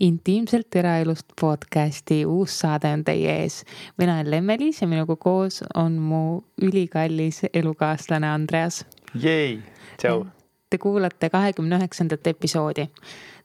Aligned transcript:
intiimselt 0.00 0.74
eraelust 0.76 1.26
podcasti 1.40 2.24
uus 2.26 2.58
saade 2.60 2.90
on 2.92 3.04
teie 3.04 3.36
ees. 3.42 3.64
mina 3.98 4.14
olen 4.14 4.30
Lemmelis 4.30 4.82
ja 4.82 4.88
minuga 4.88 5.16
koos 5.16 5.62
on 5.74 5.92
mu 5.92 6.42
ülikallis 6.62 7.44
elukaaslane 7.54 8.30
Andreas. 8.30 8.84
Jei, 9.14 9.62
tšau. 9.98 10.24
Te 10.70 10.78
kuulate 10.78 11.30
kahekümne 11.30 11.76
üheksandat 11.76 12.26
episoodi. 12.26 12.88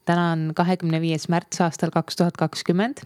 täna 0.06 0.32
on 0.32 0.52
kahekümne 0.56 1.02
viies 1.02 1.30
märts 1.30 1.62
aastal 1.62 1.90
kaks 1.90 2.16
tuhat 2.16 2.38
kakskümmend. 2.38 3.06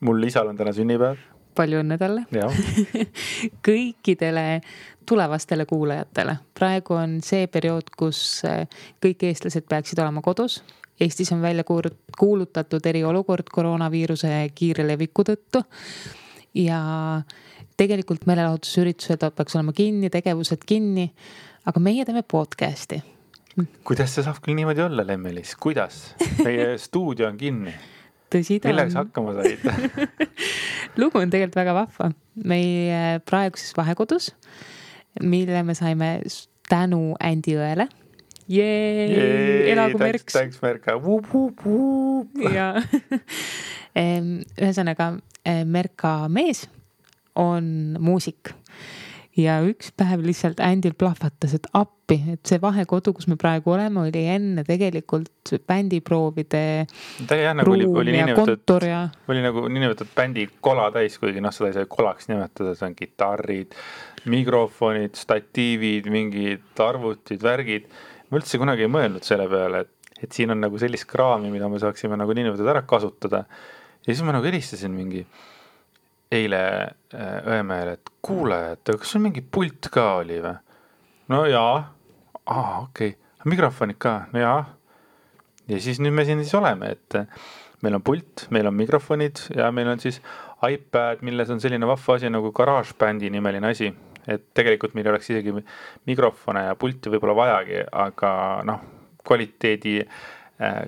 mul 0.00 0.22
isal 0.22 0.48
on 0.48 0.56
täna 0.56 0.72
sünnipäev. 0.72 1.16
palju 1.54 1.80
õnne 1.80 1.98
talle. 1.98 2.26
kõikidele 3.68 4.60
tulevastele 5.08 5.66
kuulajatele. 5.66 6.36
praegu 6.54 6.94
on 6.94 7.20
see 7.22 7.46
periood, 7.46 7.88
kus 7.96 8.42
kõik 9.00 9.22
eestlased 9.22 9.64
peaksid 9.68 9.98
olema 9.98 10.20
kodus 10.20 10.62
Eestis 11.02 11.32
on 11.34 11.42
välja 11.42 11.64
kuulutatud 12.18 12.86
eriolukord 12.86 13.48
koroonaviiruse 13.52 14.32
kiire 14.54 14.86
leviku 14.86 15.24
tõttu. 15.26 15.64
ja 16.54 16.78
tegelikult 17.76 18.26
meelelahutusüritused 18.28 19.24
peaks 19.36 19.56
olema 19.56 19.72
kinni, 19.72 20.10
tegevused 20.12 20.66
kinni. 20.66 21.08
aga 21.66 21.80
meie 21.80 22.04
teeme 22.04 22.22
podcast'i. 22.22 23.02
kuidas 23.84 24.14
see 24.14 24.24
saab 24.24 24.42
küll 24.44 24.56
niimoodi 24.58 24.84
olla, 24.84 25.06
Lemmelis, 25.06 25.56
kuidas? 25.56 26.14
meie 26.44 26.76
stuudio 26.86 27.28
on 27.28 27.38
kinni. 27.40 27.74
tõsi 28.30 28.60
ta 28.60 28.68
on. 28.68 28.74
millega 28.74 28.94
sa 28.94 29.06
hakkama 29.06 29.34
said 29.40 29.64
lugu 31.00 31.18
on 31.18 31.32
tegelikult 31.32 31.58
väga 31.62 31.74
vahva. 31.80 32.12
meie 32.44 33.18
praeguses 33.26 33.74
vahekodus, 33.76 34.30
mille 35.22 35.62
me 35.62 35.74
saime 35.74 36.14
tänu 36.68 37.16
Andy 37.20 37.58
Õele 37.58 37.88
elagu 38.60 39.98
Merks. 39.98 40.32
tänks 40.32 40.62
Merka. 40.62 40.98
ja 42.52 42.74
ühesõnaga 44.62 45.14
Merka 45.64 46.16
mees 46.28 46.66
on 47.38 47.96
muusik 48.00 48.52
ja 49.38 49.56
üks 49.64 49.90
päev 49.96 50.22
lihtsalt 50.26 50.60
Andil 50.64 50.94
plahvatas, 50.98 51.54
et 51.56 51.66
appi, 51.76 52.18
et 52.34 52.42
see 52.48 52.60
vahekodu, 52.60 53.14
kus 53.16 53.28
me 53.30 53.38
praegu 53.40 53.72
oleme, 53.74 54.04
oli 54.04 54.24
enne 54.34 54.64
tegelikult 54.66 55.54
bändiproovide. 55.68 56.62
jah 57.30 57.56
nagu 57.56 57.72
oli, 57.72 57.86
oli 57.88 58.12
niinimetatud, 58.12 58.86
ja... 58.88 59.06
oli 59.28 59.44
nagu 59.44 59.64
niinimetatud 59.68 60.12
bändi 60.16 60.46
kola 60.60 60.90
täis, 60.94 61.16
kuigi 61.20 61.40
noh, 61.44 61.54
seda 61.54 61.70
ei 61.70 61.78
saa 61.80 61.88
kolaks 61.88 62.28
nimetada, 62.28 62.76
see 62.76 62.90
on 62.90 62.96
kitarrid, 62.98 63.76
mikrofonid, 64.32 65.16
statiivid, 65.18 66.10
mingid 66.12 66.84
arvutid, 66.84 67.42
värgid 67.42 67.88
ma 68.32 68.40
üldse 68.40 68.58
kunagi 68.60 68.86
ei 68.86 68.90
mõelnud 68.90 69.26
selle 69.26 69.44
peale, 69.52 69.84
et, 69.84 70.12
et 70.24 70.32
siin 70.32 70.54
on 70.54 70.62
nagu 70.64 70.78
sellist 70.80 71.04
kraami, 71.10 71.50
mida 71.52 71.68
me 71.68 71.80
saaksime 71.82 72.16
nagu 72.16 72.32
niimoodi 72.36 72.68
ära 72.72 72.84
kasutada. 72.88 73.44
ja 74.00 74.08
siis 74.08 74.24
ma 74.24 74.32
nagu 74.32 74.48
helistasin 74.48 74.94
mingi 74.96 75.20
eile 76.32 76.60
äh, 77.12 77.40
õemehele, 77.44 77.98
et 77.98 78.12
kuule, 78.24 78.60
et 78.72 78.92
kas 78.96 79.12
sul 79.12 79.20
mingi 79.24 79.44
pult 79.44 79.90
ka 79.92 80.06
oli 80.22 80.40
või? 80.40 80.54
no 81.32 81.42
jaa, 81.46 81.74
aa 82.46 82.78
okei 82.86 83.12
okay., 83.12 83.50
mikrofonid 83.52 83.98
ka, 84.00 84.14
no 84.32 84.40
jaa. 84.40 84.62
ja 85.68 85.82
siis 85.84 86.00
nüüd 86.00 86.16
me 86.16 86.24
siin 86.24 86.40
siis 86.40 86.56
oleme, 86.56 86.94
et 86.96 87.18
äh, 87.20 87.44
meil 87.84 87.98
on 87.98 88.06
pult, 88.06 88.46
meil 88.54 88.70
on 88.70 88.78
mikrofonid 88.78 89.44
ja 89.58 89.68
meil 89.76 89.92
on 89.92 90.00
siis 90.00 90.22
iPad, 90.64 91.20
milles 91.26 91.52
on 91.52 91.60
selline 91.60 91.84
vahva 91.90 92.16
asi 92.16 92.32
nagu 92.32 92.52
GarageBandi 92.54 93.28
nimeline 93.34 93.68
asi 93.74 93.92
et 94.30 94.48
tegelikult 94.54 94.94
meil 94.94 95.06
ei 95.08 95.14
oleks 95.14 95.30
isegi 95.30 95.54
mikrofone 96.08 96.66
ja 96.68 96.74
pulti 96.78 97.12
võib-olla 97.12 97.36
vajagi, 97.38 97.84
aga 98.04 98.32
noh, 98.68 98.82
kvaliteedi 99.26 100.00
äh, 100.02 100.82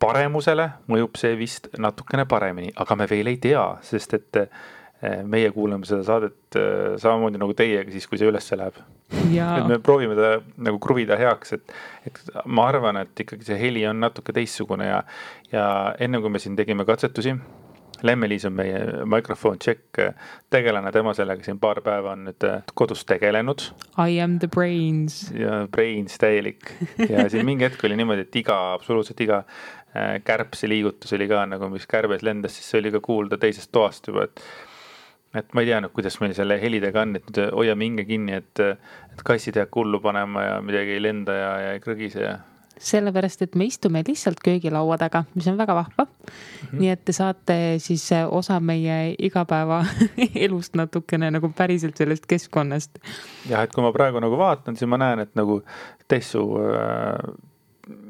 paremusele 0.00 0.68
mõjub 0.90 1.18
see 1.20 1.36
vist 1.38 1.70
natukene 1.80 2.26
paremini, 2.28 2.72
aga 2.76 2.96
me 2.98 3.08
veel 3.10 3.32
ei 3.32 3.40
tea, 3.42 3.64
sest 3.84 4.14
et 4.18 4.40
äh, 4.42 5.22
meie 5.24 5.50
kuulame 5.54 5.88
seda 5.88 6.04
saadet 6.06 6.58
äh, 6.58 6.94
samamoodi 7.00 7.40
nagu 7.40 7.56
teiega 7.58 7.92
siis, 7.94 8.06
kui 8.10 8.20
see 8.20 8.30
ülesse 8.30 8.58
läheb. 8.58 8.80
et 9.08 9.68
me 9.68 9.78
proovime 9.80 10.16
ta 10.18 10.34
nagu 10.60 10.80
kruvida 10.82 11.16
heaks, 11.16 11.54
et, 11.56 11.72
et 12.06 12.20
ma 12.44 12.68
arvan, 12.68 13.00
et 13.04 13.24
ikkagi 13.24 13.46
see 13.48 13.58
heli 13.60 13.86
on 13.88 14.00
natuke 14.04 14.34
teistsugune 14.36 14.90
ja, 14.90 15.00
ja 15.52 15.64
enne 15.98 16.20
kui 16.20 16.32
me 16.32 16.42
siin 16.42 16.58
tegime 16.58 16.84
katsetusi 16.88 17.34
Lemmeliis 18.02 18.44
on 18.48 18.54
meie 18.58 18.78
Microphone 19.08 19.58
Check 19.62 19.98
äh, 19.98 20.14
tegelane, 20.50 20.92
tema 20.94 21.14
sellega 21.16 21.44
siin 21.44 21.58
paar 21.62 21.80
päeva 21.84 22.14
on 22.14 22.28
nüüd 22.28 22.46
äh, 22.46 22.60
kodus 22.78 23.04
tegelenud. 23.08 23.64
I 23.98 24.20
am 24.22 24.38
the 24.42 24.48
brains. 24.48 25.20
ja 25.34 25.66
brains 25.72 26.18
täielik 26.20 26.72
ja 27.08 27.28
siin 27.30 27.46
mingi 27.48 27.66
hetk 27.66 27.84
oli 27.88 27.98
niimoodi, 27.98 28.26
et 28.28 28.40
iga, 28.42 28.58
absoluutselt 28.76 29.20
iga 29.24 29.42
äh, 29.42 30.18
kärbse 30.24 30.70
liigutus 30.70 31.12
oli 31.16 31.28
ka 31.30 31.44
nagu, 31.50 31.70
mis 31.72 31.86
kärbes 31.90 32.24
lendas, 32.26 32.56
siis 32.58 32.70
see 32.70 32.82
oli 32.82 32.94
ka 32.94 33.02
kuulda 33.04 33.40
teisest 33.40 33.72
toast 33.74 34.10
juba, 34.10 34.28
et 34.28 34.44
et 35.36 35.50
ma 35.52 35.60
ei 35.60 35.68
tea 35.68 35.80
nüüd, 35.84 35.92
kuidas 35.92 36.16
meil 36.22 36.32
selle 36.36 36.56
helidega 36.60 37.02
on, 37.04 37.18
et 37.18 37.40
hoiame 37.52 37.84
hinge 37.84 38.04
kinni, 38.08 38.38
et, 38.38 38.62
et 39.12 39.24
kassid 39.26 39.58
ei 39.58 39.66
hakka 39.66 39.82
hullu 39.82 40.00
panema 40.00 40.44
ja 40.46 40.54
midagi 40.64 40.96
ei 40.96 41.02
lenda 41.04 41.34
ja, 41.36 41.50
ja 41.66 41.74
ei 41.76 41.82
krõgise 41.84 42.22
ja 42.24 42.38
sellepärast 42.78 43.42
et 43.42 43.54
me 43.58 43.68
istume 43.68 44.02
lihtsalt 44.06 44.40
köögilaua 44.44 44.98
taga, 44.98 45.24
mis 45.34 45.48
on 45.50 45.58
väga 45.58 45.74
vahva 45.74 46.04
mm. 46.04 46.68
-hmm. 46.68 46.78
nii 46.78 46.90
et 46.90 47.04
te 47.04 47.12
saate 47.12 47.56
siis 47.78 48.12
äh, 48.12 48.26
osa 48.30 48.60
meie 48.60 49.14
igapäevaelust 49.18 50.74
natukene 50.80 51.30
nagu 51.30 51.52
päriselt 51.56 51.96
sellest 51.96 52.26
keskkonnast. 52.26 52.98
jah, 53.48 53.62
et 53.62 53.72
kui 53.72 53.82
ma 53.82 53.92
praegu 53.92 54.20
nagu 54.20 54.38
vaatan, 54.38 54.76
siis 54.76 54.88
ma 54.88 54.98
näen, 54.98 55.18
et 55.18 55.34
nagu 55.34 55.62
Tessu 56.08 56.56
äh, 56.56 57.34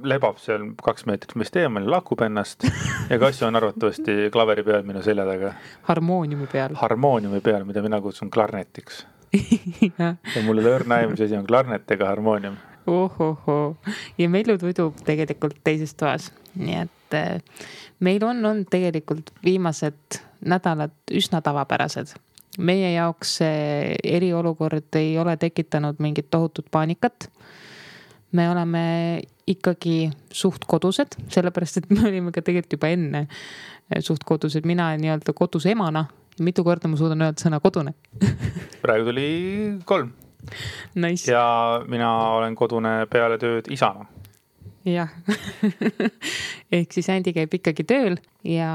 lebab 0.03 0.39
seal 0.43 0.73
kaks 0.83 1.07
meetrit 1.07 1.34
meist 1.39 1.57
eemal 1.57 1.87
ja 1.87 1.91
lakub 1.91 2.23
ennast 2.27 2.65
ja 3.11 3.19
Kasju 3.19 3.47
on 3.47 3.57
arvatavasti 3.57 4.31
klaveri 4.33 4.65
peal 4.67 4.83
minu 4.87 5.03
selja 5.03 5.27
taga. 5.27 5.53
harmooniumi 5.83 6.47
peal. 6.53 6.75
harmooniumi 6.75 7.41
peal, 7.41 7.65
mida 7.65 7.83
mina 7.83 8.01
kutsun 8.01 8.31
klarnetiks 8.31 9.07
ja 9.99 10.43
mul 10.45 10.59
ei 10.59 10.65
ole 10.65 10.75
õrna 10.78 11.03
aimu, 11.03 11.15
mis 11.15 11.21
asi 11.27 11.37
on 11.37 11.47
klarnet 11.47 11.91
ega 11.91 12.09
harmoonium 12.09 12.57
ohohoo 12.88 13.76
ja 14.19 14.28
Mellu 14.28 14.59
tudub 14.59 14.97
tegelikult 15.06 15.60
teises 15.65 15.94
toas, 15.99 16.31
nii 16.56 16.81
et 16.84 17.16
äh, 17.16 17.62
meil 18.04 18.25
on 18.25 18.44
olnud 18.44 18.69
tegelikult 18.71 19.32
viimased 19.44 20.21
nädalad 20.44 20.94
üsna 21.12 21.43
tavapärased. 21.44 22.15
meie 22.59 22.93
jaoks 22.93 23.37
see 23.38 23.97
eriolukord 24.04 24.97
ei 24.98 25.19
ole 25.19 25.37
tekitanud 25.37 26.00
mingit 26.03 26.31
tohutut 26.31 26.66
paanikat. 26.71 27.31
me 28.32 28.50
oleme 28.50 29.22
ikkagi 29.47 30.10
suht 30.32 30.65
kodused, 30.66 31.16
sellepärast 31.28 31.77
et 31.77 31.91
me 31.91 32.09
olime 32.09 32.32
ka 32.32 32.43
tegelikult 32.43 32.72
juba 32.72 32.88
enne 32.88 33.27
äh, 33.28 34.00
suht 34.00 34.25
kodused, 34.25 34.65
mina 34.65 34.94
nii-öelda 34.97 35.32
kodus 35.32 35.66
emana. 35.66 36.06
mitu 36.41 36.65
korda 36.65 36.88
ma 36.88 36.97
suudan 36.97 37.22
öelda 37.22 37.43
sõna 37.43 37.59
kodune 37.60 37.94
praegu 38.82 39.10
tuli 39.10 39.28
kolm 39.84 40.12
nice. 40.94 41.32
ja 41.32 41.82
mina 41.88 42.12
olen 42.38 42.54
kodune 42.54 43.06
peale 43.10 43.38
tööd 43.38 43.70
isana. 43.70 44.06
jah 44.88 45.12
ehk 46.78 46.92
siis 46.92 47.10
Andi 47.12 47.34
käib 47.36 47.54
ikkagi 47.59 47.84
tööl 47.84 48.16
ja 48.44 48.70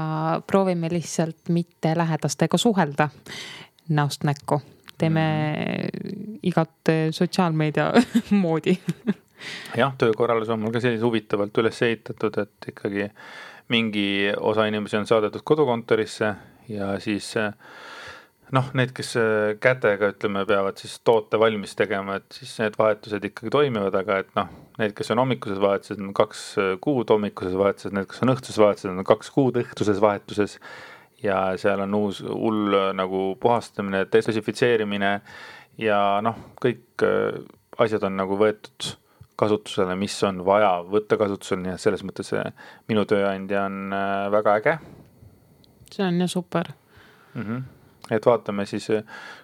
proovime 0.46 0.90
lihtsalt 0.92 1.50
mitte 1.54 1.96
lähedastega 1.96 2.58
suhelda 2.60 3.08
näost 3.88 4.24
näkku. 4.24 4.60
teeme 4.98 5.26
mm. 5.54 6.38
igat 6.42 6.94
sotsiaalmeedia 7.10 7.92
moodi 8.44 8.78
jah, 9.76 9.94
töökorraldus 9.98 10.48
on 10.48 10.60
mul 10.60 10.72
ka 10.74 10.80
sellise 10.80 11.04
huvitavalt 11.04 11.58
üles 11.62 11.82
ehitatud, 11.82 12.38
et 12.42 12.70
ikkagi 12.72 13.08
mingi 13.72 14.32
osa 14.36 14.66
inimesi 14.68 14.96
on 14.96 15.06
saadetud 15.08 15.44
kodukontorisse 15.44 16.34
ja 16.68 16.94
siis 17.00 17.36
äh, 17.36 17.52
noh, 18.52 18.70
need, 18.76 18.92
kes 18.96 19.14
äh, 19.20 19.54
kätega 19.62 20.10
ütleme, 20.12 20.44
peavad 20.48 20.78
siis 20.80 20.96
toote 21.06 21.38
valmis 21.40 21.74
tegema, 21.78 22.18
et 22.20 22.36
siis 22.36 22.52
need 22.60 22.76
vahetused 22.78 23.24
ikkagi 23.30 23.52
toimivad, 23.52 23.94
aga 23.98 24.18
et 24.22 24.32
noh, 24.36 24.50
need, 24.80 24.94
kes 24.96 25.12
on 25.14 25.22
hommikuses 25.22 25.60
vahetused, 25.62 26.02
on 26.02 26.12
kaks 26.16 26.42
äh, 26.60 26.72
kuud 26.84 27.10
hommikuses 27.12 27.56
vahetuses, 27.58 27.94
need, 27.96 28.08
kes 28.10 28.24
on 28.24 28.34
õhtuses 28.34 28.60
vahetused, 28.60 28.90
on 28.92 29.06
kaks 29.08 29.32
kuud 29.34 29.60
õhtuses 29.62 30.02
vahetuses. 30.04 30.58
ja 31.24 31.54
seal 31.56 31.80
on 31.80 31.94
uus 31.96 32.20
hull 32.26 32.74
äh, 32.76 32.90
nagu 32.96 33.30
puhastamine, 33.40 34.04
desinfitseerimine 34.12 35.14
ja 35.80 36.00
noh, 36.22 36.36
kõik 36.60 37.04
asjad 37.80 38.04
on 38.06 38.18
nagu 38.20 38.36
võetud 38.38 38.90
kasutusele, 39.40 39.96
mis 39.98 40.14
on 40.22 40.44
vaja 40.46 40.76
võtta 40.86 41.16
kasutusele, 41.18 41.64
nii 41.64 41.72
et 41.74 41.82
selles 41.82 42.04
mõttes 42.06 42.28
minu 42.90 43.02
tööandja 43.08 43.64
on 43.66 43.96
väga 44.30 44.58
äge. 44.60 44.76
see 45.90 46.06
on 46.06 46.20
ju 46.20 46.28
super 46.28 46.70
mm. 47.34 47.42
-hmm 47.42 47.73
et 48.10 48.26
vaatame 48.26 48.66
siis, 48.68 48.88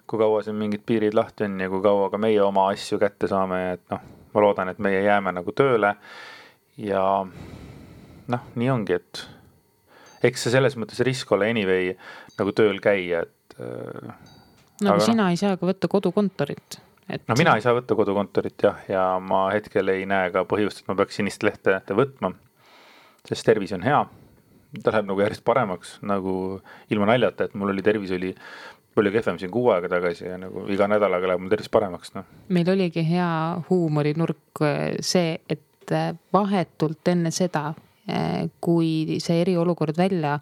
kui 0.06 0.20
kaua 0.20 0.42
siin 0.44 0.58
mingid 0.60 0.82
piirid 0.86 1.16
lahti 1.16 1.46
on 1.46 1.60
ja 1.60 1.68
kui 1.72 1.82
kaua 1.84 2.10
ka 2.12 2.20
meie 2.20 2.40
oma 2.44 2.68
asju 2.72 2.98
kätte 3.00 3.30
saame, 3.30 3.60
et 3.76 3.84
noh, 3.92 4.02
ma 4.34 4.44
loodan, 4.44 4.72
et 4.72 4.82
meie 4.82 5.02
jääme 5.04 5.32
nagu 5.36 5.54
tööle. 5.56 5.94
ja 6.80 7.04
noh, 8.30 8.50
nii 8.54 8.70
ongi, 8.72 8.98
et 9.00 9.24
eks 10.24 10.46
see 10.46 10.54
selles 10.54 10.76
mõttes 10.80 11.00
risk 11.06 11.32
ole 11.32 11.50
anyway 11.50 11.94
nagu 12.38 12.52
tööl 12.56 12.80
käia, 12.84 13.24
et 13.24 13.58
äh,. 13.60 14.14
no 14.84 14.94
aga 14.94 15.00
sina 15.04 15.24
no, 15.24 15.32
ei 15.32 15.40
saa 15.40 15.56
ka 15.60 15.68
võtta 15.68 15.88
kodukontorit 15.88 16.80
et. 17.08 17.26
no 17.28 17.36
mina 17.38 17.56
ei 17.56 17.64
saa 17.64 17.74
võtta 17.76 17.96
kodukontorit 17.98 18.66
jah, 18.68 18.84
ja 18.88 19.04
ma 19.22 19.48
hetkel 19.54 19.92
ei 19.92 20.06
näe 20.08 20.30
ka 20.34 20.44
põhjust, 20.48 20.82
et 20.82 20.92
ma 20.92 20.98
peaks 21.00 21.20
sinist 21.20 21.44
lehte 21.46 21.80
võtma. 21.96 22.34
sest 23.28 23.46
tervis 23.46 23.72
on 23.76 23.84
hea 23.86 24.04
ta 24.82 24.92
läheb 24.94 25.08
nagu 25.10 25.22
järjest 25.24 25.44
paremaks 25.46 25.96
nagu 26.06 26.34
ilma 26.90 27.08
naljata, 27.10 27.48
et 27.48 27.56
mul 27.58 27.72
oli 27.72 27.82
tervis 27.82 28.12
oli 28.14 28.34
palju 28.94 29.12
kehvem 29.14 29.38
siin 29.38 29.52
kuu 29.54 29.70
aega 29.74 29.90
tagasi 29.90 30.26
ja 30.26 30.38
nagu 30.40 30.66
iga 30.72 30.88
nädalaga 30.90 31.30
läheb 31.30 31.42
mul 31.42 31.52
tervis 31.52 31.70
paremaks, 31.72 32.14
noh. 32.16 32.26
meil 32.48 32.68
oligi 32.72 33.04
hea 33.06 33.30
huumorinurk 33.70 34.62
äh, 34.66 34.98
see, 35.04 35.38
et 35.48 35.94
äh, 35.94 36.12
vahetult 36.32 37.10
enne 37.12 37.32
seda, 37.34 37.70
äh, 38.10 38.46
kui 38.62 39.20
see 39.22 39.40
eriolukord 39.44 39.98
välja 39.98 40.38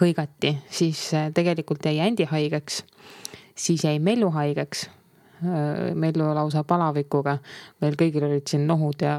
hõigati, 0.00 0.56
siis 0.72 1.10
tegelikult 1.36 1.84
jäi 1.84 1.98
Andy 2.00 2.24
haigeks, 2.30 2.82
siis 3.54 3.84
jäi 3.84 3.98
Mellu 4.00 4.32
haigeks. 4.32 4.88
Mellu 5.42 6.28
lausa 6.36 6.60
palavikuga, 6.62 7.32
meil 7.82 7.96
kõigil 7.98 8.22
olid 8.28 8.46
siin 8.46 8.62
nohud 8.62 9.00
ja 9.02 9.16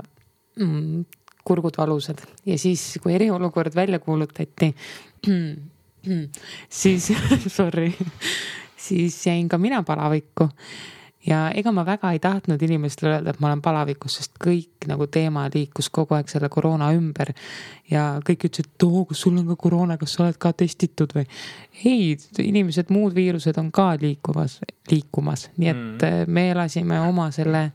mm, 0.55 1.01
kurgud 1.43 1.77
valusad 1.77 2.21
ja 2.45 2.57
siis, 2.57 2.99
kui 3.03 3.15
eriolukord 3.15 3.75
välja 3.75 3.99
kuulutati 3.99 4.73
siis 6.81 7.11
sorry, 7.57 7.91
siis 8.77 9.25
jäin 9.27 9.49
ka 9.49 9.57
mina 9.57 9.83
palavikku. 9.83 10.49
Ja 11.27 11.43
ega 11.55 11.71
ma 11.71 11.85
väga 11.87 12.11
ei 12.11 12.19
tahtnud 12.19 12.61
inimestele 12.61 13.13
öelda, 13.13 13.31
et 13.33 13.39
ma 13.39 13.49
olen 13.51 13.61
palavikus, 13.63 14.17
sest 14.19 14.35
kõik 14.43 14.87
nagu 14.89 15.07
teema 15.07 15.45
liikus 15.53 15.89
kogu 15.93 16.17
aeg 16.17 16.31
selle 16.31 16.49
koroona 16.51 16.91
ümber. 16.95 17.33
ja 17.91 18.19
kõik 18.25 18.47
ütlesid, 18.47 18.71
et 18.73 18.83
oo, 18.83 19.05
kas 19.05 19.21
sul 19.21 19.37
on 19.37 19.47
ka 19.47 19.55
koroona, 19.59 19.97
kas 19.97 20.15
sa 20.15 20.23
oled 20.25 20.37
ka 20.41 20.53
testitud 20.57 21.15
või? 21.15 21.25
ei, 21.85 22.17
inimesed, 22.39 22.91
muud 22.93 23.15
viirused 23.15 23.57
on 23.59 23.71
ka 23.71 23.93
liikumas, 24.01 24.59
liikumas, 24.91 25.49
nii 25.57 25.71
et 25.71 26.05
mm. 26.05 26.31
me 26.31 26.49
elasime 26.51 26.99
oma 27.07 27.29
selle 27.35 27.69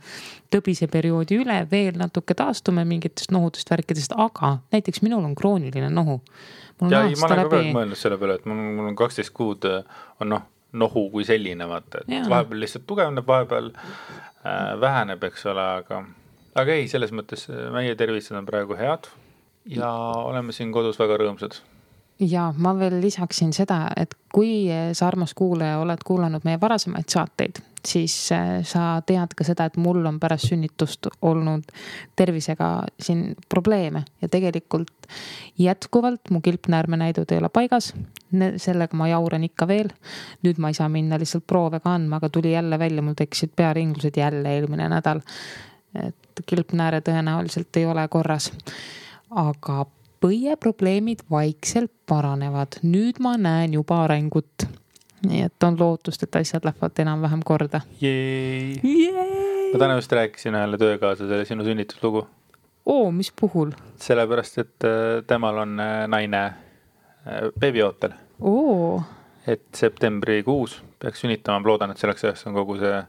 tõbise 0.52 0.88
perioodi 0.88 1.40
üle, 1.42 1.58
veel 1.70 1.98
natuke 2.00 2.34
taastume 2.34 2.84
mingitest 2.88 3.32
nohutest 3.34 3.70
värkidest, 3.70 4.16
aga 4.16 4.58
näiteks 4.72 5.02
minul 5.04 5.24
on 5.24 5.36
krooniline 5.36 5.90
nohu 5.92 6.20
ja 6.86 7.02
ei, 7.04 7.16
ma 7.18 7.26
olen 7.26 7.50
ka 7.50 7.58
aeg 7.58 7.74
mõelnud 7.74 7.98
selle 7.98 8.18
peale, 8.20 8.38
et 8.38 8.46
mul, 8.48 8.60
mul 8.78 8.92
on 8.92 8.96
kaksteist 8.98 9.32
kuud 9.36 9.66
äh, 9.68 10.00
on 10.22 10.32
noh, 10.34 10.46
nohu 10.72 11.08
kui 11.10 11.24
selline 11.24 11.68
vaata, 11.68 12.02
et 12.02 12.12
ja. 12.12 12.24
vahepeal 12.28 12.60
lihtsalt 12.64 12.86
tugevneb, 12.88 13.26
vahepeal 13.26 13.70
äh, 13.72 14.74
väheneb, 14.80 15.24
eks 15.30 15.46
ole, 15.48 15.64
aga, 15.82 16.02
aga 16.60 16.76
ei, 16.76 16.88
selles 16.92 17.14
mõttes 17.16 17.48
äh, 17.48 17.68
meie 17.74 17.96
tervised 17.98 18.36
on 18.36 18.48
praegu 18.48 18.76
head 18.78 19.08
ja 19.68 19.90
oleme 20.24 20.52
siin 20.56 20.72
kodus 20.72 21.00
väga 21.00 21.18
rõõmsad 21.22 21.60
ja 22.20 22.52
ma 22.56 22.72
veel 22.78 23.00
lisaksin 23.00 23.52
seda, 23.54 23.86
et 23.96 24.14
kui 24.34 24.66
sa, 24.92 25.06
armas 25.06 25.34
kuulaja, 25.38 25.78
oled 25.82 26.02
kuulanud 26.06 26.44
meie 26.44 26.58
varasemaid 26.60 27.08
saateid, 27.10 27.60
siis 27.86 28.14
äh, 28.34 28.58
sa 28.66 29.00
tead 29.06 29.34
ka 29.38 29.46
seda, 29.46 29.68
et 29.68 29.78
mul 29.80 30.04
on 30.06 30.18
pärast 30.20 30.50
sünnitust 30.50 31.08
olnud 31.22 31.70
tervisega 32.18 32.70
siin 33.00 33.36
probleeme 33.48 34.04
ja 34.22 34.28
tegelikult 34.28 35.08
jätkuvalt 35.58 36.30
mu 36.30 36.40
kilpnäärmenäidud 36.44 37.32
ei 37.32 37.38
ole 37.38 37.48
paigas. 37.48 37.94
sellega 38.56 38.96
ma 38.96 39.08
jauran 39.08 39.44
ikka 39.44 39.68
veel. 39.68 39.88
nüüd 40.42 40.58
ma 40.58 40.68
ei 40.68 40.74
saa 40.74 40.88
minna 40.88 41.18
lihtsalt 41.18 41.46
proove 41.46 41.80
ka 41.80 41.94
andma, 41.94 42.16
aga 42.16 42.28
tuli 42.28 42.52
jälle 42.52 42.78
välja, 42.78 43.02
mul 43.02 43.14
tekkisid 43.14 43.54
pearinglused 43.56 44.16
jälle 44.16 44.54
eelmine 44.54 44.88
nädal. 44.88 45.20
et 45.94 46.42
kilpnääre 46.46 47.00
tõenäoliselt 47.00 47.76
ei 47.76 47.86
ole 47.86 48.08
korras. 48.08 48.52
aga 49.30 49.86
põieprobleemid 50.20 51.24
vaikselt 51.30 51.92
paranevad, 52.08 52.80
nüüd 52.82 53.20
ma 53.22 53.36
näen 53.40 53.74
juba 53.78 54.02
arengut. 54.04 54.66
nii 55.26 55.40
et 55.42 55.64
on 55.66 55.74
lootust, 55.80 56.22
et 56.22 56.36
asjad 56.38 56.64
lähevad 56.64 57.00
enam-vähem 57.02 57.40
korda. 57.44 57.80
ma 59.72 59.78
täna 59.78 59.94
just 59.98 60.12
rääkisin 60.12 60.54
ühele 60.54 60.78
töökaaslasele 60.78 61.44
sinu 61.44 61.64
sünnituslugu. 61.64 62.26
oo, 62.86 63.10
mis 63.10 63.32
puhul? 63.40 63.70
sellepärast, 63.96 64.58
et 64.58 64.84
äh, 64.84 65.24
temal 65.26 65.58
on 65.58 65.80
äh, 65.80 66.08
naine 66.08 66.44
äh, 66.46 66.54
beebiootel. 67.60 68.12
et 69.46 69.64
septembrikuus 69.74 70.82
peaks 70.98 71.20
sünnitama, 71.20 71.60
ma 71.60 71.68
loodan, 71.68 71.90
et 71.90 71.98
selleks 71.98 72.24
ajaks 72.24 72.46
on 72.46 72.54
kogu 72.54 72.78
see 72.78 73.02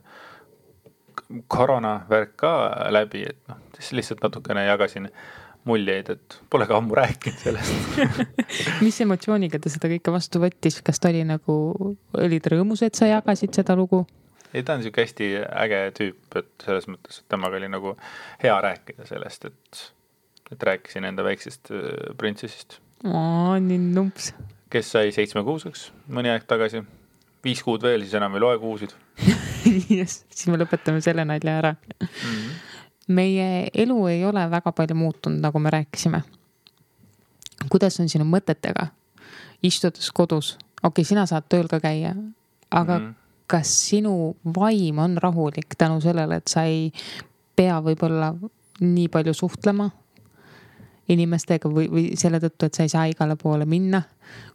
koroona 1.47 2.01
värk 2.09 2.35
ka 2.39 2.53
läbi, 2.89 3.23
et 3.29 3.37
noh, 3.47 3.57
siis 3.77 3.91
lihtsalt 3.99 4.23
natukene 4.23 4.65
jagasin 4.65 5.09
muljeid, 5.67 6.09
et 6.15 6.37
pole 6.49 6.67
ka 6.69 6.77
ammu 6.79 6.95
rääkinud 6.97 7.41
sellest 7.41 7.99
mis 8.85 8.99
emotsiooniga 9.03 9.59
ta 9.61 9.71
seda 9.71 9.91
kõike 9.91 10.13
vastu 10.13 10.41
võttis, 10.43 10.79
kas 10.85 11.01
ta 11.01 11.11
oli 11.11 11.25
nagu, 11.27 11.55
oli 12.17 12.39
ta 12.43 12.53
rõõmus, 12.55 12.83
et 12.85 12.99
sa 12.99 13.09
jagasid 13.09 13.55
seda 13.55 13.75
lugu? 13.79 14.05
ei, 14.53 14.63
ta 14.63 14.77
on 14.77 14.85
sihuke 14.85 15.03
hästi 15.05 15.31
äge 15.65 15.81
tüüp, 15.97 16.21
et 16.41 16.51
selles 16.65 16.87
mõttes, 16.91 17.21
et 17.21 17.31
temaga 17.31 17.59
oli 17.59 17.71
nagu 17.71 17.95
hea 18.43 18.55
rääkida 18.65 19.07
sellest, 19.09 19.49
et, 19.51 19.83
et 20.53 20.69
rääkisin 20.71 21.09
enda 21.09 21.25
väiksest 21.27 21.73
äh, 21.75 21.91
printsessist. 22.17 22.79
nii 23.03 23.81
numps. 23.91 24.33
kes 24.69 24.95
sai 24.95 25.13
seitsmekuuseks 25.15 25.89
mõni 26.15 26.31
aeg 26.31 26.47
tagasi, 26.49 26.81
viis 27.43 27.61
kuud 27.65 27.83
veel, 27.83 28.03
siis 28.05 28.17
enam 28.19 28.35
ei 28.35 28.43
loe 28.47 28.57
kuusid 28.63 28.95
just, 29.99 30.25
siis 30.31 30.47
me 30.51 30.59
lõpetame 30.59 31.03
selle 31.03 31.27
nalja 31.27 31.59
ära 31.61 31.75
mm. 31.75 32.07
-hmm 32.07 32.68
meie 33.09 33.69
elu 33.73 33.97
ei 34.07 34.25
ole 34.25 34.45
väga 34.51 34.71
palju 34.75 34.95
muutunud, 34.95 35.41
nagu 35.41 35.59
me 35.59 35.69
rääkisime. 35.73 36.21
kuidas 37.69 37.99
on 37.99 38.09
sinu 38.09 38.23
mõtetega, 38.25 38.87
istudes 39.63 40.11
kodus, 40.15 40.53
okei 40.83 40.87
okay,, 40.87 41.03
sina 41.03 41.25
saad 41.27 41.49
tööl 41.49 41.67
ka 41.67 41.81
käia, 41.83 42.13
aga 42.71 42.99
mm. 42.99 43.15
kas 43.47 43.73
sinu 43.89 44.35
vaim 44.55 44.99
on 44.99 45.17
rahulik 45.17 45.75
tänu 45.77 45.99
sellele, 46.01 46.39
et 46.39 46.47
sa 46.47 46.63
ei 46.63 46.91
pea 47.55 47.81
võib-olla 47.83 48.33
nii 48.79 49.09
palju 49.11 49.33
suhtlema 49.35 49.89
inimestega 51.09 51.69
või, 51.73 51.87
või 51.91 52.03
selle 52.19 52.39
tõttu, 52.39 52.69
et 52.69 52.77
sa 52.77 52.85
ei 52.85 52.91
saa 52.91 53.07
igale 53.09 53.35
poole 53.39 53.65
minna, 53.69 54.01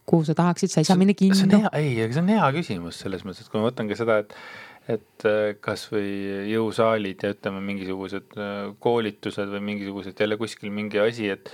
kuhu 0.06 0.25
sa 0.25 0.37
tahaksid, 0.39 0.71
sa 0.73 0.81
ei 0.81 0.89
saa 0.89 0.97
minna 0.97 1.17
kinno. 1.19 1.61
ei, 1.73 1.97
aga 2.05 2.15
see 2.15 2.23
on 2.23 2.31
hea 2.31 2.51
küsimus 2.55 3.01
selles 3.05 3.27
mõttes, 3.27 3.45
et 3.45 3.53
kui 3.53 3.61
ma 3.61 3.69
võtan 3.69 3.91
ka 3.91 3.99
seda, 3.99 4.21
et 4.23 4.37
et 4.90 5.26
äh, 5.28 5.54
kasvõi 5.64 6.50
jõusaalid 6.50 7.25
ja 7.25 7.32
ütleme, 7.32 7.62
mingisugused 7.64 8.36
äh, 8.36 8.75
koolitused 8.84 9.52
või 9.56 9.62
mingisugused 9.72 10.20
jälle 10.20 10.36
kuskil 10.40 10.72
mingi 10.75 11.00
asi, 11.00 11.31
et 11.32 11.52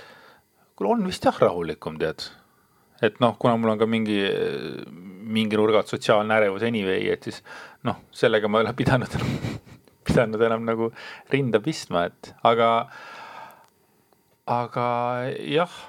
kuule, 0.75 0.97
on 0.97 1.05
vist 1.07 1.25
jah 1.27 1.37
rahulikum, 1.39 1.99
tead. 2.01 2.27
et 3.01 3.19
noh, 3.23 3.37
kuna 3.39 3.55
mul 3.57 3.73
on 3.73 3.81
ka 3.81 3.87
mingi, 3.89 4.19
mingi 5.31 5.57
nurga 5.57 5.81
alt 5.81 5.93
sotsiaalne 5.93 6.35
ärevus 6.41 6.65
anyway, 6.67 7.07
et 7.13 7.23
siis 7.29 7.39
noh, 7.87 8.03
sellega 8.11 8.51
ma 8.51 8.59
ei 8.59 8.67
ole 8.67 8.75
pidanud 8.77 9.15
pidanud 10.07 10.43
enam 10.43 10.67
nagu 10.67 10.91
rinda 11.31 11.61
pistma, 11.63 12.07
et 12.11 12.33
aga, 12.43 12.69
aga 14.49 14.89
jah 15.47 15.79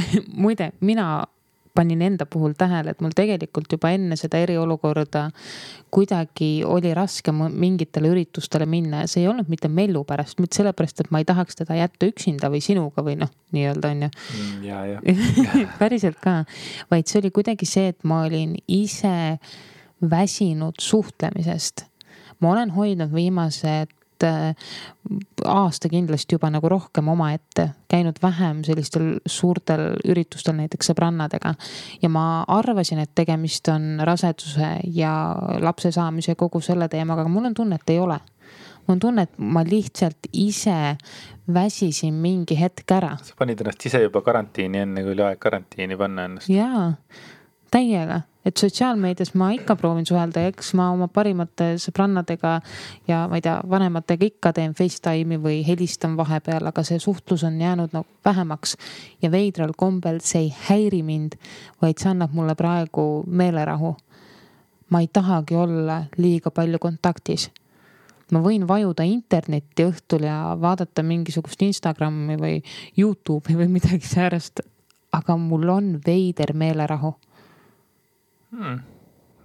muide, 0.42 0.72
mina 0.80 1.26
panin 1.80 2.02
enda 2.04 2.26
puhul 2.28 2.52
tähele, 2.58 2.92
et 2.92 3.00
mul 3.00 3.14
tegelikult 3.16 3.72
juba 3.72 3.92
enne 3.96 4.18
seda 4.20 4.40
eriolukorda 4.44 5.26
kuidagi 5.90 6.50
oli 6.68 6.92
raske 6.94 7.32
mingitele 7.32 8.10
üritustele 8.12 8.66
minna 8.70 9.04
ja 9.04 9.10
see 9.10 9.24
ei 9.24 9.30
olnud 9.30 9.48
mitte 9.50 9.70
Mellu 9.72 10.04
pärast, 10.08 10.38
mitte 10.42 10.60
sellepärast, 10.60 11.00
et 11.04 11.10
ma 11.14 11.22
ei 11.22 11.28
tahaks 11.28 11.58
teda 11.62 11.78
jätta 11.80 12.08
üksinda 12.10 12.50
või 12.52 12.62
sinuga 12.64 13.04
või 13.06 13.16
noh, 13.20 13.32
nii-öelda 13.56 13.92
on 13.94 14.06
ju. 14.06 14.10
Mm, 14.36 14.64
ja, 14.68 14.80
ja 14.92 15.00
päriselt 15.80 16.20
ka, 16.22 16.42
vaid 16.92 17.10
see 17.10 17.22
oli 17.22 17.32
kuidagi 17.34 17.68
see, 17.68 17.90
et 17.94 18.04
ma 18.04 18.22
olin 18.28 18.56
ise 18.68 19.38
väsinud 20.10 20.80
suhtlemisest. 20.80 21.86
ma 22.40 22.52
olen 22.52 22.70
hoidnud 22.72 23.12
viimased 23.12 23.99
äh, 24.26 24.54
aasta 25.44 25.88
kindlasti 25.88 26.36
juba 26.36 26.50
nagu 26.50 26.68
rohkem 26.68 27.08
omaette, 27.08 27.70
käinud 27.90 28.20
vähem 28.22 28.64
sellistel 28.66 29.12
suurtel 29.26 29.96
üritustel, 30.08 30.56
näiteks 30.58 30.92
sõbrannadega. 30.92 31.54
ja 32.02 32.08
ma 32.08 32.44
arvasin, 32.48 32.98
et 32.98 33.14
tegemist 33.14 33.68
on 33.68 34.00
raseduse 34.04 34.76
ja 34.94 35.14
lapse 35.60 35.92
saamise 35.92 36.34
kogu 36.34 36.60
selle 36.60 36.88
teemaga, 36.88 37.24
aga 37.24 37.32
mul 37.32 37.50
on 37.50 37.54
tunne, 37.54 37.80
et 37.80 37.90
ei 37.90 37.98
ole 37.98 38.20
mul 38.86 38.96
on 38.96 39.00
tunne, 39.00 39.22
et 39.22 39.38
ma 39.38 39.62
lihtsalt 39.66 40.30
ise 40.32 40.96
väsisin 41.54 42.14
mingi 42.14 42.56
hetk 42.60 42.90
ära. 42.92 43.16
sa 43.22 43.34
panid 43.38 43.60
ennast 43.60 43.86
ise 43.86 44.02
juba 44.02 44.22
karantiini, 44.22 44.84
enne 44.86 45.04
kui 45.04 45.14
oli 45.14 45.26
aeg 45.26 45.38
karantiini 45.38 45.96
panna 45.96 46.26
ennast. 46.30 46.48
jaa, 46.50 46.92
täiega 47.70 48.22
et 48.44 48.56
sotsiaalmeedias 48.56 49.34
ma 49.34 49.50
ikka 49.52 49.76
proovin 49.76 50.06
suhelda 50.06 50.44
ja 50.44 50.52
eks 50.52 50.72
ma 50.78 50.90
oma 50.94 51.08
parimate 51.12 51.74
sõbrannadega 51.82 52.54
ja 53.08 53.24
ma 53.28 53.36
ei 53.36 53.44
tea, 53.44 53.58
vanematega 53.68 54.28
ikka 54.30 54.52
teen 54.56 54.74
Facetime'i 54.76 55.40
või 55.42 55.60
helistan 55.66 56.16
vahepeal, 56.16 56.70
aga 56.70 56.84
see 56.86 57.00
suhtlus 57.02 57.44
on 57.44 57.60
jäänud 57.60 57.92
nagu 57.96 58.08
vähemaks. 58.24 58.76
ja 59.22 59.30
veidral 59.30 59.74
kombel 59.76 60.20
see 60.24 60.46
ei 60.48 60.54
häiri 60.68 61.02
mind, 61.02 61.36
vaid 61.82 62.00
see 62.00 62.10
annab 62.10 62.32
mulle 62.32 62.54
praegu 62.54 63.24
meelerahu. 63.26 63.96
ma 64.90 65.00
ei 65.00 65.08
tahagi 65.12 65.54
olla 65.54 66.04
liiga 66.16 66.50
palju 66.50 66.78
kontaktis 66.78 67.50
ma 68.32 68.40
võin 68.40 68.66
vajuda 68.66 69.04
internetti 69.04 69.84
õhtul 69.84 70.24
ja 70.24 70.56
vaadata 70.60 71.02
mingisugust 71.02 71.62
Instagrami 71.62 72.36
või 72.38 72.62
Youtube'i 72.96 73.56
või 73.56 73.68
midagi 73.68 74.06
säärast. 74.06 74.60
aga 75.12 75.36
mul 75.36 75.68
on 75.68 76.00
veider 76.06 76.54
meelerahu 76.54 77.16
hmm,. 78.52 78.80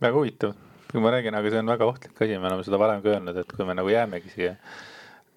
väga 0.02 0.18
huvitav, 0.18 0.56
kui 0.92 1.04
ma 1.04 1.12
räägin, 1.16 1.38
aga 1.38 1.52
see 1.52 1.64
on 1.64 1.74
väga 1.74 1.90
ohtlik 1.90 2.22
asi, 2.22 2.40
me 2.40 2.50
oleme 2.50 2.66
seda 2.68 2.80
varem 2.82 3.04
ka 3.04 3.14
öelnud, 3.16 3.44
et 3.44 3.54
kui 3.58 3.68
me 3.68 3.78
nagu 3.78 3.92
jäämegi 3.92 4.34
siia 4.34 4.56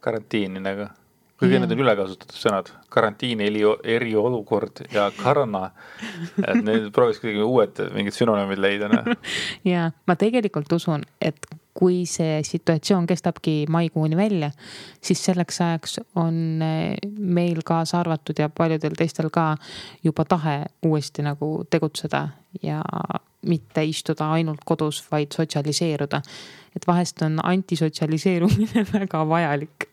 karantiini 0.04 0.62
nagu 0.62 0.88
kuigi 1.38 1.54
Jaa. 1.54 1.62
need 1.62 1.74
on 1.74 1.82
ülekasutatud 1.84 2.34
sõnad, 2.38 2.70
karantiin, 2.90 3.40
eri, 3.44 3.62
eriolukord 3.96 4.82
ja 4.92 5.06
korona. 5.14 5.70
et 6.42 6.62
need 6.64 6.88
prooviks 6.94 7.22
kuidagi 7.22 7.44
uued 7.44 7.80
mingid 7.94 8.16
sünonüümid 8.16 8.58
leida, 8.62 8.90
noh. 8.90 9.06
ja 9.72 9.88
ma 10.06 10.18
tegelikult 10.18 10.72
usun, 10.74 11.06
et 11.22 11.46
kui 11.78 12.02
see 12.10 12.40
situatsioon 12.42 13.06
kestabki 13.06 13.68
maikuuni 13.70 14.18
välja, 14.18 14.50
siis 15.04 15.22
selleks 15.28 15.60
ajaks 15.62 16.00
on 16.18 16.62
eh, 16.64 16.96
meil 17.18 17.62
kaasa 17.66 18.00
arvatud 18.00 18.42
ja 18.42 18.50
paljudel 18.50 18.98
teistel 18.98 19.30
ka 19.30 19.52
juba 20.02 20.26
tahe 20.26 20.58
uuesti 20.86 21.22
nagu 21.22 21.52
tegutseda 21.70 22.26
ja 22.62 22.82
mitte 23.46 23.84
istuda 23.84 24.32
ainult 24.34 24.64
kodus, 24.66 25.02
vaid 25.12 25.34
sotsialiseeruda. 25.34 26.22
et 26.76 26.86
vahest 26.86 27.22
on 27.22 27.38
antisotsialiseerumine 27.42 28.86
väga 28.94 29.28
vajalik 29.28 29.88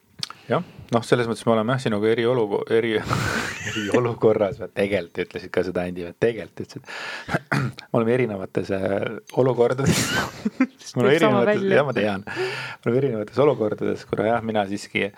jah, 0.50 0.66
noh, 0.94 1.04
selles 1.06 1.28
mõttes 1.30 1.46
me 1.48 1.54
oleme 1.56 1.74
jah 1.76 1.84
sinuga 1.86 2.10
eriolugu-, 2.12 2.62
eri, 2.74 2.94
eriolukorras, 3.72 4.62
tegelikult 4.78 5.24
ütlesid 5.26 5.54
ka 5.54 5.64
seda, 5.66 5.86
Andi, 5.90 6.06
tegelikult 6.22 6.66
ütlesid. 6.66 6.94
me 7.90 8.00
oleme 8.00 8.16
erinevates 8.18 8.72
äh, 8.76 8.96
olukordades 9.42 10.04
Teeb 10.56 10.86
sama 10.86 11.10
erinevates, 11.12 11.66
jah, 11.72 11.86
ma 11.88 11.96
tean. 11.98 12.26
me 12.28 12.92
oleme 12.92 13.02
erinevates 13.04 13.42
olukordades, 13.42 14.06
kuna 14.10 14.30
jah, 14.30 14.46
mina 14.46 14.66
siiski 14.70 15.10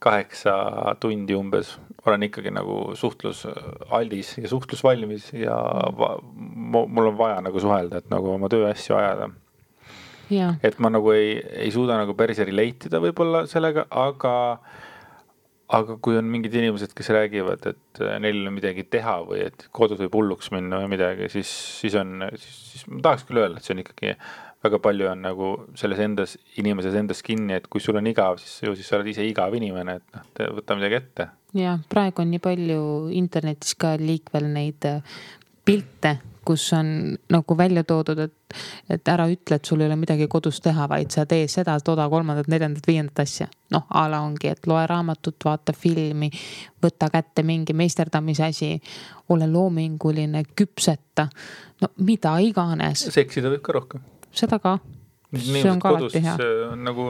kaheksa 0.00 0.54
tundi 1.00 1.36
umbes 1.36 1.74
olen 2.06 2.24
ikkagi 2.28 2.52
nagu 2.54 2.94
suhtlusaldis 2.96 4.38
ja 4.40 4.48
suhtlusvalmis 4.48 5.32
ja 5.36 5.56
mul 5.90 7.10
on 7.10 7.18
vaja 7.18 7.40
nagu 7.44 7.60
suhelda, 7.60 8.00
et 8.00 8.12
nagu 8.12 8.32
oma 8.34 8.48
tööasju 8.52 8.96
ajada. 8.96 9.30
Ja 10.30 10.54
et 10.62 10.78
ma 10.78 10.92
nagu 10.92 11.10
ei, 11.12 11.40
ei 11.66 11.72
suuda 11.74 11.98
nagu 11.98 12.14
päris 12.16 12.38
relate 12.46 12.88
ida 12.88 13.00
võib-olla 13.02 13.44
sellega, 13.50 13.88
aga 13.90 14.34
aga 15.70 15.96
kui 16.02 16.16
on 16.18 16.26
mingid 16.30 16.54
inimesed, 16.58 16.94
kes 16.98 17.12
räägivad, 17.14 17.66
et 17.70 18.02
äh, 18.02 18.16
neil 18.22 18.40
on 18.46 18.54
midagi 18.56 18.84
teha 18.90 19.20
või 19.26 19.44
et 19.46 19.68
kodus 19.74 20.00
võib 20.02 20.16
hulluks 20.18 20.50
minna 20.54 20.80
või 20.82 20.94
midagi, 20.96 21.28
siis, 21.30 21.50
siis 21.82 21.94
on, 21.98 22.24
siis 22.40 22.86
ma 22.88 23.02
tahaks 23.06 23.26
küll 23.28 23.42
öelda, 23.42 23.60
et 23.60 23.66
see 23.66 23.76
on 23.76 23.82
ikkagi 23.84 24.14
väga 24.64 24.80
palju 24.82 25.08
on 25.08 25.22
nagu 25.24 25.50
selles 25.78 26.00
endas, 26.04 26.36
inimeses 26.60 26.96
endas 26.98 27.22
kinni, 27.24 27.56
et 27.56 27.68
kui 27.70 27.80
sul 27.80 27.96
on 28.00 28.08
igav, 28.10 28.40
siis 28.42 28.62
ju 28.66 28.74
siis 28.76 28.88
sa 28.90 28.98
oled 28.98 29.08
ise 29.12 29.24
igav 29.24 29.54
inimene, 29.56 29.98
et 30.00 30.16
noh, 30.16 30.56
võta 30.58 30.76
midagi 30.78 31.00
ette. 31.00 31.28
ja 31.56 31.78
praegu 31.88 32.24
on 32.24 32.34
nii 32.34 32.42
palju 32.44 32.82
internetis 33.16 33.74
ka 33.80 33.94
liikvel 34.00 34.50
neid 34.52 34.84
äh, 34.88 35.00
pilte, 35.64 36.18
kus 36.44 36.72
on 36.72 37.16
nagu 37.30 37.56
välja 37.56 37.84
toodud, 37.84 38.18
et, 38.18 38.60
et 38.90 39.08
ära 39.08 39.26
ütle, 39.30 39.56
et 39.56 39.64
sul 39.68 39.80
ei 39.80 39.88
ole 39.88 39.96
midagi 40.00 40.26
kodus 40.28 40.60
teha, 40.64 40.86
vaid 40.90 41.12
sa 41.12 41.26
tee 41.28 41.48
seda, 41.52 41.76
toda, 41.84 42.08
kolmandat, 42.10 42.48
neljandat, 42.50 42.86
viiendat 42.88 43.24
asja. 43.24 43.48
noh, 43.70 43.84
a 43.88 44.06
la 44.10 44.22
ongi, 44.26 44.50
et 44.50 44.66
loe 44.66 44.82
raamatut, 44.90 45.36
vaata 45.44 45.72
filmi, 45.76 46.30
võta 46.82 47.10
kätte 47.12 47.44
mingi 47.46 47.76
meisterdamise 47.76 48.48
asi, 48.48 48.72
ole 49.30 49.46
loominguline, 49.48 50.42
küpseta, 50.56 51.28
no 51.80 51.92
mida 52.04 52.38
iganes, 52.42 53.06
seksida 53.14 53.52
võib 53.52 53.62
ka 53.64 53.76
rohkem. 53.78 54.08
Seda 54.32 54.58
ka. 54.58 54.78
see 55.36 55.70
on 55.70 55.80
ka 55.80 55.94
alati 55.94 56.22
hea. 56.24 56.34
on 56.72 56.84
nagu, 56.84 57.06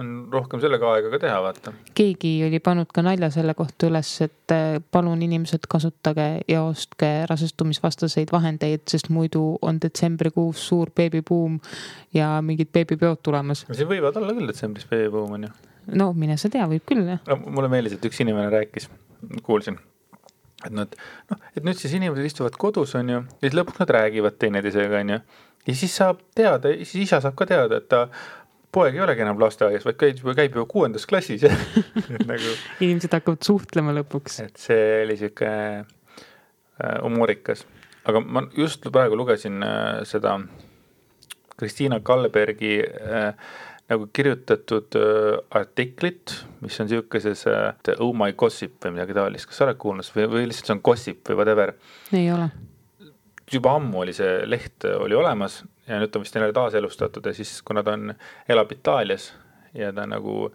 on 0.00 0.12
rohkem 0.32 0.60
sellega 0.62 0.88
aega 0.94 1.10
ka 1.12 1.20
teha, 1.24 1.40
vaata. 1.44 1.72
keegi 1.98 2.32
oli 2.46 2.60
pannud 2.64 2.90
ka 2.94 3.04
nalja 3.04 3.30
selle 3.34 3.54
kohta 3.58 3.88
üles, 3.90 4.12
et 4.24 4.54
eh, 4.54 4.78
palun 4.94 5.22
inimesed 5.26 5.68
kasutage 5.70 6.28
ja 6.48 6.62
ostke 6.64 7.10
rasestumisvastaseid 7.30 8.32
vahendeid, 8.32 8.86
sest 8.90 9.10
muidu 9.12 9.44
on 9.62 9.80
detsembrikuus 9.82 10.66
suur 10.68 10.92
beebibuum 10.96 11.60
ja 12.14 12.34
mingid 12.44 12.72
beebipeod 12.72 13.22
tulemas. 13.22 13.66
siin 13.70 13.90
võivad 13.90 14.18
olla 14.20 14.34
küll 14.38 14.50
detsembris 14.50 14.88
veebuum 14.90 15.38
on 15.38 15.48
ju. 15.48 15.54
no 15.98 16.12
mine 16.16 16.38
sa 16.40 16.52
tea, 16.52 16.66
võib 16.70 16.86
küll 16.88 17.06
jah. 17.14 17.22
no 17.28 17.40
mulle 17.46 17.72
meeldis, 17.72 17.98
et 17.98 18.10
üks 18.10 18.22
inimene 18.24 18.50
rääkis, 18.54 18.88
kuulsin, 19.42 19.78
et 20.64 20.72
nad 20.72 20.94
noh, 21.30 21.40
et 21.56 21.64
nüüd 21.66 21.78
siis 21.78 21.94
inimesed 21.98 22.32
istuvad 22.32 22.56
kodus, 22.60 22.94
on 22.98 23.12
ju, 23.12 23.22
ja 23.28 23.48
siis 23.48 23.56
lõpuks 23.58 23.82
nad 23.82 23.92
räägivad 23.98 24.38
teineteisega, 24.40 25.02
on 25.04 25.16
ju. 25.16 25.24
Ja 25.66 25.74
siis 25.74 25.96
saab 25.96 26.22
teada, 26.34 26.72
siis 26.82 27.08
isa 27.08 27.20
saab 27.24 27.36
ka 27.38 27.46
teada, 27.48 27.78
et 27.82 27.88
ta 27.92 28.06
poeg 28.72 28.96
ei 28.96 29.04
olegi 29.04 29.24
enam 29.24 29.40
lasteaias, 29.40 29.84
vaid 29.86 29.98
käib, 30.00 30.22
käib 30.36 30.56
juba 30.56 30.66
kuuendas 30.70 31.06
klassis 31.08 31.44
nagu, 32.30 32.56
inimesed 32.80 33.12
hakkavad 33.12 33.46
suhtlema 33.46 33.94
lõpuks. 34.00 34.40
et 34.46 34.60
see 34.60 35.02
oli 35.04 35.18
sihuke 35.20 35.52
äh, 35.52 36.96
humoorikas, 37.02 37.66
aga 38.08 38.24
ma 38.24 38.46
just 38.56 38.88
praegu 38.92 39.18
lugesin 39.18 39.62
äh, 39.66 40.02
seda 40.08 40.38
Kristiina 41.56 42.00
Kallebergi 42.00 42.80
äh, 42.82 43.34
nagu 43.92 44.08
kirjutatud 44.12 44.96
äh, 44.96 45.38
artiklit, 45.50 46.44
mis 46.60 46.80
on 46.80 46.88
sihukeses 46.88 47.46
äh, 47.46 47.96
Oh 47.98 48.14
my 48.16 48.32
gossip 48.32 48.80
või 48.84 48.96
midagi 48.96 49.16
taolist, 49.16 49.50
kas 49.50 49.60
sa 49.60 49.68
oled 49.68 49.80
kuulnud 49.82 50.12
või, 50.16 50.28
või 50.32 50.44
lihtsalt 50.48 50.70
see 50.70 50.76
on 50.76 50.84
gossip 50.84 51.28
või 51.28 51.40
whatever. 51.42 51.74
ei 52.16 52.30
ole. 52.32 52.48
Juba 53.54 53.76
ammu 53.78 54.02
oli 54.04 54.14
see 54.16 54.42
leht 54.48 54.84
oli 54.96 55.16
olemas 55.18 55.62
ja 55.88 55.98
nüüd 56.00 56.12
ta 56.12 56.20
vist 56.22 56.34
jälle 56.34 56.52
taaselustatud 56.56 57.26
ja 57.26 57.34
siis, 57.36 57.60
kuna 57.66 57.82
ta 57.82 57.96
on, 57.98 58.14
elab 58.48 58.72
Itaalias 58.72 59.32
ja 59.74 59.92
ta 59.92 60.06
nagu 60.06 60.50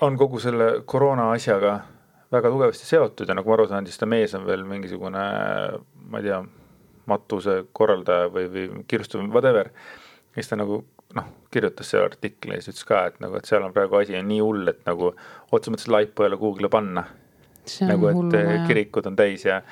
on 0.00 0.18
kogu 0.18 0.40
selle 0.40 0.82
koroona 0.86 1.30
asjaga 1.32 1.78
väga 2.32 2.50
tugevasti 2.52 2.86
seotud 2.86 3.28
ja 3.28 3.36
nagu 3.38 3.48
ma 3.48 3.56
aru 3.56 3.66
saan, 3.70 3.86
siis 3.88 3.98
ta 3.98 4.06
mees 4.06 4.34
on 4.36 4.44
veel 4.46 4.64
mingisugune, 4.68 5.24
ma 6.12 6.20
ei 6.20 6.28
tea, 6.28 6.42
matuse 7.08 7.62
korraldaja 7.72 8.28
või, 8.32 8.48
või 8.52 8.84
kirstu 8.88 9.22
whatever. 9.32 9.70
ja 9.72 10.42
siis 10.42 10.50
ta 10.50 10.58
nagu 10.60 10.82
noh, 11.16 11.28
kirjutas 11.50 11.88
selle 11.90 12.10
artikli 12.10 12.58
ja 12.58 12.62
siis 12.62 12.76
ütles 12.76 12.88
ka, 12.88 13.04
et 13.08 13.22
nagu, 13.24 13.38
et 13.38 13.48
seal 13.48 13.64
on 13.64 13.72
praegu 13.72 13.96
asi 14.00 14.18
on 14.18 14.28
nii 14.28 14.42
hull, 14.44 14.68
et 14.68 14.82
nagu 14.86 15.14
otseses 15.14 15.72
mõttes 15.72 15.92
laipa 15.92 16.26
ei 16.26 16.32
ole 16.32 16.40
kuhugile 16.40 16.68
panna. 16.72 17.06
on 17.82 17.92
nagu, 17.94 18.10
et 18.10 18.18
hullumaja. 18.18 18.66
kirikud 18.68 19.08
on 19.08 19.16
täis 19.16 19.46
ja, 19.48 19.62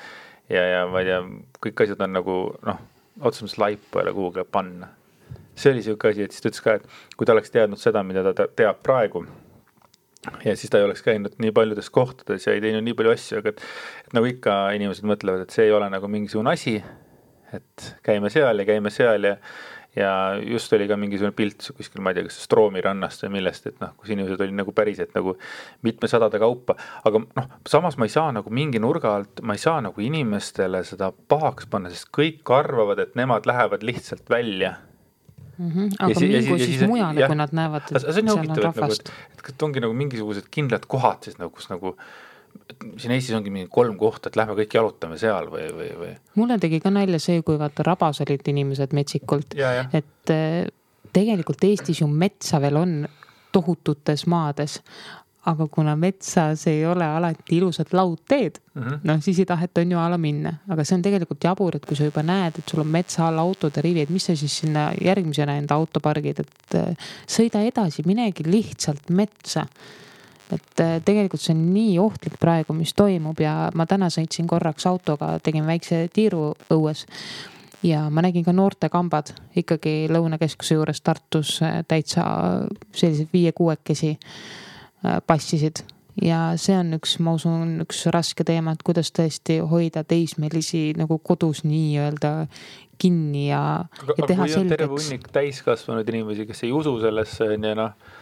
ja, 0.49 0.61
ja 0.63 0.85
ma 0.91 1.01
ei 1.01 1.09
tea, 1.09 1.23
kõik 1.65 1.83
asjad 1.85 2.03
on 2.05 2.15
nagu 2.17 2.37
noh, 2.67 2.79
otseses 3.21 3.47
mõttes 3.47 3.61
laipa 3.61 4.01
ei 4.01 4.07
ole 4.07 4.15
kuhugi 4.17 4.45
panna. 4.51 4.93
see 5.57 5.73
oli 5.73 5.83
sihuke 5.83 6.11
asi, 6.11 6.23
et 6.23 6.31
siis 6.35 6.43
ta 6.43 6.51
ütles 6.51 6.63
ka, 6.63 6.77
et 6.77 7.17
kui 7.17 7.25
ta 7.25 7.33
oleks 7.33 7.51
teadnud 7.53 7.81
seda, 7.81 8.03
mida 8.05 8.23
ta 8.27 8.33
te- 8.37 8.49
teab 8.61 8.83
praegu. 8.85 9.25
ja 10.45 10.55
siis 10.55 10.69
ta 10.69 10.77
ei 10.77 10.85
oleks 10.85 11.03
käinud 11.05 11.37
nii 11.41 11.51
paljudes 11.51 11.89
kohtades 11.89 12.47
ja 12.47 12.53
ei 12.53 12.61
teinud 12.61 12.85
nii 12.85 12.93
palju 12.97 13.15
asju, 13.15 13.41
aga 13.41 13.53
et, 13.55 13.65
et 14.05 14.13
nagu 14.17 14.29
ikka 14.29 14.59
inimesed 14.77 15.07
mõtlevad, 15.07 15.45
et 15.45 15.55
see 15.55 15.67
ei 15.67 15.73
ole 15.73 15.89
nagu 15.89 16.07
mingisugune 16.07 16.53
asi. 16.53 16.77
et 17.53 17.93
käime 18.03 18.29
seal 18.29 18.59
ja 18.59 18.65
käime 18.67 18.89
seal 18.91 19.23
ja 19.23 19.37
ja 19.97 20.11
just 20.45 20.73
oli 20.77 20.85
ka 20.89 20.97
mingisugune 20.99 21.33
pilt 21.35 21.65
kuskil, 21.77 22.01
ma 22.05 22.11
ei 22.13 22.19
tea, 22.19 22.27
kas 22.27 22.37
Stroomi 22.45 22.81
rannast 22.85 23.23
või 23.25 23.31
millest, 23.39 23.65
et 23.71 23.79
noh, 23.81 23.95
kus 23.97 24.11
inimesed 24.13 24.41
olid 24.45 24.53
nagu 24.59 24.73
päriselt 24.77 25.15
nagu 25.17 25.33
mitmesadade 25.87 26.39
kaupa, 26.41 26.75
aga 27.07 27.21
noh, 27.25 27.47
samas 27.69 27.97
ma 27.97 28.05
ei 28.05 28.13
saa 28.13 28.31
nagu 28.35 28.53
mingi 28.53 28.81
nurga 28.83 29.15
alt, 29.21 29.41
ma 29.41 29.57
ei 29.57 29.63
saa 29.63 29.79
nagu 29.81 30.03
inimestele 30.03 30.83
seda 30.87 31.09
pahaks 31.33 31.65
panna, 31.71 31.89
sest 31.93 32.11
kõik 32.13 32.45
arvavad, 32.53 33.01
et 33.07 33.17
nemad 33.19 33.49
lähevad 33.49 33.83
lihtsalt 33.87 34.29
välja. 34.29 34.75
Mhm, 35.57 35.87
Ja 35.97 36.05
aga 36.05 36.13
ja 36.21 36.27
mingu 36.29 36.57
siis 36.61 36.67
siis- 36.77 36.87
mujale, 36.87 37.27
kui 37.31 37.35
nad 37.39 37.49
näevad, 37.57 37.87
et 37.89 38.01
seal 38.05 38.29
on 38.29 38.45
nagu, 38.45 38.61
rahvast. 38.61 39.09
et, 39.33 39.41
kas 39.41 39.55
ongi 39.65 39.81
nagu 39.81 39.93
mingisugused 39.97 40.51
kindlad 40.53 40.85
kohad 40.85 41.23
siis 41.25 41.39
nagu, 41.39 41.49
kus 41.49 41.65
nagu 41.71 41.95
siin 42.97 43.11
Eestis 43.15 43.35
ongi 43.37 43.49
mingi 43.53 43.69
kolm 43.71 43.97
kohta, 43.97 44.29
et 44.29 44.35
lähme 44.39 44.55
kõik 44.57 44.73
jalutame 44.79 45.17
seal 45.17 45.47
või, 45.51 45.67
või, 45.75 45.91
või? 45.99 46.13
mulle 46.35 46.57
tegi 46.59 46.79
ka 46.83 46.89
nalja 46.93 47.19
see, 47.19 47.41
kui 47.45 47.57
vaata 47.59 47.83
rabas 47.87 48.21
olid 48.25 48.47
inimesed 48.53 48.93
metsikult, 48.97 49.55
et 49.93 50.33
eh, 50.33 50.67
tegelikult 51.13 51.63
Eestis 51.63 52.01
ju 52.01 52.07
metsa 52.07 52.59
veel 52.61 52.77
on 52.77 52.97
tohututes 53.51 54.25
maades. 54.27 54.81
aga 55.47 55.63
kuna 55.71 55.93
metsas 55.95 56.65
ei 56.67 56.81
ole 56.85 57.05
alati 57.07 57.55
ilusad 57.55 57.93
laudteed, 57.95 58.57
Mhm. 58.75 58.97
noh 59.07 59.21
siis 59.23 59.37
ei 59.39 59.45
taheta 59.47 59.79
on 59.81 59.91
ju 59.91 59.97
alla 59.97 60.17
minna, 60.17 60.51
aga 60.67 60.83
see 60.83 60.95
on 60.97 61.01
tegelikult 61.01 61.39
jabur, 61.43 61.75
et 61.75 61.85
kui 61.85 61.95
sa 61.95 62.03
juba 62.03 62.19
näed, 62.21 62.57
et 62.59 62.67
sul 62.69 62.81
on 62.83 62.87
metsa 62.91 63.27
all 63.29 63.39
autode 63.39 63.79
rivi, 63.81 64.01
et 64.01 64.09
mis 64.09 64.25
sa 64.27 64.35
siis 64.35 64.51
sinna 64.59 64.89
järgmisena 65.01 65.55
enda 65.57 65.75
auto 65.79 66.01
pargid, 66.03 66.39
et 66.43 66.75
eh, 66.75 67.07
sõida 67.25 67.63
edasi, 67.63 68.03
minegi 68.05 68.43
lihtsalt 68.43 69.07
metsa 69.09 69.63
et 70.53 70.81
eh, 70.83 70.95
tegelikult 71.05 71.41
see 71.43 71.53
on 71.55 71.65
nii 71.73 71.97
ohtlik 72.01 72.37
praegu, 72.39 72.75
mis 72.77 72.93
toimub 72.97 73.39
ja 73.43 73.69
ma 73.75 73.87
täna 73.89 74.09
sõitsin 74.13 74.47
korraks 74.49 74.87
autoga, 74.89 75.35
tegin 75.43 75.67
väikse 75.67 76.05
tiiru 76.13 76.53
õues. 76.73 77.05
ja 77.83 78.07
ma 78.09 78.23
nägin 78.25 78.45
ka 78.45 78.53
noortekambad 78.57 79.35
ikkagi 79.55 80.07
Lõunakeskuse 80.09 80.79
juures 80.79 81.01
Tartus 81.01 81.59
eh, 81.61 81.83
täitsa 81.87 82.23
sellised 82.91 83.29
viie-kuuekesi 83.33 84.15
eh, 84.15 85.19
passisid. 85.27 85.83
ja 86.21 86.53
see 86.55 86.77
on 86.77 86.95
üks, 86.97 87.19
ma 87.19 87.35
usun, 87.37 87.81
üks 87.83 88.05
raske 88.13 88.43
teema, 88.43 88.73
et 88.73 88.83
kuidas 88.83 89.11
tõesti 89.11 89.59
hoida 89.61 90.03
teismelisi 90.03 90.93
nagu 90.97 91.19
kodus 91.19 91.63
nii-öelda 91.67 92.47
kinni 92.97 93.49
ja, 93.49 93.85
ja 94.17 94.27
teha 94.27 94.47
on 94.47 94.69
terve 94.71 94.87
selgeks. 94.87 95.09
hunnik 95.09 95.27
täiskasvanud 95.33 96.07
inimesi, 96.09 96.47
kes 96.49 96.63
ei 96.65 96.71
usu 96.73 96.95
sellesse, 97.03 97.51
on 97.53 97.67
ju 97.67 97.75
noh, 97.77 98.15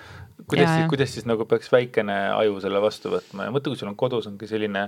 kuidas 0.44 0.66
Jaa, 0.66 0.78
siis, 0.78 0.90
kuidas 0.92 1.14
siis 1.16 1.28
nagu 1.30 1.46
peaks 1.50 1.72
väikene 1.74 2.16
aju 2.36 2.60
selle 2.64 2.82
vastu 2.84 3.12
võtma 3.14 3.48
ja 3.48 3.54
mõtle, 3.56 3.74
kui 3.74 3.80
sul 3.80 3.92
on 3.92 3.98
kodus 4.00 4.28
ongi 4.30 4.50
selline, 4.50 4.88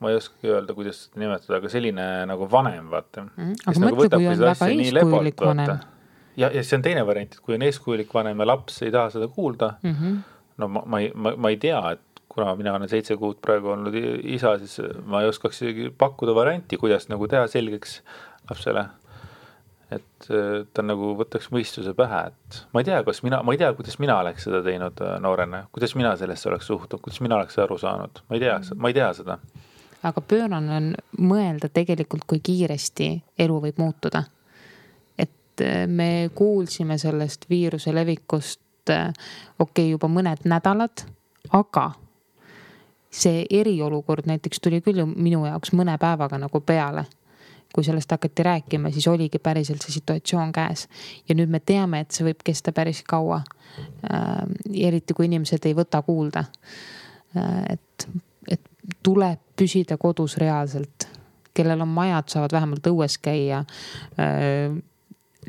ma 0.00 0.12
ei 0.12 0.18
oskagi 0.18 0.52
öelda, 0.52 0.76
kuidas 0.76 1.04
seda 1.06 1.22
nimetada, 1.24 1.58
aga 1.60 1.72
selline 1.72 2.06
nagu 2.30 2.48
vanem, 2.50 2.88
vaata 2.92 3.26
Mhm, 3.26 3.58
kes 3.60 3.68
aga 3.72 3.84
nagu 3.84 3.98
mõtle, 3.98 3.98
kui 3.98 4.08
võtabki 4.08 4.30
on 4.30 4.46
väga 4.46 4.70
eeskujulik 4.72 5.44
vanem. 5.48 5.76
ja, 6.36 6.50
ja 6.50 6.64
see 6.64 6.78
on 6.78 6.86
teine 6.88 7.04
variant, 7.06 7.36
et 7.36 7.44
kui 7.44 7.58
on 7.58 7.66
eeskujulik 7.68 8.14
vanem 8.14 8.40
ja 8.40 8.48
laps 8.48 8.82
ei 8.82 8.94
taha 8.94 9.12
seda 9.14 9.28
kuulda 9.28 9.74
mm. 9.82 9.94
-hmm. 10.00 10.18
no 10.58 10.68
ma, 10.68 10.82
ma 10.86 11.00
ei, 11.00 11.12
ma, 11.14 11.36
ma 11.36 11.52
ei 11.52 11.60
tea, 11.60 11.80
et 11.92 12.24
kuna 12.34 12.54
mina 12.58 12.74
olen 12.74 12.90
seitse 12.90 13.16
kuud 13.16 13.38
praegu 13.44 13.70
olnud 13.74 13.94
isa, 14.24 14.56
siis 14.58 14.80
ma 15.06 15.22
ei 15.22 15.30
oskaks 15.30 15.62
isegi 15.62 15.90
pakkuda 15.98 16.34
varianti, 16.34 16.78
kuidas 16.80 17.08
nagu 17.08 17.28
teha 17.30 17.46
selgeks 17.50 18.00
lapsele. 18.50 18.86
Et 19.92 20.28
äh, 20.30 20.64
ta 20.74 20.84
nagu 20.84 21.12
võtaks 21.18 21.50
mõistuse 21.52 21.94
pähe, 21.96 22.20
et 22.30 22.60
ma 22.74 22.82
ei 22.82 22.88
tea, 22.88 23.00
kas 23.06 23.22
mina, 23.26 23.42
ma 23.44 23.54
ei 23.54 23.60
tea, 23.60 23.72
kuidas 23.76 23.98
mina 24.02 24.16
oleks 24.22 24.46
seda 24.48 24.62
teinud 24.64 25.00
äh, 25.04 25.16
noorena, 25.22 25.64
kuidas 25.74 25.94
mina 25.98 26.14
sellesse 26.20 26.48
oleks 26.50 26.68
suhtunud, 26.70 27.02
kuidas 27.04 27.20
mina 27.24 27.38
oleks 27.38 27.58
aru 27.62 27.78
saanud, 27.80 28.22
ma 28.28 28.38
ei 28.38 28.44
tea, 28.44 28.58
ma 28.80 28.90
ei 28.90 28.96
tea 28.96 29.10
seda. 29.20 29.38
aga 30.04 30.20
pöörane 30.20 30.76
on 30.76 30.90
mõelda 31.20 31.70
tegelikult, 31.72 32.26
kui 32.28 32.40
kiiresti 32.44 33.10
elu 33.38 33.60
võib 33.66 33.80
muutuda. 33.82 34.24
et 35.18 35.60
äh, 35.60 35.84
me 35.86 36.30
kuulsime 36.34 36.98
sellest 36.98 37.48
viiruse 37.50 37.94
levikust, 37.94 38.60
okei 38.84 39.12
okay,, 39.58 39.90
juba 39.90 40.08
mõned 40.12 40.44
nädalad, 40.44 41.06
aga 41.52 41.92
see 43.14 43.44
eriolukord 43.50 44.26
näiteks 44.26 44.60
tuli 44.60 44.80
küll 44.84 44.98
ju 44.98 45.06
minu 45.06 45.44
jaoks 45.46 45.72
mõne 45.72 45.94
päevaga 46.00 46.38
nagu 46.40 46.60
peale 46.60 47.06
kui 47.74 47.84
sellest 47.84 48.10
hakati 48.14 48.46
rääkima, 48.46 48.92
siis 48.94 49.08
oligi 49.10 49.40
päriselt 49.42 49.82
see 49.82 49.96
situatsioon 49.98 50.52
käes. 50.54 50.86
ja 51.28 51.34
nüüd 51.34 51.50
me 51.50 51.60
teame, 51.60 52.04
et 52.04 52.14
see 52.14 52.26
võib 52.28 52.44
kesta 52.44 52.72
päris 52.72 53.02
kaua 53.02 53.42
äh,. 53.42 54.44
eriti 54.88 55.14
kui 55.14 55.26
inimesed 55.30 55.66
ei 55.66 55.74
võta 55.74 56.02
kuulda 56.06 56.44
äh,. 57.36 57.74
et, 57.74 58.08
et 58.48 58.96
tuleb 59.02 59.42
püsida 59.56 59.98
kodus 59.98 60.38
reaalselt. 60.38 61.08
kellel 61.54 61.80
on 61.80 61.88
majad, 61.88 62.28
saavad 62.28 62.52
vähemalt 62.52 62.86
õues 62.90 63.18
käia 63.22 63.64
äh, 64.18 64.78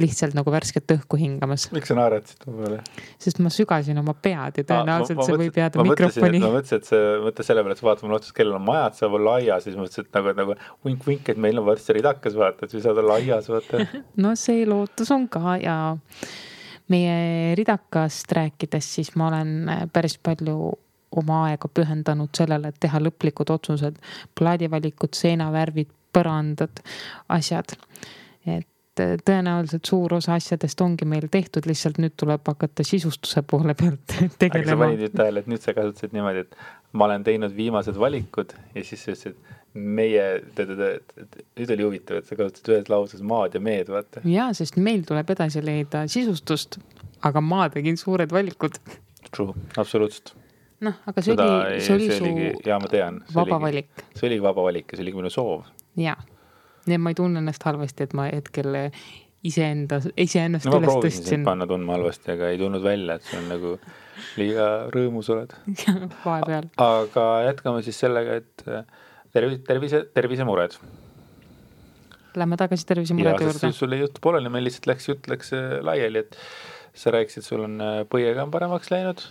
lihtsalt 0.01 0.35
nagu 0.37 0.51
värsket 0.53 0.93
õhku 0.95 1.19
hingamas. 1.19 1.67
miks 1.75 1.91
sa 1.91 1.97
naeratasid 1.97 2.45
mu 2.47 2.55
peale? 2.61 2.79
sest 3.21 3.41
ma 3.43 3.51
sügasin 3.53 4.01
oma 4.01 4.15
pead 4.27 4.61
ja 4.61 4.67
tõenäoliselt 4.71 5.23
see 5.27 5.39
võib 5.41 5.59
jääda 5.61 5.81
ma 5.81 5.87
mikrofoni. 5.89 6.41
ma 6.43 6.51
mõtlesin, 6.57 6.81
et 6.81 6.89
see, 6.91 7.03
mõtle 7.25 7.47
selle 7.47 7.65
peale, 7.65 7.77
et 7.77 8.05
mulle 8.05 8.19
otsa, 8.19 8.31
et 8.33 8.39
kellel 8.39 8.59
on 8.59 8.65
majad, 8.69 8.97
saab 8.99 9.19
olla 9.19 9.37
aias, 9.41 9.67
siis 9.67 9.77
mõtlesin, 9.79 10.07
et 10.07 10.19
nagu, 10.19 10.35
nagu 10.41 10.57
vink-vink, 10.87 11.33
et 11.33 11.41
meil 11.47 11.61
on 11.61 11.67
varsti 11.69 11.97
ridakas, 11.99 12.37
vaata, 12.39 12.65
et 12.65 12.75
siis 12.75 12.85
saad 12.85 13.01
olla 13.03 13.19
aias, 13.21 13.49
vaata. 13.51 13.85
no 14.23 14.35
see 14.39 14.65
lootus 14.69 15.11
on 15.15 15.29
ka 15.31 15.57
ja 15.61 15.77
meie 16.93 17.53
ridakast 17.57 18.31
rääkides, 18.37 18.89
siis 18.99 19.15
ma 19.17 19.29
olen 19.31 19.55
päris 19.93 20.19
palju 20.21 20.73
oma 21.15 21.45
aega 21.49 21.69
pühendanud 21.71 22.31
sellele, 22.35 22.69
et 22.69 22.79
teha 22.83 22.99
lõplikud 23.01 23.51
otsused, 23.55 23.97
plaadivalikud, 24.37 25.15
seinavärvid, 25.15 25.91
põrandad, 26.15 26.81
asjad. 27.31 27.75
et 28.45 28.67
tõenäoliselt 28.95 29.87
suur 29.87 30.13
osa 30.17 30.37
asjadest 30.39 30.81
ongi 30.81 31.05
meil 31.09 31.27
tehtud, 31.31 31.67
lihtsalt 31.67 31.99
nüüd 32.01 32.15
tuleb 32.19 32.45
hakata 32.47 32.85
sisustuse 32.87 33.43
poole 33.47 33.75
pealt 33.77 34.15
aga 34.15 34.29
sa 34.29 34.39
tegelema. 34.45 34.85
panid 34.85 35.03
nüüd 35.03 35.17
tähele, 35.17 35.43
et 35.43 35.51
nüüd 35.51 35.63
sa 35.63 35.75
kasutasid 35.77 36.15
niimoodi, 36.15 36.45
et 36.45 36.57
ma 36.95 37.09
olen 37.09 37.25
teinud 37.27 37.55
viimased 37.55 37.99
valikud 37.99 38.55
ja 38.75 38.83
siis 38.87 39.03
sa 39.03 39.13
ütlesid, 39.15 39.37
meie, 39.75 40.25
nüüd 40.55 41.73
oli 41.75 41.87
huvitav, 41.87 42.21
et 42.21 42.29
sa 42.29 42.37
kasutasid 42.39 42.71
ühes 42.71 42.91
lauses 42.91 43.23
maad 43.25 43.57
ja 43.57 43.63
meed, 43.63 43.91
vaata. 43.91 44.23
ja, 44.29 44.47
sest 44.55 44.79
meil 44.79 45.03
tuleb 45.07 45.35
edasi 45.35 45.63
leida 45.65 46.05
sisustust, 46.11 46.79
aga 47.27 47.43
ma 47.43 47.67
tegin 47.73 47.99
suured 47.99 48.31
valikud. 48.31 48.79
True, 49.31 49.55
absoluutselt. 49.75 50.35
noh, 50.85 50.95
aga 51.09 51.23
see 51.23 51.33
Seda 51.33 51.49
oli, 51.57 51.81
see 51.83 51.97
oli 51.97 52.07
su 52.13 52.31
jaa, 52.67 52.79
ma 52.79 52.91
tean, 52.91 53.19
vaba 53.35 53.59
valik 53.63 53.91
see 54.13 54.27
oligi 54.29 54.43
vaba 54.43 54.65
valik 54.67 54.91
ja 54.91 54.99
see 54.99 55.05
oligi 55.07 55.19
minu 55.19 55.33
soov. 55.33 55.67
ja. 55.99 56.15
Nii 56.85 56.97
et 56.97 57.01
ma 57.01 57.13
ei 57.13 57.17
tunne 57.17 57.41
ennast 57.41 57.63
halvasti, 57.65 58.07
et 58.07 58.13
ma 58.17 58.27
hetkel 58.29 58.75
iseenda, 59.45 59.99
iseennast 60.19 60.67
no 60.69 60.79
üles 60.79 60.99
tõstsin 61.05 61.45
panna 61.45 61.67
tundma 61.69 61.95
halvasti, 61.97 62.33
aga 62.33 62.49
ei 62.53 62.59
tulnud 62.59 62.83
välja, 62.83 63.17
et 63.19 63.27
sa 63.27 63.39
on 63.39 63.49
nagu 63.51 63.73
liiga 64.39 64.67
rõõmus 64.93 65.29
oled. 65.33 65.53
vahepeal. 66.25 66.69
aga 66.81 67.25
jätkame 67.49 67.83
siis 67.85 67.99
sellega, 68.01 68.39
et 68.41 68.65
äh, 68.69 68.85
tervise, 69.35 69.61
tervise, 69.67 70.03
tervisemured. 70.17 70.77
Lähme 72.35 72.57
tagasi 72.59 72.87
tervisemurede 72.89 73.47
juurde. 73.47 73.71
sul 73.75 73.95
jäi 73.95 74.01
jutt 74.03 74.19
pooleli, 74.23 74.51
meil 74.51 74.65
lihtsalt 74.67 74.89
läks, 74.91 75.09
jutt 75.11 75.29
läks 75.31 75.53
äh, 75.55 75.77
laiali, 75.85 76.25
et 76.25 76.39
sa 76.95 77.13
rääkisid, 77.15 77.45
sul 77.45 77.67
on 77.67 77.79
äh, 77.83 78.01
põiega 78.09 78.43
on 78.47 78.53
paremaks 78.53 78.91
läinud. 78.93 79.23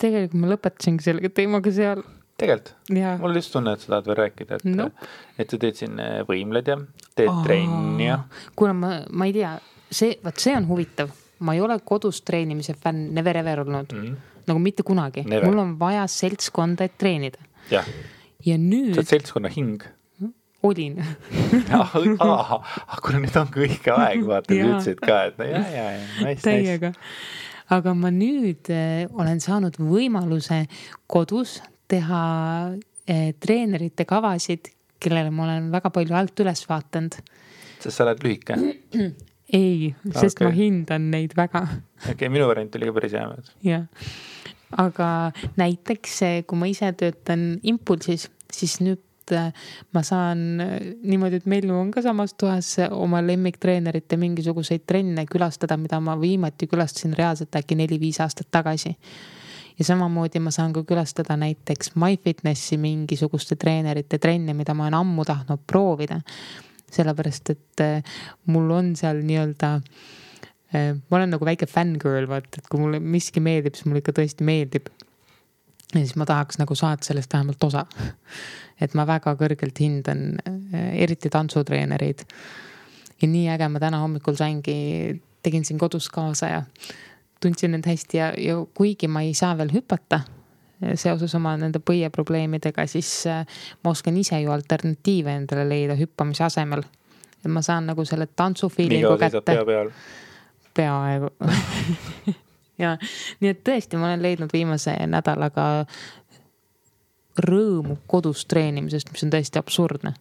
tegelikult 0.00 0.38
ma 0.40 0.54
lõpetasingi 0.54 1.04
selle 1.04 1.34
teemaga 1.34 1.74
seal 1.74 2.04
tegelikult, 2.40 2.72
mul 3.20 3.36
just 3.38 3.52
tunne, 3.54 3.74
et 3.76 3.82
sa 3.84 3.94
tahad 3.94 4.08
veel 4.10 4.18
rääkida, 4.22 4.60
et 4.60 4.68
Nope. 4.68 5.10
et 5.38 5.52
sa 5.52 5.60
teed 5.60 5.78
siin 5.78 6.00
äh, 6.02 6.20
võimled 6.28 6.70
ja 6.70 6.78
teed 7.18 7.42
trenni 7.44 8.08
ja. 8.08 8.20
kuule, 8.58 8.74
ma, 8.76 8.92
ma 9.10 9.28
ei 9.28 9.36
tea, 9.36 9.54
see, 9.90 10.16
vot 10.24 10.40
see 10.40 10.56
on 10.56 10.68
huvitav, 10.70 11.12
ma 11.46 11.56
ei 11.56 11.62
ole 11.64 11.78
kodus 11.84 12.22
treenimise 12.26 12.76
fänn 12.80 13.10
never 13.16 13.40
ever 13.42 13.64
olnud. 13.66 13.94
Mhm. 13.96 14.18
nagu 14.50 14.58
mitte 14.58 14.82
kunagi, 14.82 15.22
mul 15.28 15.60
on 15.62 15.76
vaja 15.78 16.06
seltskonda, 16.10 16.88
et 16.88 16.96
treenida. 16.98 17.38
Jah, 17.70 17.86
ja 18.42 18.56
sa 18.56 18.62
nüüd 18.62 18.96
oled 18.96 19.10
seltskonna 19.10 19.52
hing. 19.52 19.84
Olin. 20.62 20.98
Ah, 21.72 21.94
ah, 22.20 22.50
ah, 22.60 22.98
kuna 23.00 23.20
nüüd 23.22 23.36
ongi 23.40 23.62
õige 23.64 23.92
aeg, 23.94 24.24
vaata, 24.28 24.52
sa 24.52 24.66
ütlesid 24.66 25.00
ka, 25.00 25.20
et 25.30 25.38
no 25.40 25.46
ja, 25.48 25.60
ja, 25.72 25.86
ja, 25.96 26.02
nice, 26.26 26.52
nice. 26.52 26.90
aga 27.72 27.94
ma 27.96 28.10
nüüd 28.14 28.68
äh, 28.74 29.06
olen 29.16 29.40
saanud 29.42 29.78
võimaluse 29.80 30.64
kodus 31.10 31.58
teha 31.90 32.22
äh, 32.70 33.32
treenerite 33.40 34.06
kavasid, 34.08 34.72
kellele 35.00 35.32
ma 35.34 35.48
olen 35.48 35.70
väga 35.72 35.92
palju 35.94 36.16
alt 36.16 36.44
üles 36.44 36.64
vaadanud. 36.68 37.18
sest 37.80 37.96
sa 37.96 38.06
oled 38.06 38.24
lühike. 38.24 38.56
okei 38.56 39.10
ei, 39.52 39.94
sest 40.14 40.38
okay. 40.38 40.46
ma 40.46 40.50
Okei. 40.50 40.58
hindan 40.62 41.10
neid 41.12 41.34
väga 41.36 41.64
okay,, 42.10 42.28
minu 42.30 42.48
variant 42.50 42.74
oli 42.78 42.88
ka 42.90 42.96
päris 42.96 43.14
hea 43.18 43.26
jah. 43.66 43.86
aga 44.78 45.08
näiteks, 45.58 46.22
eh, 46.26 46.42
kui 46.46 46.58
ma 46.58 46.68
ise 46.70 46.92
töötan 46.98 47.58
Impulsis, 47.66 48.28
siis 48.54 48.78
nüüd 48.84 49.34
eh, 49.34 49.50
ma 49.94 50.04
saan 50.06 50.62
eh, 50.62 50.76
niimoodi, 51.02 51.42
et 51.42 51.50
meil 51.50 51.70
on 51.74 51.90
ka 51.94 52.04
samas 52.06 52.36
toas 52.38 52.76
eh, 52.78 52.92
oma 52.94 53.22
lemmiktreenerite 53.26 54.18
mingisuguseid 54.20 54.86
trenne 54.86 55.26
külastada, 55.30 55.78
mida 55.80 56.00
ma 56.04 56.16
viimati 56.20 56.70
külastasin 56.70 57.16
reaalselt 57.18 57.58
äkki 57.58 57.78
neli-viis 57.78 58.22
aastat 58.22 58.50
tagasi. 58.54 58.94
Ja 59.80 59.84
samamoodi 59.88 60.42
ma 60.44 60.52
saan 60.52 60.74
ka 60.76 60.84
külastada 60.84 61.36
näiteks 61.40 61.94
MyFitnessi 61.96 62.76
mingisuguste 62.76 63.56
treenerite 63.56 64.18
trenne, 64.20 64.54
mida 64.54 64.74
ma 64.76 64.86
olen 64.86 65.00
ammu 65.00 65.24
tahtnud 65.24 65.64
proovida. 65.66 66.20
sellepärast, 66.90 67.50
et 67.50 67.80
eh, 67.80 68.02
mul 68.50 68.70
on 68.74 68.96
seal 68.98 69.20
nii-öelda 69.22 69.76
Eh, 70.74 70.94
ma 70.94 71.18
olen 71.18 71.32
nagu 71.34 71.46
väike 71.46 71.66
fängirl, 71.66 72.28
vaata, 72.30 72.60
et 72.60 72.68
kui 72.70 72.78
mulle 72.78 73.00
miski 73.02 73.42
meeldib, 73.42 73.74
siis 73.74 73.88
mulle 73.90 74.04
ikka 74.04 74.14
tõesti 74.20 74.46
meeldib. 74.46 74.90
ja 75.90 75.98
siis 75.98 76.14
ma 76.14 76.22
tahaks 76.26 76.60
nagu 76.60 76.74
saada 76.78 77.02
sellest 77.02 77.32
vähemalt 77.34 77.64
osa. 77.66 77.86
et 78.82 78.94
ma 78.94 79.06
väga 79.06 79.34
kõrgelt 79.38 79.82
hindan 79.82 80.38
eh, 80.46 81.02
eriti 81.02 81.30
tantsutreenereid. 81.30 82.22
ja 83.22 83.28
nii 83.28 83.48
äge 83.50 83.68
ma 83.68 83.82
täna 83.82 83.98
hommikul 84.04 84.38
saingi, 84.38 85.20
tegin 85.42 85.66
siin 85.66 85.78
kodus 85.78 86.08
kaasa 86.08 86.46
ja 86.46 86.62
tundsin 87.40 87.74
end 87.74 87.86
hästi 87.88 88.18
ja, 88.18 88.32
ja 88.38 88.58
kuigi 88.74 89.08
ma 89.08 89.22
ei 89.26 89.34
saa 89.34 89.56
veel 89.58 89.72
hüpata 89.74 90.20
eh, 90.82 90.96
seoses 91.00 91.34
oma 91.34 91.56
nende 91.56 91.80
põieprobleemidega, 91.80 92.86
siis 92.86 93.10
eh, 93.26 93.44
ma 93.84 93.94
oskan 93.94 94.16
ise 94.20 94.40
ju 94.42 94.52
alternatiive 94.54 95.36
endale 95.42 95.68
leida 95.68 95.98
hüppamise 95.98 96.44
asemel. 96.44 96.84
et 97.40 97.48
ma 97.48 97.62
saan 97.62 97.86
nagu 97.86 98.04
selle 98.04 98.26
tantsufiilingu 98.36 99.16
kätte 99.18 99.56
peaaegu 100.74 101.30
ja 102.82 102.96
nii 103.40 103.50
et 103.50 103.62
tõesti, 103.66 103.98
ma 104.00 104.10
olen 104.10 104.22
leidnud 104.22 104.52
viimase 104.52 104.94
nädalaga 105.06 105.66
rõõmu 107.40 107.96
kodus 108.10 108.44
treenimisest, 108.50 109.12
mis 109.12 109.24
on 109.24 109.30
täiesti 109.32 109.58
absurdne. 109.58 110.14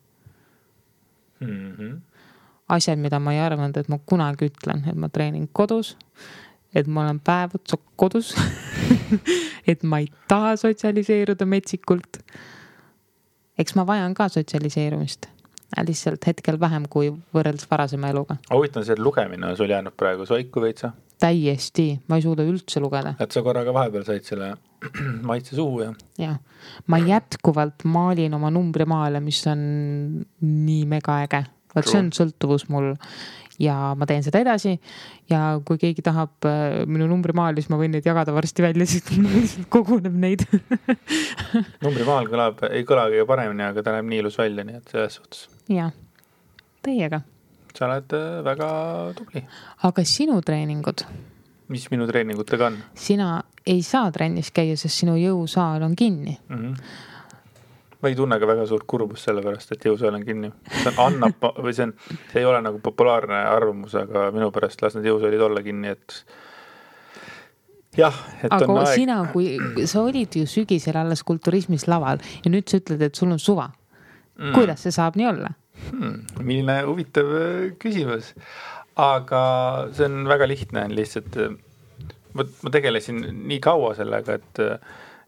Mm 1.40 1.76
-hmm. 1.76 2.00
asjad, 2.70 3.00
mida 3.00 3.20
ma 3.20 3.34
ei 3.34 3.40
arvanud, 3.40 3.78
et 3.78 3.88
ma 3.88 4.00
kunagi 4.06 4.52
ütlen, 4.52 4.84
et 4.90 4.96
ma 4.96 5.10
treenin 5.10 5.50
kodus. 5.52 5.98
Et 6.76 6.88
ma 6.88 7.08
olen 7.08 7.20
päev 7.20 7.58
otsa 7.60 7.78
kodus 7.96 8.36
et 9.72 9.84
ma 9.84 10.00
ei 10.04 10.08
taha 10.28 10.56
sotsialiseeruda 10.60 11.46
metsikult. 11.46 12.22
eks 13.60 13.76
ma 13.76 13.86
vajan 13.88 14.14
ka 14.16 14.30
sotsialiseerumist, 14.30 15.28
lihtsalt 15.86 16.26
hetkel 16.28 16.60
vähem 16.60 16.86
kui 16.90 17.12
võrreldes 17.36 17.68
varasema 17.72 18.14
eluga. 18.14 18.40
huvitav 18.54 18.86
see, 18.88 18.98
lugemine 19.00 19.50
on 19.50 19.58
sul 19.58 19.70
jäänud 19.70 19.98
praegu 19.98 20.26
soiku 20.30 20.62
veitsa, 20.62 20.92
täiesti, 21.20 21.92
ma 22.08 22.20
ei 22.20 22.24
suuda 22.24 22.46
üldse 22.48 22.82
lugeda. 22.82 23.16
Et 23.20 23.32
sa 23.32 23.44
korraga 23.46 23.74
vahepeal 23.76 24.06
said 24.08 24.28
selle 24.28 24.54
maitse 25.30 25.58
suhu 25.58 25.84
ja 25.84 25.94
jah, 26.22 26.40
ma 26.88 27.02
jätkuvalt 27.04 27.84
maalin 27.84 28.38
oma 28.38 28.52
numbrimaale, 28.54 29.22
mis 29.24 29.42
on 29.48 29.62
nii 30.42 30.86
megaäge. 30.90 31.46
vot 31.76 31.86
see 31.86 32.00
on 32.02 32.14
sõltuvus 32.16 32.70
mul 32.74 32.94
ja 33.60 33.76
ma 33.98 34.08
teen 34.10 34.24
seda 34.26 34.42
edasi. 34.42 34.76
ja 35.30 35.60
kui 35.66 35.80
keegi 35.82 36.04
tahab 36.06 36.48
äh, 36.48 36.84
minu 36.90 37.08
numbrimaali, 37.10 37.62
siis 37.62 37.72
ma 37.72 37.80
võin 37.82 37.94
neid 37.96 38.08
jagada 38.08 38.34
varsti 38.36 38.66
välja, 38.66 38.88
sest 38.90 39.12
mul 39.18 39.36
lihtsalt 39.36 39.70
koguneb 39.74 40.16
neid 40.16 40.46
numbrimaal 41.86 42.30
kõlab, 42.32 42.64
ei 42.72 42.86
kõla 42.88 43.10
kõige 43.12 43.28
paremini, 43.30 43.68
aga 43.70 43.84
ta 43.86 43.96
näeb 43.98 44.10
nii 44.10 44.24
ilus 44.24 44.40
välja, 44.40 44.66
nii 44.68 44.80
et 44.82 44.96
selles 44.96 45.20
suhtes 45.20 45.46
jah, 45.72 45.92
täiega. 46.86 47.22
sa 47.76 47.90
oled 47.90 48.18
äh, 48.18 48.30
väga 48.48 48.72
tubli. 49.20 49.46
aga 49.90 50.08
sinu 50.08 50.40
treeningud, 50.46 51.06
mis 51.70 51.90
minu 51.94 52.08
treeningutega 52.10 52.72
on 52.72 52.82
sina 52.98 53.38
ei 53.70 53.84
saa 53.86 54.10
trennis 54.12 54.52
käia, 54.56 54.78
sest 54.80 55.04
sinu 55.04 55.18
jõusaal 55.20 55.84
on 55.86 55.96
kinni 56.00 56.38
mm? 56.38 56.56
-hmm. 56.56 57.08
Ma 58.00 58.12
ei 58.12 58.16
tunne 58.16 58.40
ka 58.40 58.48
väga 58.48 58.66
suurt 58.70 58.86
kurbust 58.90 59.28
selle 59.28 59.44
pärast, 59.44 59.74
et 59.76 59.86
jõusaal 59.90 60.16
on 60.20 60.26
kinni. 60.26 60.52
see 60.72 60.92
on, 60.92 61.00
annab 61.08 61.50
või 61.60 61.74
see 61.76 61.90
on, 61.90 61.96
see 62.32 62.42
ei 62.42 62.48
ole 62.48 62.62
nagu 62.64 62.80
populaarne 62.84 63.42
arvamus, 63.52 63.96
aga 64.00 64.30
minu 64.36 64.52
pärast 64.56 64.84
las 64.84 64.96
need 64.96 65.10
jõusaalid 65.10 65.44
olla 65.50 65.64
kinni, 65.66 65.92
et 65.96 66.20
jah, 68.00 68.16
et 68.40 68.52
aga 68.56 68.70
on 68.70 68.82
aeg. 68.84 68.94
sina, 69.02 69.20
kui 69.34 69.88
sa 69.90 70.04
olid 70.08 70.40
ju 70.40 70.48
sügisel 70.50 71.00
alles 71.02 71.26
kulturismis 71.28 71.88
laval 71.92 72.24
ja 72.44 72.52
nüüd 72.52 72.70
sa 72.70 72.80
ütled, 72.80 73.04
et 73.04 73.20
sul 73.20 73.34
on 73.36 73.42
suva 73.42 73.68
mm.. 73.70 74.54
kuidas 74.56 74.86
see 74.86 74.96
saab 74.96 75.20
nii 75.20 75.30
olla 75.34 75.52
hmm,? 75.90 76.20
milline 76.40 76.80
huvitav 76.88 77.34
äh, 77.36 77.66
küsimus, 77.82 78.32
aga 79.00 79.42
see 79.96 80.08
on 80.08 80.24
väga 80.30 80.48
lihtne, 80.48 80.88
lihtsalt 80.94 81.36
ma, 82.38 82.46
ma 82.46 82.74
tegelesin 82.74 83.22
nii 83.50 83.60
kaua 83.64 83.94
sellega, 84.00 84.40
et 84.40 84.64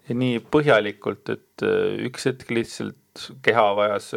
ja 0.10 0.18
nii 0.18 0.42
põhjalikult, 0.54 1.30
et 1.34 1.66
üks 2.08 2.28
hetk 2.30 2.52
lihtsalt 2.54 3.26
keha 3.44 3.66
vajas, 3.78 4.12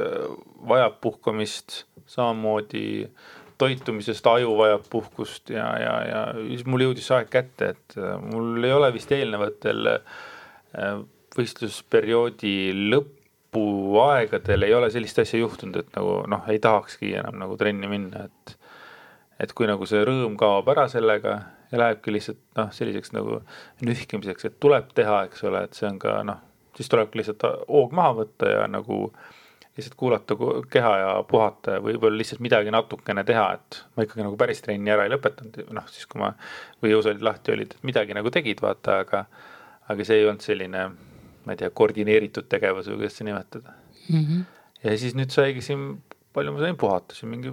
vajab 0.68 1.00
puhkamist, 1.02 1.82
samamoodi 2.10 3.08
toitumisest 3.58 4.26
aju 4.26 4.56
vajab 4.58 4.86
puhkust 4.90 5.50
ja, 5.54 5.66
ja, 5.78 5.94
ja 6.08 6.22
siis 6.36 6.64
mul 6.66 6.88
jõudis 6.88 7.10
aeg 7.14 7.30
kätte, 7.30 7.74
et 7.74 7.98
mul 8.22 8.64
ei 8.64 8.74
ole 8.74 8.90
vist 8.94 9.12
eelnevatel 9.14 9.90
võistlusperioodi 11.34 12.56
lõpuaegadel 12.92 14.66
ei 14.66 14.74
ole 14.74 14.90
sellist 14.94 15.18
asja 15.22 15.40
juhtunud, 15.40 15.80
et 15.82 15.96
nagu 15.98 16.20
noh, 16.30 16.46
ei 16.50 16.60
tahakski 16.62 17.14
enam 17.20 17.38
nagu 17.42 17.58
trenni 17.60 17.90
minna, 17.90 18.28
et 18.28 18.58
et 19.42 19.50
kui 19.50 19.66
nagu 19.66 19.86
see 19.86 20.04
rõõm 20.06 20.36
kaob 20.38 20.68
ära 20.70 20.86
sellega 20.90 21.40
ja 21.74 21.80
lähebki 21.82 22.14
lihtsalt 22.14 22.40
noh, 22.58 22.72
selliseks 22.74 23.14
nagu 23.16 23.40
nühkimiseks, 23.84 24.48
et 24.48 24.58
tuleb 24.62 24.92
teha, 24.94 25.24
eks 25.28 25.46
ole, 25.48 25.64
et 25.66 25.78
see 25.78 25.88
on 25.90 25.98
ka 26.02 26.20
noh, 26.26 26.42
siis 26.78 26.90
tulebki 26.92 27.20
lihtsalt 27.20 27.46
hoog 27.68 27.94
maha 27.96 28.14
võtta 28.22 28.50
ja 28.52 28.68
nagu 28.70 29.08
lihtsalt 29.74 29.96
kuulata 29.98 30.36
keha 30.70 30.92
ja 31.00 31.10
puhata 31.26 31.76
ja 31.76 31.82
võib-olla 31.82 32.20
lihtsalt 32.20 32.42
midagi 32.44 32.70
natukene 32.70 33.24
teha, 33.26 33.48
et 33.58 33.80
ma 33.96 34.06
ikkagi 34.06 34.22
nagu 34.22 34.38
päris 34.38 34.62
trenni 34.62 34.92
ära 34.94 35.06
ei 35.06 35.12
lõpetanud, 35.12 35.64
noh 35.74 35.90
siis 35.90 36.06
kui 36.10 36.22
ma, 36.22 36.30
või 36.82 36.94
jõusaalid 36.94 37.26
lahti 37.26 37.56
olid, 37.56 37.74
et 37.74 37.88
midagi 37.90 38.14
nagu 38.14 38.30
tegid, 38.34 38.62
vaata, 38.62 39.00
aga 39.02 39.24
aga 39.90 40.06
see 40.06 40.20
ei 40.20 40.28
olnud 40.28 40.44
selline, 40.44 40.84
ma 41.44 41.54
ei 41.54 41.60
tea, 41.60 41.68
koordineeritud 41.76 42.46
tegevus 42.48 42.86
või 42.88 43.02
kuidas 43.02 43.18
seda 43.18 43.32
nimetada 43.32 43.74
mm. 43.74 44.22
-hmm. 44.22 44.44
ja 44.86 44.98
siis 44.98 45.18
nüüd 45.18 45.34
saigi 45.34 45.64
siin, 45.64 45.88
palju 46.32 46.54
ma 46.54 46.62
sain 46.62 46.78
puhata, 46.80 47.18
siin 47.18 47.34
mingi 47.34 47.52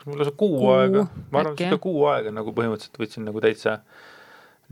kas 0.00 0.08
mul 0.08 0.20
lausa 0.20 0.32
kuu, 0.32 0.54
kuu 0.56 0.70
aega, 0.72 1.04
ma 1.30 1.42
arvan, 1.42 1.58
seda 1.60 1.80
kuu 1.82 2.06
aega 2.08 2.32
nagu 2.32 2.54
põhimõtteliselt 2.56 3.02
võtsin 3.02 3.26
nagu 3.28 3.42
täitsa, 3.44 3.80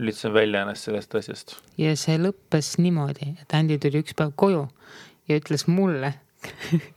lülitasin 0.01 0.33
välja 0.33 0.63
ennast 0.65 0.87
sellest 0.87 1.13
asjast. 1.19 1.55
ja 1.77 1.93
see 1.99 2.17
lõppes 2.17 2.73
niimoodi, 2.81 3.35
et 3.43 3.53
Andy 3.53 3.77
tuli 3.81 4.01
üks 4.01 4.17
päev 4.17 4.33
koju 4.39 4.65
ja 5.29 5.37
ütles 5.37 5.67
mulle 5.69 6.15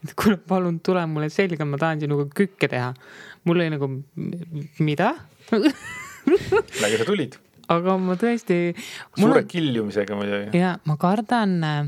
et 0.03 0.13
kuule, 0.17 0.39
palun 0.49 0.79
tule 0.83 1.03
mulle 1.11 1.29
selga, 1.33 1.67
ma 1.67 1.77
tahan 1.77 2.01
sinuga 2.01 2.25
kükke 2.31 2.69
teha. 2.71 2.93
mul 3.43 3.59
oli 3.59 3.73
nagu, 3.75 3.89
mida 4.79 5.13
millega 6.25 7.01
sa 7.01 7.07
tulid? 7.07 7.37
aga 7.73 7.97
ma 8.01 8.17
tõesti. 8.19 8.59
suure 9.19 9.45
kiljumisega 9.51 10.17
muidugi. 10.17 10.57
ja 10.57 10.77
ma 10.89 10.97
kardan 10.99 11.57
äh, 11.67 11.81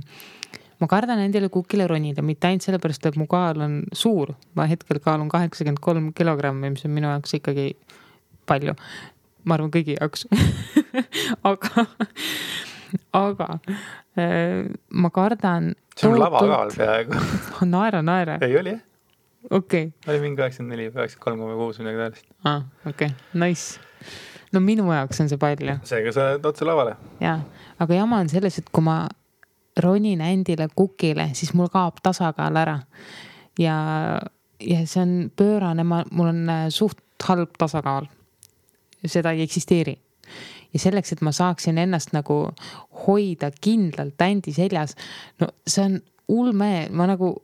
ma 0.80 0.88
kardan 0.92 1.22
endale 1.24 1.50
kukile 1.54 1.88
ronida, 1.88 2.24
mitte 2.26 2.50
ainult 2.50 2.66
sellepärast, 2.66 3.06
et 3.10 3.20
mu 3.20 3.28
kaal 3.32 3.62
on 3.64 3.82
suur, 3.96 4.34
ma 4.58 4.68
hetkel 4.70 5.00
kaalun 5.04 5.30
kaheksakümmend 5.32 5.82
kolm 5.84 6.12
kilogrammi, 6.16 6.74
mis 6.74 6.86
on 6.88 6.96
minu 6.96 7.12
jaoks 7.12 7.38
ikkagi 7.40 7.70
palju. 8.50 8.76
ma 9.46 9.58
arvan, 9.58 9.70
kõigi 9.74 9.96
jaoks 10.00 10.26
aga, 11.52 11.86
aga 13.14 13.50
äh, 14.18 14.66
ma 14.90 15.12
kardan. 15.14 15.74
see 15.96 16.10
on 16.10 16.20
lavakaal 16.20 16.74
peaaegu 16.76 17.24
naera, 17.76 18.02
naera. 18.06 18.40
ei 18.42 18.58
oli 18.60 18.76
jah? 18.76 18.84
okei 19.52 19.88
okay.. 19.88 20.14
oli 20.14 20.24
mingi 20.24 20.42
kaheksakümmend 20.42 20.78
neli, 20.78 20.92
kaheksakümmend 20.92 21.24
kolm 21.24 21.44
koma 21.46 21.60
kuus, 21.60 21.80
midagi 21.80 22.02
taolist. 22.02 22.32
aa, 22.44 22.62
okei 22.90 23.12
okay., 23.14 23.40
nice. 23.46 23.80
no 24.52 24.64
minu 24.64 24.90
jaoks 24.92 25.22
on 25.22 25.30
see 25.32 25.42
palju. 25.42 25.78
seega 25.88 26.16
sa 26.16 26.32
oled 26.34 26.50
otse 26.52 26.68
lavale. 26.68 26.98
jaa, 27.22 27.38
aga 27.80 28.02
jama 28.02 28.24
on 28.26 28.32
selles, 28.34 28.60
et 28.60 28.74
kui 28.74 28.84
ma 28.86 29.04
ronin 29.78 30.22
Andile 30.22 30.68
kukile, 30.76 31.30
siis 31.34 31.54
mul 31.54 31.70
kaob 31.74 32.00
tasakaal 32.04 32.56
ära. 32.56 32.80
ja, 33.60 33.76
ja 34.60 34.88
see 34.88 35.02
on 35.02 35.32
pöörane, 35.36 35.84
ma, 35.84 36.04
mul 36.12 36.32
on 36.32 36.50
äh, 36.50 36.66
suht 36.70 37.02
halb 37.28 37.58
tasakaal. 37.58 38.08
seda 39.06 39.32
ei 39.32 39.42
eksisteeri. 39.42 39.98
ja 40.74 40.80
selleks, 40.80 41.12
et 41.12 41.22
ma 41.22 41.32
saaksin 41.32 41.78
ennast 41.78 42.14
nagu 42.14 42.52
hoida 43.08 43.52
kindlalt 43.62 44.22
Andi 44.22 44.54
seljas, 44.54 44.96
no 45.40 45.48
see 45.68 45.86
on 45.86 46.00
ulme, 46.28 46.88
ma 46.92 47.08
nagu 47.08 47.36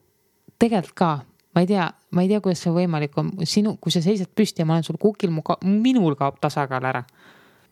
tegelikult 0.59 0.95
ka 0.95 1.11
ma 1.55 1.61
ei 1.61 1.67
tea, 1.67 1.93
ma 2.11 2.21
ei 2.23 2.29
tea, 2.31 2.39
kuidas 2.41 2.61
see 2.63 2.71
võimalik 2.71 3.17
on, 3.19 3.31
sinu, 3.43 3.75
kui 3.81 3.91
sa 3.91 4.01
seisad 4.03 4.31
püsti 4.35 4.63
ja 4.63 4.65
ma 4.65 4.77
olen 4.77 4.87
sul 4.87 4.99
kukil, 5.01 5.33
mu 5.35 5.43
ka,, 5.43 5.57
minul 5.63 6.15
kaob 6.19 6.39
tasakaal 6.41 6.87
ära 6.87 7.03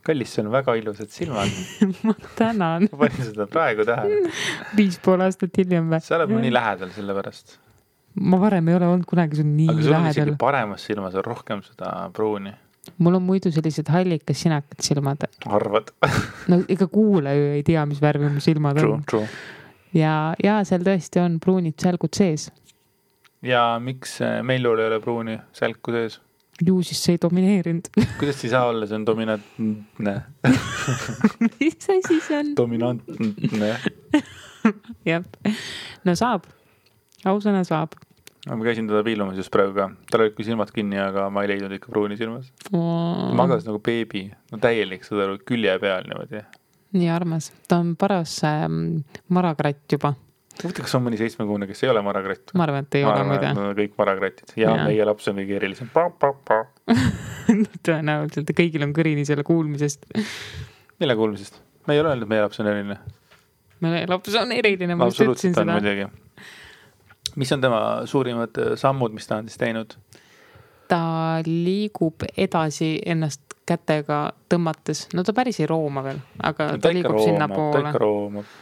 kallis, 0.10 0.34
sul 0.36 0.48
on 0.48 0.54
väga 0.54 0.76
ilusad 0.80 1.12
silmad 1.13 1.50
ma 2.08 2.15
tänan 2.38 2.88
ma 2.91 3.02
panin 3.04 3.26
seda 3.32 3.48
praegu 3.50 3.86
tähele. 3.88 4.32
viis 4.78 5.00
pool 5.06 5.26
aastat 5.26 5.58
hiljem 5.62 5.91
või? 5.91 6.02
sa 6.06 6.17
oled 6.19 6.34
mul 6.34 6.45
nii 6.45 6.54
lähedal 6.56 6.93
selle 6.95 7.15
pärast. 7.17 7.58
ma 8.32 8.39
varem 8.41 8.72
ei 8.72 8.80
ole 8.80 8.89
olnud 8.93 9.10
kunagi 9.10 9.39
sul 9.39 9.50
nii 9.50 9.69
aga 9.74 9.84
sul 9.84 9.93
lähedal. 9.95 10.10
on 10.10 10.17
isegi 10.17 10.36
paremas 10.45 10.88
silmas 10.89 11.19
on 11.19 11.28
rohkem 11.28 11.63
seda 11.67 11.93
pruuni. 12.15 12.54
mul 12.98 13.19
on 13.19 13.26
muidu 13.28 13.52
sellised 13.56 13.91
hallikas 13.93 14.45
sinakad 14.45 14.86
silmad. 14.86 15.28
arvad 15.60 15.93
no 16.52 16.62
ega 16.67 16.88
kuulaja 16.88 17.43
ju 17.43 17.52
ei 17.60 17.65
tea, 17.67 17.86
mis 17.89 18.02
värvi 18.02 18.32
mu 18.34 18.43
silmad 18.43 18.80
true, 18.82 18.98
on. 18.98 19.04
True. 19.10 19.28
ja, 19.98 20.15
ja 20.43 20.62
seal 20.67 20.86
tõesti 20.88 21.22
on 21.24 21.38
pruunid 21.43 21.78
sälgud 21.82 22.15
sees. 22.17 22.50
ja 23.45 23.67
miks 23.84 24.19
Meilul 24.43 24.82
ei 24.82 24.91
ole 24.93 25.04
pruuni 25.04 25.39
sälku 25.54 25.95
sees? 25.95 26.19
Ju 26.65 26.82
siis 26.84 27.02
see 27.04 27.15
ei 27.15 27.22
domineerinud. 27.22 27.89
Kuidas 28.19 28.43
ei 28.43 28.52
saa 28.52 28.65
olla, 28.72 28.88
see 28.88 29.00
on 29.00 29.06
dominantne? 29.08 30.15
Mis 31.60 31.89
asi 31.95 32.19
see 32.19 32.39
on? 32.39 32.54
dominantne. 32.58 33.72
jah, 35.10 35.26
no 36.06 36.15
saab, 36.19 36.48
ausõna 37.28 37.63
saab. 37.67 37.98
ma 38.50 38.60
käisin 38.65 38.88
teda 38.89 39.04
piilumas 39.06 39.38
just 39.39 39.52
praegu 39.54 39.76
ka, 39.76 39.89
tal 40.12 40.26
olid 40.26 40.38
küll 40.38 40.48
silmad 40.52 40.72
kinni, 40.76 41.00
aga 41.02 41.28
ma 41.34 41.43
ei 41.43 41.54
leidnud 41.54 41.76
ikka 41.76 41.91
pruuni 41.91 42.17
silmas. 42.19 42.52
Oh.. 42.72 43.30
magas 43.38 43.67
nagu 43.67 43.82
beebi, 43.84 44.28
no 44.52 44.62
täielik, 44.62 45.06
saad 45.08 45.26
aru, 45.28 45.38
külje 45.48 45.76
peal 45.82 46.08
niimoodi. 46.10 46.43
nii 46.98 47.12
armas, 47.13 47.52
ta 47.69 47.84
on 47.84 47.93
paras 48.00 48.39
äh, 48.48 48.65
marakratt 49.30 49.86
juba 49.91 50.15
huvitav, 50.65 50.86
kas 50.86 50.95
on 50.98 51.06
mõni 51.06 51.19
seitsmekuune, 51.19 51.67
kes 51.69 51.84
ei 51.86 51.91
ole 51.91 52.02
marakratt? 52.06 52.54
ma 52.58 52.65
arvan, 52.65 52.86
et 52.88 52.98
ei 53.00 53.06
ma 53.06 53.13
ole 53.13 53.26
muide. 53.30 53.52
kõik 53.80 53.95
marakratid 54.00 54.54
ja, 54.56 54.74
ja 54.74 54.88
meie 54.88 55.08
laps 55.08 55.30
on 55.32 55.39
kõige 55.39 55.58
erilisem 55.60 55.89
tõenäoliselt 57.88 58.52
ja 58.52 58.58
kõigil 58.58 58.86
on 58.86 58.93
kõrini 58.95 59.26
selle 59.28 59.45
kuulmisest. 59.48 60.08
mille 61.00 61.17
kuulmisest? 61.19 61.62
me 61.88 61.95
ei 61.95 62.04
ole 62.04 62.13
öelnud, 62.13 62.28
et 62.28 62.34
meie 62.34 62.45
laps 62.45 62.62
on 62.63 62.72
eriline. 62.72 62.98
meie 63.86 64.08
laps 64.10 64.39
on 64.41 64.56
eriline, 64.56 64.98
ma 65.00 65.10
just 65.12 65.26
ütlesin 65.26 65.58
seda. 65.58 66.10
mis 67.36 67.54
on 67.56 67.62
tema 67.62 67.84
suurimad 68.10 68.58
äh, 68.60 68.74
sammud, 68.80 69.15
mis 69.15 69.28
ta 69.28 69.39
on 69.39 69.52
siis 69.52 69.62
teinud? 69.62 69.95
ta 70.89 71.04
liigub 71.45 72.26
edasi 72.38 72.98
ennast 73.06 73.45
kätega 73.69 74.32
tõmmates, 74.50 75.06
no 75.13 75.24
ta 75.24 75.36
päris 75.38 75.60
ei 75.62 75.69
rooma 75.69 76.02
veel, 76.04 76.17
aga 76.41 76.74
no, 76.74 76.82
ta, 76.82 76.88
ta 76.89 76.93
liigub 76.95 77.22
sinnapoole. 77.22 77.84
ta 77.84 77.93
ikka 77.93 78.02
roomab 78.02 78.58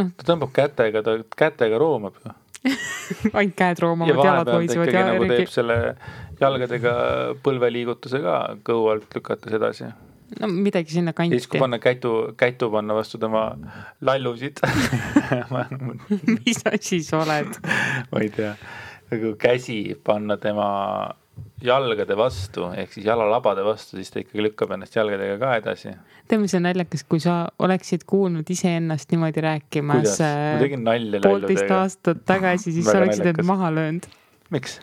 noh, 0.00 0.14
ta 0.18 0.26
tõmbab 0.32 0.54
kätega, 0.54 1.02
ta 1.06 1.18
kätega 1.38 1.78
roomab. 1.80 2.18
Ju 2.24 2.32
ainult 3.36 3.56
käed 3.58 3.82
roomavad, 3.84 4.22
jalad 4.24 4.48
lohisevad 4.48 4.92
ja 4.92 5.04
nagu 5.10 5.28
teeb 5.28 5.50
selle 5.52 5.76
jalgadega 6.40 6.94
põlveliigutuse 7.44 8.20
ka 8.24 8.38
kõhu 8.64 8.88
alt 8.94 9.16
lükates 9.18 9.56
edasi. 9.58 9.90
no 10.40 10.48
midagi 10.48 10.96
sinna 10.96 11.12
kanti. 11.12 11.38
siis, 11.38 11.50
kui 11.50 11.60
panna 11.60 11.78
kätu, 11.82 12.14
kätu 12.40 12.70
panna 12.72 12.96
vastu 12.96 13.20
tema 13.20 13.50
lallusid. 14.00 14.64
Mis 16.38 16.64
asi 16.72 17.02
sa 17.04 17.20
oled? 17.20 17.60
Ma 18.10 18.24
ei 18.24 18.32
tea, 18.32 18.54
nagu 19.12 19.34
käsi 19.40 19.78
panna 20.04 20.38
tema 20.40 20.70
jalgade 21.64 22.16
vastu 22.18 22.66
ehk 22.76 22.92
siis 22.92 23.06
jalalabade 23.06 23.64
vastu, 23.64 23.96
siis 23.96 24.12
ta 24.12 24.20
ikkagi 24.20 24.44
lükkab 24.48 24.74
ennast 24.76 24.96
jalgadega 24.96 25.38
ka 25.40 25.54
edasi. 25.60 25.94
tead, 26.28 26.42
mis 26.42 26.54
on 26.58 26.66
naljakas, 26.66 27.04
kui 27.08 27.22
sa 27.22 27.36
oleksid 27.64 28.04
kuulnud 28.10 28.50
iseennast 28.50 29.12
niimoodi 29.14 29.44
rääkimas. 29.44 30.18
ma 30.20 30.60
tegin 30.60 30.84
nalja 30.84 31.22
poolteist 31.24 31.72
aastat 31.78 32.24
tagasi, 32.28 32.74
siis 32.76 32.88
sa 32.90 33.00
oleksid 33.00 33.32
end 33.32 33.42
maha 33.46 33.72
löönud. 33.74 34.08
miks? 34.54 34.78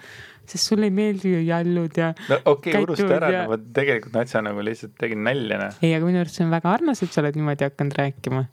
sest 0.52 0.68
sulle 0.68 0.90
ei 0.90 0.96
meeldi 0.96 1.36
ju 1.36 1.44
jallud 1.48 1.98
ja. 1.98 2.10
no 2.30 2.40
okei 2.46 2.74
okay,, 2.74 2.84
unusta 2.88 3.12
ära 3.20 3.30
ja..., 3.32 3.44
ma 3.48 3.60
tegelikult 3.62 4.18
natsa 4.18 4.42
nagu 4.44 4.64
lihtsalt 4.66 4.98
tegin 5.00 5.24
nalja. 5.28 5.60
Noh. 5.62 5.78
ei, 5.86 5.94
aga 5.96 6.10
minu 6.10 6.24
arust 6.24 6.40
see 6.40 6.48
on 6.48 6.56
väga 6.56 6.74
armas, 6.74 7.04
et 7.06 7.14
sa 7.14 7.22
oled 7.24 7.38
niimoodi 7.40 7.68
hakanud 7.70 7.98
rääkima. 8.02 8.44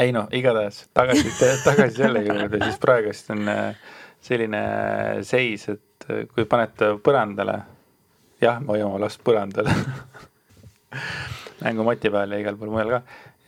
ei 0.00 0.14
noh, 0.16 0.30
igatahes 0.32 0.84
tagasi, 0.96 1.34
tagasi 1.66 2.04
selle 2.04 2.24
juurde, 2.24 2.62
siis 2.62 2.80
praegust 2.80 3.34
on 3.34 3.50
äh, 3.50 3.94
selline 4.24 4.64
seis, 5.26 5.66
et 5.72 5.82
kui 6.34 6.46
panete 6.48 6.94
põrandale, 7.04 7.56
jah, 8.42 8.60
ma 8.60 8.74
hoian 8.74 8.90
oma 8.90 9.00
last 9.04 9.22
põrandale 9.24 9.74
mängumati 11.64 12.10
peal 12.10 12.34
ja 12.34 12.40
igal 12.40 12.58
pool 12.58 12.72
mujal 12.72 12.96
ka. 12.96 13.00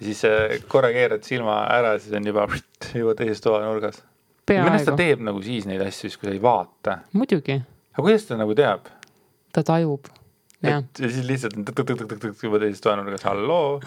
siis 0.02 0.24
äh, 0.28 0.56
korra 0.68 0.92
keerad 0.94 1.24
silma 1.26 1.62
ära, 1.72 1.94
siis 1.98 2.14
on 2.18 2.26
juba, 2.26 2.46
juba 3.02 3.14
teises 3.18 3.42
toanurgas. 3.44 4.02
millest 4.50 4.90
ta 4.90 4.96
teeb 4.98 5.22
nagu 5.24 5.42
siis 5.42 5.68
neid 5.68 5.82
asju, 5.84 6.08
siis 6.10 6.18
kui 6.18 6.30
sa 6.30 6.34
ei 6.34 6.42
vaata? 6.42 6.98
muidugi. 7.12 7.60
aga 7.92 8.08
kuidas 8.08 8.26
ta 8.28 8.40
nagu 8.40 8.56
teab? 8.58 8.90
ta 9.52 9.64
tajub. 9.66 10.10
et 10.62 10.72
ja 10.72 11.08
siis 11.08 11.24
lihtsalt 11.28 11.56
on 11.58 11.66
tõk-tõk-tõk-tõk 11.70 12.44
juba 12.46 12.60
teises 12.62 12.84
toanurgas, 12.84 13.24
halloo, 13.28 13.80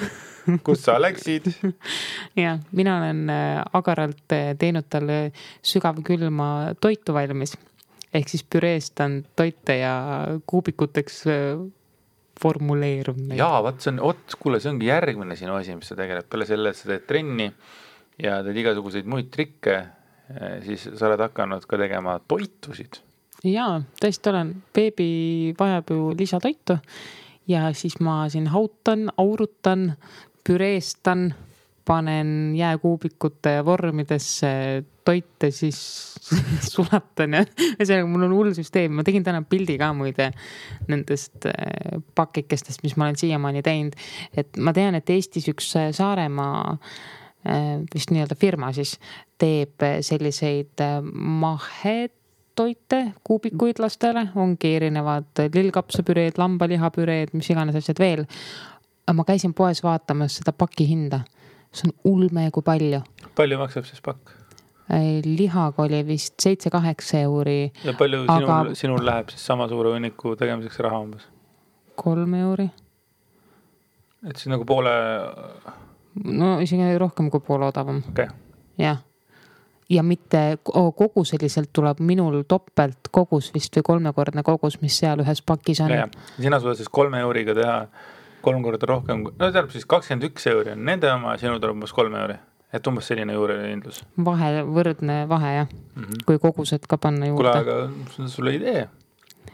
kus 0.66 0.84
sa 0.88 0.98
läksid? 1.02 1.52
jah, 2.46 2.60
mina 2.72 3.00
olen 3.02 3.24
äh, 3.32 3.62
agaralt 3.78 4.36
äh, 4.36 4.52
teinud 4.60 4.90
talle 4.90 5.20
sügavkülma 5.64 6.76
toitu 6.82 7.16
valmis 7.16 7.56
ehk 8.16 8.32
siis 8.32 8.46
püreestan 8.48 9.20
toite 9.36 9.80
ja 9.82 9.96
kuubikuteks 10.48 11.24
formuleerub 12.42 13.20
neid. 13.20 13.40
jaa, 13.40 13.60
vot 13.64 13.82
see 13.82 13.94
on, 13.94 14.02
vot 14.10 14.38
kuule, 14.42 14.60
see 14.64 14.72
ongi 14.74 14.90
järgmine 14.90 15.38
sinu 15.40 15.56
asi, 15.58 15.76
mis 15.78 15.90
sa 15.92 15.98
tegeled, 16.00 16.28
peale 16.32 16.48
selle, 16.50 16.72
et 16.72 16.80
sa 16.80 16.90
teed 16.92 17.06
trenni 17.08 17.50
ja 18.22 18.40
teed 18.46 18.60
igasuguseid 18.64 19.08
muid 19.12 19.32
trikke, 19.34 19.78
eh, 20.32 20.56
siis 20.66 20.88
sa 20.92 21.10
oled 21.10 21.24
hakanud 21.26 21.68
ka 21.70 21.80
tegema 21.80 22.18
toitusid. 22.28 23.02
jaa, 23.46 23.80
tõesti 24.02 24.32
olen, 24.32 24.54
beebi 24.76 25.10
vajab 25.60 25.92
ju 25.96 26.12
lisatoitu 26.18 26.80
ja 27.52 27.68
siis 27.78 28.00
ma 28.04 28.24
siin 28.32 28.50
hautan, 28.52 29.10
aurutan, 29.22 29.92
püreestan 30.46 31.30
panen 31.86 32.56
jääkuubikute 32.56 33.66
vormidesse 33.66 34.84
toite, 35.06 35.52
siis 35.52 35.80
sulatan 36.74 37.38
ja 37.38 37.44
ühesõnaga 37.46 38.08
mul 38.10 38.26
on 38.26 38.34
hull 38.34 38.56
süsteem, 38.58 38.96
ma 38.98 39.06
tegin 39.06 39.26
täna 39.26 39.44
pildi 39.46 39.78
ka 39.82 39.92
muide 39.98 40.32
nendest 40.90 41.46
äh, 41.50 42.00
pakikestest, 42.18 42.82
mis 42.84 42.98
ma 42.98 43.08
olen 43.08 43.20
siiamaani 43.22 43.62
teinud. 43.66 43.98
et 44.38 44.58
ma 44.58 44.74
tean, 44.74 44.98
et 44.98 45.10
Eestis 45.14 45.48
üks 45.52 45.70
äh, 45.78 45.92
Saaremaa 45.94 46.74
äh, 46.74 47.62
vist 47.94 48.14
nii-öelda 48.14 48.38
firma 48.40 48.72
siis 48.74 48.98
teeb 49.42 49.86
selliseid 50.02 50.82
mahet 51.14 52.16
toite, 52.56 53.02
kuubikuid 53.28 53.82
lastele, 53.84 54.30
ongi 54.40 54.78
erinevad 54.78 55.42
lillkapsapüreed, 55.54 56.38
lambalihapüreed, 56.40 57.34
mis 57.36 57.50
iganes 57.52 57.76
asjad 57.76 58.00
veel. 58.00 58.26
ma 59.14 59.24
käisin 59.28 59.54
poes 59.54 59.84
vaatamas 59.84 60.40
seda 60.40 60.54
paki 60.56 60.88
hinda 60.90 61.20
see 61.76 61.92
on 61.92 62.16
ulme 62.16 62.50
kui 62.56 62.66
palju. 62.66 63.02
palju 63.36 63.60
maksab 63.62 63.88
siis 63.88 64.02
pakk? 64.02 64.34
lihaga 65.26 65.84
oli 65.84 66.04
vist 66.08 66.36
seitse-kaheksa 66.42 67.24
euri. 67.26 67.72
ja 67.84 67.94
palju 67.98 68.24
sinul 68.26 68.50
aga..., 68.50 68.76
sinul 68.76 69.06
läheb 69.06 69.32
siis 69.34 69.46
sama 69.52 69.68
suure 69.68 69.96
hunniku 69.96 70.36
tegemiseks 70.36 70.80
raha 70.86 71.00
umbes? 71.08 71.28
kolm 71.96 72.34
euri. 72.34 72.70
et 74.30 74.36
siis 74.36 74.52
nagu 74.54 74.66
poole. 74.66 74.94
no 76.24 76.60
isegi 76.60 76.98
rohkem 77.02 77.32
kui 77.34 77.40
poole 77.40 77.72
odavam 77.74 78.04
okay.. 78.12 78.30
jah 78.78 79.02
ja 79.90 80.04
mitte 80.04 80.58
koguseliselt 80.96 81.70
tuleb 81.74 82.00
minul 82.00 82.44
topelt 82.48 83.10
kogus 83.12 83.52
vist 83.54 83.76
või 83.78 83.84
kolmekordne 83.86 84.44
kogus, 84.44 84.80
mis 84.82 84.98
seal 84.98 85.22
ühes 85.22 85.42
pakis 85.46 85.82
on. 85.86 85.94
sina 86.42 86.60
suudad 86.60 86.80
siis 86.80 86.90
kolme 86.90 87.22
euriga 87.22 87.54
teha 87.54 87.78
kolm 88.46 88.66
korda 88.66 88.90
rohkem, 88.90 89.24
no 89.28 89.34
tähendab 89.40 89.72
siis 89.74 89.88
kakskümmend 89.90 90.28
üks 90.30 90.46
euri 90.52 90.76
on 90.76 90.84
nende 90.88 91.10
oma, 91.14 91.38
sinu 91.42 91.58
tuleb 91.60 91.78
umbes 91.78 91.96
kolm 91.96 92.18
euri. 92.22 92.38
et 92.76 92.88
umbes 92.90 93.08
selline 93.08 93.34
juurehindlus. 93.38 94.02
vahe, 94.28 94.52
võrdne 94.68 95.24
vahe 95.32 95.56
jah 95.56 95.68
mm, 95.72 96.04
-hmm. 96.04 96.28
kui 96.28 96.40
kogused 96.44 96.88
ka 96.90 96.98
panna 96.98 97.32
juurde. 97.32 97.52
kuule, 97.52 97.88
aga 98.20 98.28
sulle 98.28 98.56
idee. 98.56 98.88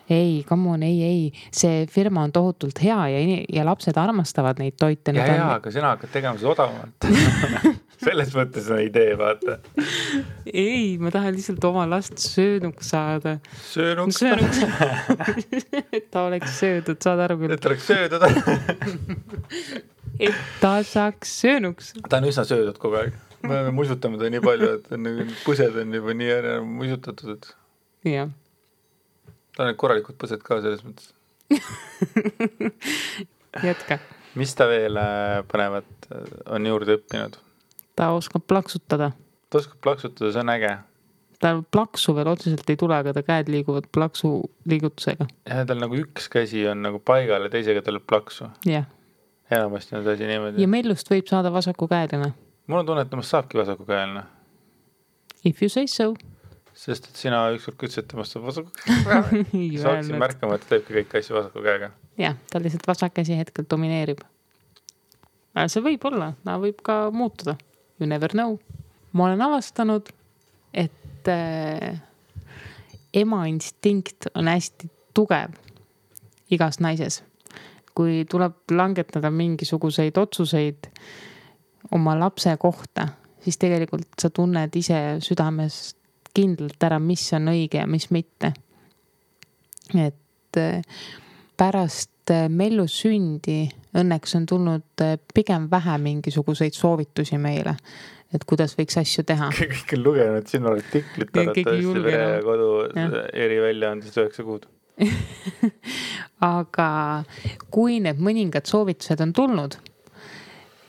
ei, 0.10 0.43
come 0.47 0.69
on, 0.69 0.84
ei, 0.84 1.04
ei, 1.04 1.32
see 1.51 1.86
firma 1.88 2.23
on 2.23 2.32
tohutult 2.32 2.84
hea 2.84 3.08
ja, 3.13 3.21
ja 3.54 3.65
lapsed 3.65 3.97
armastavad 3.97 4.60
neid 4.60 4.80
toite. 4.80 5.15
ja, 5.15 5.25
ja 5.25 5.54
aga 5.56 5.71
sina 5.71 5.95
hakkad 5.95 6.17
tegema 6.19 6.38
seda 6.38 6.56
odavamalt 6.56 7.82
selles 8.02 8.34
mõttes 8.36 8.68
on 8.74 8.82
idee, 8.84 9.14
vaata. 9.20 9.52
ei, 10.50 10.98
ma 11.02 11.10
tahan 11.14 11.36
lihtsalt 11.36 11.64
oma 11.70 11.84
last 11.90 12.18
söönuks 12.22 12.86
saada. 12.94 13.32
söönuks? 13.70 14.16
söönuks 14.22 14.60
et 15.92 16.08
ta 16.14 16.20
oleks 16.28 16.52
söödud, 16.60 17.00
saad 17.04 17.20
aru 17.28 17.36
küll. 17.44 17.54
et 17.56 17.62
ta 17.64 17.68
oleks 17.72 17.88
söödud 17.92 18.22
et 20.28 20.36
ta 20.62 20.74
saaks 20.88 21.30
söönuks. 21.42 21.86
ta 22.10 22.16
on 22.22 22.30
üsna 22.30 22.44
söödud 22.48 22.78
kogu 22.82 22.96
aeg. 23.02 23.12
me 23.44 23.52
oleme 23.56 23.72
musutanud 23.78 24.18
teda 24.22 24.30
nii 24.36 24.44
palju, 24.46 24.70
et 24.80 24.86
nagu 24.98 25.20
põsed 25.46 25.74
on 25.84 25.88
juba 25.98 26.12
nii 26.18 26.32
ära 26.36 26.54
musutatud, 26.66 27.30
et. 27.38 27.46
jah. 28.12 28.30
tal 29.58 29.66
on 29.72 29.76
korralikud 29.82 30.16
põsed 30.22 30.42
ka 30.46 30.54
selles 30.64 30.84
mõttes 30.88 31.08
jätka. 33.70 33.96
mis 34.40 34.52
ta 34.56 34.64
veel 34.72 34.96
äh, 35.00 35.06
põnevat 35.52 35.92
äh, 36.12 36.18
on 36.56 36.62
juurde 36.70 36.92
õppinud? 37.00 37.34
Ta 38.02 38.10
oskab 38.18 38.48
plaksutada. 38.48 39.12
ta 39.50 39.60
oskab 39.62 39.82
plaksutada, 39.82 40.32
see 40.34 40.42
on 40.42 40.50
äge. 40.50 40.72
tal 41.42 41.62
plaksu 41.74 42.16
veel 42.18 42.30
otseselt 42.32 42.70
ei 42.70 42.78
tule, 42.78 42.98
aga 42.98 43.14
ta 43.14 43.22
käed 43.26 43.50
liiguvad 43.54 43.90
plaksu 43.94 44.32
liigutusega. 44.72 45.28
jah, 45.50 45.62
tal 45.70 45.82
nagu 45.84 46.00
üks 46.00 46.30
käsi 46.34 46.66
on 46.72 46.82
nagu 46.88 47.02
paigal 47.12 47.46
ja 47.46 47.54
teisega 47.54 47.86
tuleb 47.86 48.08
plaksu. 48.10 48.50
jah. 48.66 48.90
enamasti 49.52 50.00
on 50.00 50.04
see 50.08 50.18
asi 50.18 50.34
niimoodi. 50.34 50.66
ja 50.66 50.72
Mellust 50.78 51.14
võib 51.14 51.30
saada 51.30 51.54
vasakukäeline. 51.54 52.34
mul 52.68 52.82
on 52.82 52.90
tunne, 52.90 53.06
et 53.06 53.14
temast 53.14 53.38
saabki 53.38 53.62
vasakukäeline. 53.62 54.26
If 55.46 55.62
you 55.62 55.70
say 55.70 55.86
so. 55.88 56.14
sest 56.74 57.06
et 57.12 57.26
sina 57.26 57.46
ükskord 57.54 57.78
ütlesid, 57.78 58.08
et 58.08 58.14
temast 58.16 58.34
saab 58.34 58.50
vasakukäeline 58.50 59.46
siis 59.52 59.86
hakkasin 59.86 60.24
märkama, 60.26 60.58
et 60.58 60.66
ta 60.66 60.76
teebki 60.76 61.02
kõiki 61.04 61.22
asju 61.22 61.38
vasaku 61.38 61.70
käega. 61.70 61.94
jah, 62.18 62.42
ta 62.50 62.66
lihtsalt 62.66 62.90
vasak 62.90 63.20
käsi 63.22 63.38
hetkel 63.38 63.70
domineerib. 63.70 64.26
see 65.68 65.92
võib 65.92 66.10
olla, 66.10 66.34
ta 66.42 66.58
võib 66.58 66.82
ka 66.82 67.04
muutuda 67.14 67.62
you 68.02 68.10
never 68.10 68.30
know. 68.34 68.58
ma 69.14 69.26
olen 69.26 69.42
avastanud, 69.42 70.08
et 70.74 71.28
äh, 71.28 72.00
ema 73.14 73.46
instinkt 73.46 74.30
on 74.36 74.48
hästi 74.48 74.90
tugev 75.14 75.52
igas 76.52 76.80
naises. 76.80 77.24
kui 77.96 78.24
tuleb 78.30 78.72
langetada 78.72 79.28
mingisuguseid 79.32 80.16
otsuseid 80.18 80.88
oma 81.92 82.14
lapse 82.20 82.54
kohta, 82.58 83.08
siis 83.44 83.58
tegelikult 83.60 84.16
sa 84.22 84.30
tunned 84.30 84.76
ise 84.80 85.00
südames 85.20 85.98
kindlalt 86.34 86.84
ära, 86.88 87.00
mis 87.04 87.26
on 87.36 87.52
õige 87.52 87.82
ja 87.82 87.88
mis 87.88 88.08
mitte. 88.12 88.54
et 89.92 90.58
äh, 90.58 90.80
pärast 91.58 92.32
äh, 92.32 92.48
Mellu 92.50 92.88
sündi 92.90 93.66
õnneks 93.98 94.36
on 94.40 94.46
tulnud 94.50 95.04
äh, 95.04 95.18
pigem 95.34 95.68
vähe 95.72 95.98
mingisuguseid 96.02 96.76
soovitusi 96.76 97.38
meile, 97.42 97.76
et 98.34 98.46
kuidas 98.48 98.76
võiks 98.80 99.00
asju 99.02 99.26
teha. 99.28 99.50
kõik 99.60 99.96
on 99.98 100.06
lugenud 100.06 100.52
sinu 100.52 100.72
artiklit 100.74 101.32
arvatavasti 101.36 102.04
Pere 102.04 102.28
ja 102.36 102.44
Kodu 102.46 102.70
eriväljaandest 103.46 104.22
üheksa 104.22 104.46
kuud. 104.48 104.68
Aga 106.46 106.90
kui 107.74 108.00
need 108.04 108.22
mõningad 108.22 108.70
soovitused 108.70 109.22
on 109.24 109.34
tulnud, 109.34 109.78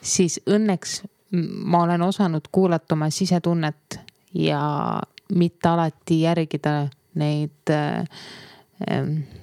siis 0.02 0.38
õnneks 0.50 1.00
ma 1.32 1.82
olen 1.86 2.02
osanud 2.04 2.48
kuulata 2.52 2.94
oma 2.94 3.08
sisetunnet 3.10 4.00
ja 4.36 4.62
mitte 5.32 5.68
alati 5.68 6.20
järgida 6.22 6.74
neid 7.18 7.70
äh, 7.72 8.04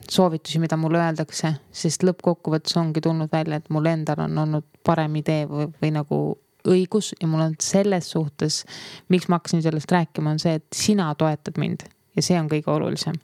soovitusi, 0.10 0.60
mida 0.60 0.78
mulle 0.78 1.00
öeldakse, 1.04 1.54
sest 1.72 2.04
lõppkokkuvõttes 2.04 2.78
ongi 2.82 3.02
tulnud 3.02 3.32
välja, 3.32 3.60
et 3.60 3.70
mul 3.70 3.86
endal 3.90 4.26
on 4.26 4.38
olnud 4.44 4.66
parem 4.86 5.16
idee 5.22 5.46
või, 5.50 5.70
või 5.82 5.92
nagu 5.96 6.20
õigus 6.68 7.14
ja 7.22 7.28
mul 7.28 7.46
on 7.46 7.56
selles 7.62 8.10
suhtes, 8.12 8.64
miks 9.10 9.30
ma 9.30 9.40
hakkasin 9.40 9.64
sellest 9.64 9.92
rääkima, 9.92 10.36
on 10.36 10.42
see, 10.42 10.58
et 10.60 10.68
sina 10.76 11.08
toetad 11.16 11.60
mind 11.62 11.86
ja 12.16 12.26
see 12.26 12.40
on 12.40 12.50
kõige 12.52 12.72
olulisem. 12.74 13.16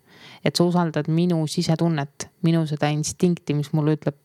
et 0.45 0.55
sa 0.55 0.63
usaldad 0.63 1.07
minu 1.09 1.47
sisetunnet, 1.47 2.29
minu 2.41 2.65
seda 2.69 2.87
instinkti, 2.93 3.53
mis 3.53 3.71
mulle 3.73 3.95
ütleb, 3.97 4.15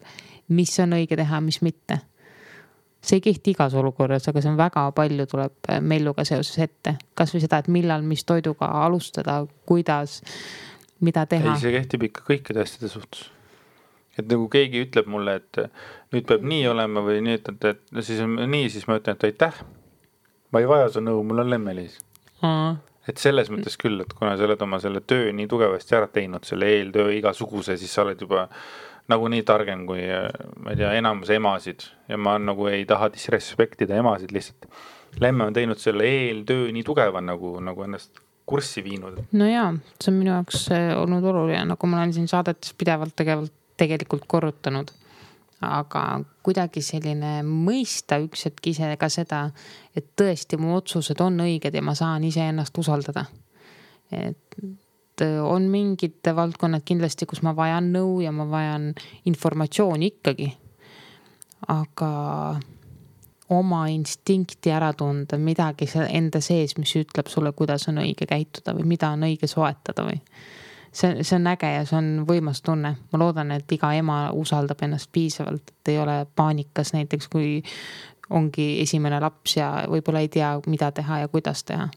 mis 0.48 0.72
on 0.80 0.94
õige 0.96 1.16
teha, 1.16 1.40
mis 1.40 1.60
mitte. 1.62 2.00
see 3.02 3.16
ei 3.16 3.20
kehti 3.24 3.54
igas 3.54 3.74
olukorras, 3.74 4.28
aga 4.28 4.42
see 4.42 4.50
on 4.50 4.58
väga 4.60 4.90
palju, 4.92 5.26
tuleb 5.26 5.70
Melluga 5.80 6.24
seoses 6.24 6.58
ette, 6.58 6.98
kasvõi 7.14 7.40
seda, 7.40 7.58
et 7.58 7.68
millal, 7.68 8.02
mis 8.04 8.24
toiduga 8.24 8.68
alustada, 8.84 9.46
kuidas 9.66 10.20
mida 11.04 11.26
teha. 11.26 11.54
ei, 11.54 11.62
see 11.62 11.72
kehtib 11.74 12.08
ikka 12.10 12.24
kõikide 12.28 12.64
asjade 12.64 12.90
suhtes. 12.92 13.28
et 14.18 14.26
nagu 14.28 14.48
keegi 14.52 14.84
ütleb 14.84 15.08
mulle, 15.10 15.38
et 15.40 15.62
nüüd 16.14 16.26
peab 16.28 16.44
nii 16.44 16.66
olema 16.72 17.02
või 17.06 17.22
nii, 17.24 17.40
et, 17.40 17.50
et 17.70 17.82
no 17.94 18.04
siis 18.04 18.20
on 18.24 18.36
nii, 18.40 18.68
siis 18.72 18.86
ma 18.90 18.98
ütlen, 19.00 19.16
et 19.18 19.26
aitäh. 19.30 19.64
ma 20.52 20.62
ei 20.62 20.68
vaja 20.68 20.92
su 20.92 21.04
nõu, 21.04 21.24
mul 21.26 21.44
on 21.44 21.52
lemmelis 21.52 21.98
mm.. 22.42 22.78
et 23.08 23.22
selles 23.22 23.50
mõttes 23.52 23.78
küll, 23.80 24.02
et 24.04 24.14
kuna 24.18 24.36
sa 24.36 24.46
oled 24.48 24.62
oma 24.66 24.80
selle 24.82 25.00
töö 25.00 25.32
nii 25.36 25.48
tugevasti 25.50 25.98
ära 25.98 26.10
teinud, 26.12 26.46
selle 26.48 26.70
eeltöö 26.76 27.10
igasuguse, 27.18 27.78
siis 27.80 27.92
sa 27.94 28.04
oled 28.04 28.20
juba 28.20 28.48
nagunii 29.10 29.42
targem 29.46 29.86
kui 29.88 30.04
ma 30.06 30.72
ei 30.72 30.78
tea, 30.78 30.94
enamus 31.00 31.32
emasid 31.34 31.86
ja 32.08 32.18
ma 32.20 32.36
nagu 32.38 32.68
ei 32.70 32.84
taha 32.86 33.10
disrespektida 33.10 33.96
emasid 33.98 34.30
lihtsalt. 34.34 34.68
Lemme 35.18 35.48
on 35.48 35.54
teinud 35.56 35.80
selle 35.82 36.06
eeltöö 36.06 36.68
nii 36.70 36.84
tugeva 36.86 37.18
nagu, 37.24 37.56
nagu 37.64 37.82
ennast 37.82 38.20
kurssi 38.50 38.84
viinud? 38.84 39.20
no 39.32 39.48
jaa, 39.48 39.70
see 40.00 40.12
on 40.12 40.18
minu 40.18 40.34
jaoks 40.34 40.66
olnud 40.98 41.26
oluline, 41.32 41.64
nagu 41.72 41.90
ma 41.90 42.00
olen 42.02 42.14
siin 42.16 42.28
saadetes 42.30 42.74
pidevalt 42.78 43.14
tegevalt, 43.16 43.54
tegelikult 43.80 44.26
korrutanud. 44.28 44.90
aga 45.60 46.02
kuidagi 46.46 46.80
selline 46.80 47.40
mõista 47.44 48.16
üks 48.24 48.46
hetk 48.48 48.70
ise 48.72 48.94
ka 49.00 49.10
seda, 49.12 49.42
et 49.96 50.06
tõesti 50.16 50.56
mu 50.60 50.72
otsused 50.78 51.20
on 51.20 51.42
õiged 51.44 51.74
ja 51.76 51.82
ma 51.84 51.94
saan 51.98 52.24
iseennast 52.24 52.78
usaldada. 52.80 53.26
et 54.10 54.56
on 55.44 55.68
mingid 55.68 56.32
valdkonnad 56.36 56.84
kindlasti, 56.88 57.26
kus 57.28 57.42
ma 57.44 57.52
vajan 57.56 57.90
nõu 57.92 58.20
ja 58.24 58.32
ma 58.32 58.46
vajan 58.48 58.92
informatsiooni 59.28 60.12
ikkagi. 60.14 60.52
aga 61.68 62.10
oma 63.50 63.84
instinkti 63.90 64.72
ära 64.72 64.92
tunda, 64.96 65.38
midagi 65.38 65.88
seal 65.90 66.08
enda 66.10 66.40
sees, 66.44 66.76
mis 66.78 66.92
ütleb 67.00 67.30
sulle, 67.30 67.52
kuidas 67.56 67.88
on 67.90 68.00
õige 68.02 68.28
käituda 68.30 68.74
või 68.76 68.86
mida 68.94 69.12
on 69.14 69.26
õige 69.26 69.48
soetada 69.50 70.06
või. 70.06 70.20
see, 70.92 71.22
see 71.22 71.36
on 71.36 71.48
äge 71.50 71.72
ja 71.74 71.84
see 71.86 71.98
on 71.98 72.12
võimas 72.28 72.62
tunne. 72.66 72.96
ma 73.12 73.22
loodan, 73.22 73.50
et 73.56 73.72
iga 73.72 73.92
ema 73.94 74.20
usaldab 74.32 74.82
ennast 74.86 75.10
piisavalt, 75.12 75.74
et 75.74 75.92
ei 75.94 75.98
ole 75.98 76.26
paanikas 76.36 76.94
näiteks, 76.94 77.28
kui 77.28 77.62
ongi 78.30 78.80
esimene 78.82 79.20
laps 79.20 79.56
ja 79.56 79.72
võib-olla 79.90 80.22
ei 80.22 80.28
tea, 80.28 80.54
mida 80.66 80.92
teha 80.94 81.24
ja 81.24 81.28
kuidas 81.28 81.64
teha 81.64 81.90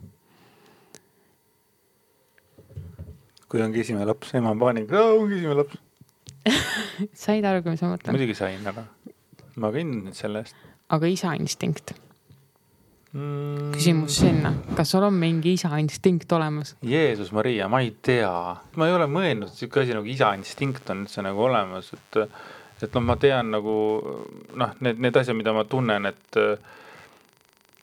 kui 3.54 3.62
ongi 3.62 3.84
esimene 3.86 4.06
laps, 4.10 4.34
ema 4.34 4.50
on 4.50 4.60
paanikas, 4.60 5.14
ongi 5.14 5.38
esimene 5.38 5.62
laps 5.62 5.78
said 7.26 7.46
aru, 7.46 7.64
mis 7.70 7.84
ma 7.84 7.94
mõtlen? 7.94 8.16
muidugi 8.16 8.36
sain, 8.38 8.64
aga 8.68 8.86
ma 9.62 9.70
kõnnin 9.74 10.08
nüüd 10.08 10.18
selle 10.18 10.44
eest. 10.44 10.58
Aga 10.94 11.10
isa 11.10 11.34
instinkt 11.40 11.96
mm.? 13.14 13.72
küsimus 13.76 14.18
sinna, 14.22 14.54
kas 14.78 14.94
sul 14.94 15.06
on 15.08 15.18
mingi 15.20 15.56
isa 15.58 15.72
instinkt 15.82 16.32
olemas? 16.36 16.76
Jeesus 16.86 17.32
Maria, 17.36 17.70
ma 17.72 17.84
ei 17.84 17.94
tea, 18.02 18.34
ma 18.78 18.90
ei 18.90 18.98
ole 18.98 19.08
mõelnud, 19.12 19.54
sihuke 19.54 19.84
asi 19.84 19.96
nagu 19.98 20.10
isa 20.10 20.34
instinkt 20.38 20.90
on 20.94 21.06
üldse 21.06 21.26
nagu 21.26 21.48
olemas, 21.50 21.94
et 21.98 22.22
et 22.84 22.96
noh, 22.98 23.04
ma 23.06 23.16
tean 23.16 23.54
nagu 23.54 23.74
noh, 24.60 24.72
need, 24.84 24.98
need 25.00 25.16
asjad, 25.16 25.38
mida 25.40 25.54
ma 25.56 25.64
tunnen, 25.70 26.10
et 26.10 26.40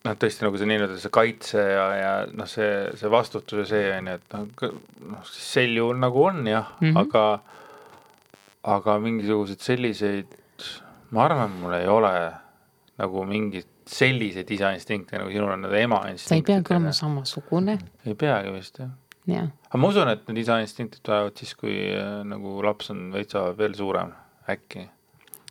noh, 0.04 0.16
tõesti 0.16 0.44
nagu 0.44 0.58
see 0.60 0.68
nii-öelda 0.68 0.98
see 1.00 1.14
kaitse 1.14 1.62
ja, 1.62 1.86
ja 1.96 2.12
noh, 2.36 2.48
see, 2.50 2.68
see 3.00 3.12
vastutus 3.12 3.62
ja 3.62 3.66
see 3.70 3.88
on 3.96 4.10
ju, 4.10 4.18
et 4.20 4.36
noh, 4.36 4.76
noh 5.14 5.24
siis 5.30 5.48
sel 5.56 5.74
juhul 5.78 6.00
nagu 6.02 6.26
on 6.26 6.44
jah 6.48 6.74
mm, 6.80 6.90
-hmm. 6.90 7.00
aga, 7.00 7.24
aga 8.76 8.98
mingisuguseid 9.06 9.64
selliseid, 9.64 10.38
ma 11.16 11.24
arvan, 11.24 11.56
mul 11.62 11.78
ei 11.78 11.88
ole 11.88 12.14
nagu 13.00 13.24
mingeid 13.28 13.68
selliseid 13.90 14.50
isa 14.54 14.74
instinkte 14.76 15.18
nagu 15.18 15.32
sinul 15.32 15.50
on, 15.54 15.64
nagu 15.66 15.76
ema 15.80 16.04
instinkt. 16.12 16.30
ta 16.30 16.38
ei 16.38 16.46
peagi 16.46 16.74
olema 16.74 16.92
samasugune. 16.96 17.78
ei 18.06 18.16
peagi 18.18 18.54
vist 18.54 18.82
jah 18.82 18.92
ja.. 19.30 19.48
aga 19.68 19.82
ma 19.82 19.90
usun, 19.92 20.12
et 20.12 20.24
need 20.28 20.42
isa 20.44 20.60
instinktid 20.62 21.02
tulevad 21.06 21.36
siis, 21.40 21.54
kui 21.58 21.76
äh, 21.94 22.22
nagu 22.28 22.60
laps 22.64 22.92
on 22.94 23.08
veitsa 23.14 23.50
veel 23.58 23.76
suurem, 23.78 24.14
äkki 24.50 24.86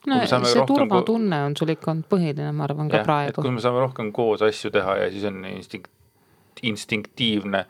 no 0.08 0.20
see 0.24 0.66
turvatunne 0.68 1.44
on 1.50 1.56
sul 1.60 1.74
ikka 1.74 1.94
olnud 1.94 2.10
põhiline, 2.12 2.52
ma 2.56 2.68
arvan, 2.68 2.92
ka 2.92 3.02
jah, 3.02 3.08
praegu. 3.08 3.44
kui 3.44 3.56
me 3.56 3.64
saame 3.64 3.82
rohkem 3.84 4.12
koos 4.16 4.44
asju 4.46 4.72
teha 4.76 5.00
ja 5.04 5.10
siis 5.14 5.26
on 5.30 5.42
instinkt, 5.52 5.92
instinktiivne 6.66 7.66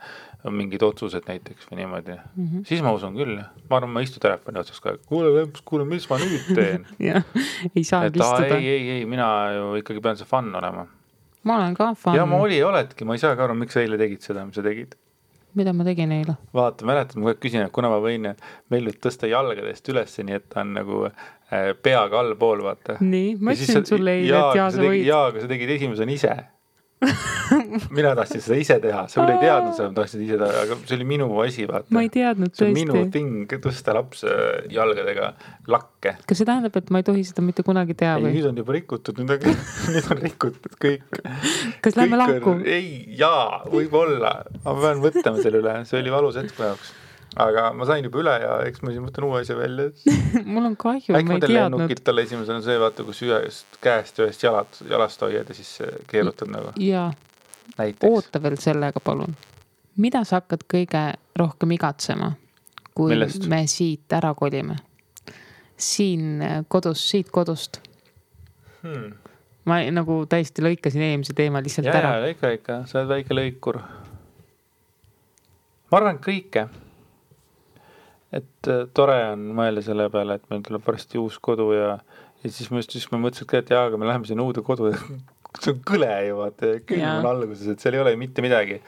mingid 0.48 0.82
otsused 0.84 1.26
näiteks 1.28 1.68
või 1.68 1.80
niimoodi 1.82 2.14
mm, 2.14 2.46
-hmm. 2.46 2.62
siis 2.68 2.80
ma 2.84 2.92
usun 2.96 3.16
küll, 3.18 3.36
ma 3.40 3.76
arvan, 3.76 3.92
ma 3.92 4.00
ei 4.00 4.08
istu 4.08 4.22
telefoni 4.22 4.62
otsas 4.62 4.80
aeg, 4.86 5.02
kuule 5.08 5.34
Lemps, 5.34 5.64
kuule, 5.66 5.84
mis 5.88 6.08
ma 6.10 6.20
nüüd 6.22 6.48
teen 6.56 6.86
jah, 7.10 7.26
ei 7.74 7.84
saagi 7.84 8.22
istuda. 8.22 8.56
ei, 8.56 8.68
ei, 8.68 8.88
ei, 8.96 9.04
mina 9.10 9.28
ju 9.56 9.68
ikkagi 9.82 10.00
pean 10.04 10.16
see 10.16 10.28
fun 10.28 10.48
olema. 10.62 10.86
ma 11.44 11.60
olen 11.60 11.76
ka 11.76 11.92
fun. 11.94 12.16
ja 12.16 12.26
ma 12.26 12.40
oli 12.40 12.60
ja 12.60 12.68
oledki, 12.70 13.04
ma 13.04 13.18
ei 13.18 13.22
saagi 13.22 13.44
aru, 13.44 13.58
miks 13.60 13.76
sa 13.76 13.84
eile 13.84 14.00
tegid 14.00 14.24
seda, 14.24 14.46
mis 14.48 14.56
sa 14.56 14.64
tegid 14.64 14.96
mida 15.58 15.74
ma 15.76 15.84
tegin 15.84 16.12
eile? 16.14 16.36
vaata, 16.54 16.86
mäletad, 16.88 17.18
ma 17.18 17.26
kogu 17.26 17.34
aeg 17.34 17.42
küsin, 17.42 17.66
et 17.66 17.74
kuna 17.74 17.90
ma 17.92 17.98
võin 18.02 18.30
Mellut 18.70 19.00
tõsta 19.02 19.28
jalgadest 19.30 19.92
üles, 19.92 20.16
nii 20.22 20.38
et 20.38 20.48
ta 20.52 20.62
on 20.62 20.72
nagu 20.78 21.02
äh, 21.08 21.74
peaga 21.82 22.22
allpool, 22.22 22.64
vaata. 22.64 22.96
nii, 23.00 23.36
ma 23.40 23.56
ütlesin 23.56 23.84
sulle 23.88 24.16
eile, 24.22 24.30
et 24.30 24.60
jaa, 24.60 24.70
sa 24.72 24.84
võid. 24.84 25.04
jaa, 25.04 25.26
aga 25.32 25.44
sa 25.44 25.50
tegid 25.50 25.76
esimesena 25.76 26.16
ise 26.16 26.38
mina 27.96 28.12
tahtsin 28.16 28.42
seda 28.44 28.58
ise 28.60 28.76
teha, 28.82 29.04
sa 29.08 29.22
küll 29.22 29.32
ei 29.32 29.40
teadnud 29.40 29.76
seda, 29.76 29.88
ma 29.88 29.96
tahtsin 29.96 30.24
ise 30.26 30.38
teha, 30.40 30.64
aga 30.66 30.76
see 30.82 30.96
oli 30.98 31.06
minu 31.08 31.28
asi, 31.44 31.66
vaata. 31.70 31.88
ma 31.96 32.04
ei 32.04 32.10
teadnud 32.12 32.52
tõesti. 32.52 32.76
minu 32.76 33.04
thing, 33.14 33.54
tõsta 33.64 33.94
laps 33.96 34.24
jalgadega 34.72 35.32
lakke. 35.72 36.14
kas 36.28 36.42
see 36.42 36.48
tähendab, 36.48 36.76
et 36.76 36.92
ma 36.92 37.00
ei 37.00 37.08
tohi 37.08 37.24
seda 37.26 37.44
mitte 37.46 37.64
kunagi 37.66 37.96
teha 37.98 38.18
ei, 38.18 38.26
või? 38.26 38.34
nüüd 38.36 38.50
on 38.52 38.62
juba 38.62 38.76
rikutud, 38.76 39.20
nüüd 39.22 39.36
on, 39.36 39.60
nüüd 39.96 40.10
on 40.12 40.24
rikutud 40.26 40.80
kõik. 40.86 41.22
kas 41.84 41.96
lähme 42.00 42.20
lahku? 42.20 42.58
ei, 42.68 42.90
jaa, 43.20 43.62
võib-olla, 43.72 44.34
ma 44.64 44.80
pean 44.84 45.04
mõtlema 45.04 45.40
selle 45.40 45.64
üle, 45.64 45.78
see 45.88 46.02
oli 46.02 46.18
valus 46.18 46.40
hetk 46.40 46.58
mu 46.60 46.68
jaoks 46.68 46.98
aga 47.36 47.70
ma 47.76 47.86
sain 47.86 48.04
juba 48.04 48.22
üle 48.24 48.32
ja 48.42 48.56
eks 48.66 48.82
ma 48.82 48.90
siis 48.90 49.02
mõtlen 49.04 49.28
uue 49.28 49.40
asja 49.44 49.56
välja 49.58 49.90
mul 50.52 50.66
on 50.72 50.76
kahju, 50.80 51.14
ma 51.14 51.20
ei 51.20 51.28
teadnud. 51.28 51.54
lennukit 51.54 52.02
talle 52.04 52.24
esimesena 52.26 52.62
see, 52.64 52.78
vaata, 52.80 53.06
kus 53.06 53.22
ühest 53.26 53.78
käest 53.84 54.18
ühest 54.18 54.42
jalad, 54.42 54.80
jalast 54.90 55.22
hoiad 55.22 55.48
ja 55.50 55.56
siis 55.56 55.76
keerutad 56.10 56.50
nagu. 56.50 56.74
jaa, 56.82 57.12
oota 58.08 58.42
veel 58.42 58.58
sellega, 58.58 59.02
palun. 59.04 59.36
mida 59.96 60.24
sa 60.26 60.40
hakkad 60.40 60.66
kõige 60.74 61.04
rohkem 61.38 61.76
igatsema, 61.78 62.32
kui 62.94 63.14
Millest? 63.14 63.46
me 63.50 63.62
siit 63.70 64.18
ära 64.18 64.34
kolime? 64.34 64.80
siin 65.80 66.42
kodus, 66.68 67.06
siit 67.08 67.30
kodust 67.32 67.78
hmm. 68.82 69.14
ma 69.70 69.80
nagu 69.94 70.24
täiesti 70.28 70.66
lõikasin 70.66 71.06
eelmise 71.06 71.36
teema 71.38 71.62
lihtsalt 71.62 71.88
ja, 71.88 71.94
ära. 72.02 72.12
ikka, 72.34 72.54
ikka, 72.58 72.82
sa 72.90 73.00
oled 73.00 73.14
väike 73.14 73.38
lõikur. 73.38 73.80
ma 75.90 76.00
arvan, 76.02 76.18
et 76.18 76.24
kõike 76.26 76.66
et 78.36 78.70
äh, 78.70 78.84
tore 78.94 79.18
on 79.32 79.48
mõelda 79.58 79.82
selle 79.84 80.06
peale, 80.12 80.38
et 80.38 80.50
meil 80.52 80.62
tuleb 80.66 80.86
varsti 80.86 81.18
uus 81.20 81.38
kodu 81.42 81.70
ja, 81.74 81.96
ja 82.44 82.52
siis 82.52 82.70
me 82.70 82.82
just, 82.82 82.94
siis 82.94 83.08
me 83.12 83.18
mõtlesime 83.22 83.50
ka, 83.50 83.62
et 83.62 83.72
jaa, 83.74 83.86
aga 83.90 83.98
me 84.00 84.08
läheme 84.08 84.28
sinna 84.28 84.46
uude 84.46 84.62
kodu 84.66 84.92
see 85.58 85.72
on 85.74 85.80
kõle 85.86 86.10
ju 86.28 86.36
vaata, 86.38 86.76
külm 86.86 87.08
on 87.08 87.30
alguses, 87.32 87.66
et 87.72 87.82
seal 87.82 87.98
ei 87.98 88.04
ole 88.04 88.14
mitte 88.20 88.44
midagi. 88.44 88.78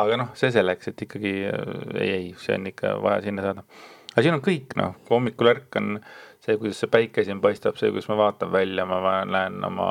aga 0.00 0.16
noh, 0.16 0.28
see 0.38 0.52
selleks, 0.54 0.90
et 0.90 1.06
ikkagi 1.06 1.34
äh, 1.50 1.70
ei, 2.00 2.10
ei, 2.16 2.26
see 2.40 2.56
on 2.58 2.66
ikka 2.70 2.96
vaja 3.04 3.22
sinna 3.26 3.46
saada. 3.46 3.64
aga 4.10 4.26
siin 4.26 4.38
on 4.38 4.44
kõik 4.44 4.76
noh, 4.80 4.98
kui 5.06 5.16
hommikul 5.18 5.52
ärkan, 5.54 6.00
see, 6.42 6.58
kuidas 6.58 6.82
see 6.82 6.90
päike 6.90 7.24
siin 7.26 7.42
paistab, 7.44 7.78
see, 7.78 7.92
kuidas 7.94 8.10
ma 8.10 8.18
vaatan 8.24 8.52
välja, 8.54 8.86
ma 8.90 9.20
näen 9.28 9.62
oma 9.66 9.90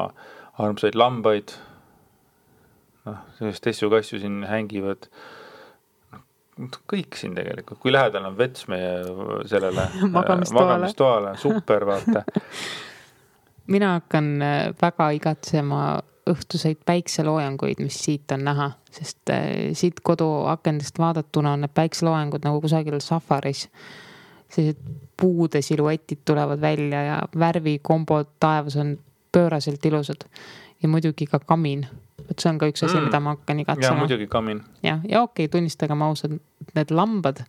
armsaid 0.59 0.99
lambaid. 0.99 1.55
noh, 3.07 3.23
sellist 3.39 3.63
tessu-kassu 3.63 4.19
siin 4.19 4.43
hängivad 4.49 5.07
kõik 6.89 7.15
siin 7.15 7.35
tegelikult, 7.37 7.79
kui 7.79 7.93
lähedal 7.93 8.25
on 8.27 8.37
vets 8.37 8.67
meie 8.67 8.91
sellele 9.47 9.87
magamistoale, 10.17 11.37
super, 11.39 11.85
vaata 11.87 12.23
mina 13.69 13.93
hakkan 13.93 14.41
äh, 14.41 14.73
väga 14.81 15.09
igatsema 15.15 15.81
õhtuseid 16.29 16.81
päikseloojanguid, 16.85 17.81
mis 17.81 17.97
siit 18.03 18.31
on 18.35 18.43
näha, 18.45 18.71
sest 18.91 19.33
äh, 19.33 19.71
siit 19.77 20.01
kodu 20.05 20.27
akendest 20.51 20.99
vaadatuna 21.01 21.53
on 21.55 21.65
need 21.65 21.73
päikseloojangud 21.77 22.45
nagu 22.45 22.61
kusagil 22.61 22.99
safaris. 23.03 23.69
sellised 24.49 24.81
puude 25.21 25.61
siluetid 25.61 26.19
tulevad 26.25 26.61
välja 26.61 27.01
ja 27.03 27.17
värvikombod 27.39 28.27
taevas 28.39 28.75
on 28.75 28.97
pööraselt 29.31 29.85
ilusad. 29.85 30.25
ja 30.83 30.89
muidugi 30.89 31.25
ka 31.25 31.39
kamin 31.39 31.87
vot 32.29 32.43
see 32.43 32.51
on 32.51 32.59
ka 32.61 32.69
üks 32.71 32.83
asi 32.85 32.95
mm., 32.95 33.09
mida 33.09 33.19
ma 33.23 33.35
hakkan 33.35 33.61
igatsema. 33.63 33.93
ja 33.95 33.99
muidugi 33.99 34.27
kamin. 34.27 34.63
jah, 34.83 34.99
ja 35.03 35.21
okei 35.21 35.45
okay,, 35.45 35.53
tunnistagem 35.55 36.01
ausalt, 36.05 36.41
need 36.75 36.91
lambad 36.91 37.43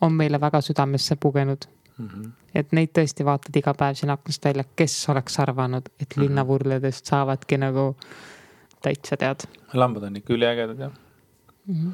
on 0.00 0.16
meile 0.16 0.40
väga 0.40 0.60
südamesse 0.64 1.16
pugenud 1.20 1.68
mm. 1.98 2.08
-hmm. 2.08 2.30
et 2.54 2.72
neid 2.72 2.92
tõesti 2.98 3.24
vaatad 3.24 3.56
iga 3.56 3.74
päev 3.74 3.98
siin 4.00 4.10
aknast 4.10 4.44
välja, 4.44 4.64
kes 4.76 4.98
oleks 5.08 5.40
arvanud, 5.40 5.88
et 6.00 6.08
-hmm. 6.08 6.22
linnavurledest 6.22 7.06
saavadki 7.06 7.58
nagu 7.58 7.94
täitsa 8.82 9.16
tead. 9.16 9.48
lambad 9.72 10.02
on 10.02 10.16
ikka 10.16 10.34
üliägedad 10.34 10.78
jah 10.78 10.92
mm. 11.66 11.74
-hmm. 11.74 11.92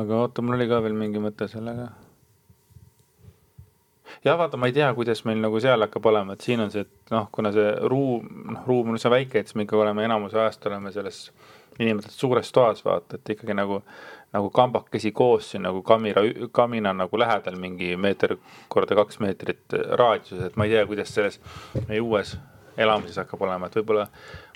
aga 0.00 0.20
oota, 0.20 0.42
mul 0.42 0.54
oli 0.54 0.68
ka 0.68 0.82
veel 0.82 0.94
mingi 0.94 1.18
mõte 1.18 1.48
sellega 1.48 1.88
ja 4.24 4.38
vaata, 4.38 4.56
ma 4.56 4.66
ei 4.66 4.74
tea, 4.76 4.88
kuidas 4.94 5.24
meil 5.28 5.40
nagu 5.42 5.60
seal 5.62 5.82
hakkab 5.84 6.06
olema, 6.10 6.34
et 6.34 6.44
siin 6.46 6.62
on 6.64 6.72
see, 6.74 6.84
et 6.86 7.14
noh, 7.14 7.28
kuna 7.32 7.52
see 7.54 7.70
ruum, 7.92 8.26
noh, 8.54 8.66
ruum 8.66 8.92
on 8.92 8.98
üsna 8.98 9.12
väike, 9.14 9.40
et 9.40 9.50
siis 9.50 9.58
me 9.58 9.66
ikkagi 9.66 9.84
oleme 9.84 10.04
enamuse 10.06 10.38
ajast 10.40 10.66
oleme 10.70 10.92
selles 10.94 11.20
niinimetatud 11.78 12.18
suures 12.18 12.52
toas, 12.52 12.82
vaata, 12.84 13.18
et 13.18 13.32
ikkagi 13.36 13.54
nagu, 13.54 13.80
nagu 14.34 14.50
kambakesi 14.54 15.12
koos 15.16 15.52
siin 15.52 15.62
nagu 15.68 15.82
kamina, 15.86 16.24
kamina 16.52 16.92
nagu 16.96 17.20
lähedal 17.20 17.58
mingi 17.60 17.94
meeter 17.96 18.36
korda 18.68 18.98
kaks 18.98 19.20
meetrit 19.22 19.78
raadiuses, 20.00 20.48
et 20.48 20.58
ma 20.58 20.66
ei 20.66 20.74
tea, 20.74 20.84
kuidas 20.90 21.14
selles 21.14 21.40
meie 21.86 22.02
uues 22.02 22.36
elamises 22.78 23.18
hakkab 23.22 23.42
olema, 23.46 23.68
et 23.68 23.78
võib-olla, 23.78 24.08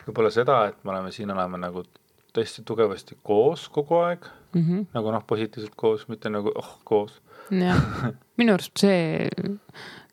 võib-olla 0.06 0.30
seda, 0.34 0.62
et 0.70 0.82
me 0.84 0.94
oleme 0.94 1.14
siin, 1.14 1.30
oleme 1.34 1.60
nagu 1.62 1.84
tõesti 2.32 2.64
tugevasti 2.66 3.18
koos 3.22 3.68
kogu 3.72 3.98
aeg 4.00 4.24
mm, 4.24 4.62
-hmm. 4.62 4.86
nagu 4.94 5.12
noh, 5.12 5.24
positiivselt 5.26 5.74
koos, 5.76 6.08
mitte 6.08 6.30
nagu 6.32 6.52
oh 6.54 6.78
koos 6.84 7.20
jah, 7.52 7.82
minu 8.40 8.56
arust 8.56 8.80
see 8.80 9.28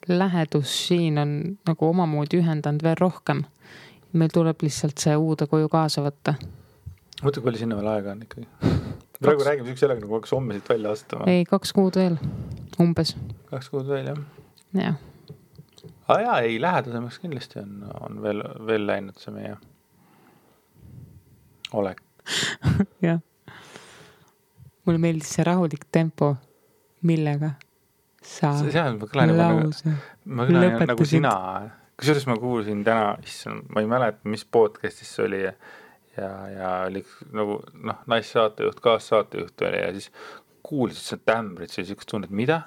lähedus 0.09 0.87
siin 0.87 1.17
on 1.21 1.33
nagu 1.67 1.89
omamoodi 1.89 2.39
ühendanud 2.41 2.83
veel 2.83 2.97
rohkem. 2.99 3.43
meil 4.13 4.31
tuleb 4.33 4.63
lihtsalt 4.65 4.97
see 4.97 5.13
uude 5.15 5.45
koju 5.47 5.69
kaasa 5.69 6.01
võtta. 6.01 6.33
mõtle, 7.21 7.41
kui 7.41 7.45
palju 7.45 7.61
sinna 7.61 7.77
veel 7.77 7.91
aega 7.91 8.15
on 8.15 8.23
ikkagi. 8.25 8.47
praegu 9.21 9.45
räägime 9.45 9.67
siukse 9.69 9.85
sellega, 9.85 10.01
nagu 10.01 10.17
hakkas 10.17 10.33
homme 10.33 10.57
siit 10.57 10.69
välja 10.69 10.91
astuma. 10.95 11.29
ei, 11.29 11.45
kaks 11.45 11.73
kuud 11.73 11.99
veel, 11.99 12.17
umbes. 12.81 13.15
kaks 13.51 13.69
kuud 13.69 13.87
veel, 13.87 14.11
jah. 14.13 14.19
jah. 14.73 14.99
aa 16.07 16.21
jaa, 16.25 16.39
ei 16.47 16.61
lähedasemaks 16.61 17.19
kindlasti 17.19 17.61
on, 17.63 17.75
on 18.01 18.21
veel, 18.23 18.43
veel 18.67 18.87
läinud 18.87 19.19
see 19.21 19.35
meie 19.35 19.55
olek. 21.73 22.01
jah. 23.09 23.21
mulle 24.85 25.01
meeldis 25.05 25.35
see 25.37 25.45
rahulik 25.45 25.85
tempo, 25.91 26.33
millega 27.01 27.53
sa 28.25 28.53
ma 28.53 29.07
kõlan 29.07 29.35
nagu, 29.35 29.59
lause. 29.67 29.93
ma 30.25 30.47
kõlan 30.47 30.65
nagu 30.65 30.79
lõpetasid. 30.79 31.11
sina. 31.15 31.35
kusjuures 31.99 32.27
ma 32.29 32.39
kuulsin 32.39 32.83
täna, 32.87 33.13
issand, 33.23 33.67
ma 33.73 33.83
ei 33.83 33.89
mäleta, 33.91 34.23
mis 34.29 34.45
podcast'is 34.45 35.13
see 35.15 35.27
oli 35.27 35.43
ja, 35.45 35.53
ja, 36.17 36.73
oli 36.87 37.03
nagu 37.35 37.59
noh, 37.83 38.03
naissaatejuht, 38.11 38.81
kaassaatejuht 38.83 39.67
oli 39.67 39.85
ja 39.85 39.93
siis 39.95 40.11
kuulsid 40.65 41.01
seda 41.13 41.33
tämbrit, 41.33 41.73
oli 41.77 41.89
siukest 41.89 42.11
tunnet, 42.11 42.35
mida? 42.35 42.61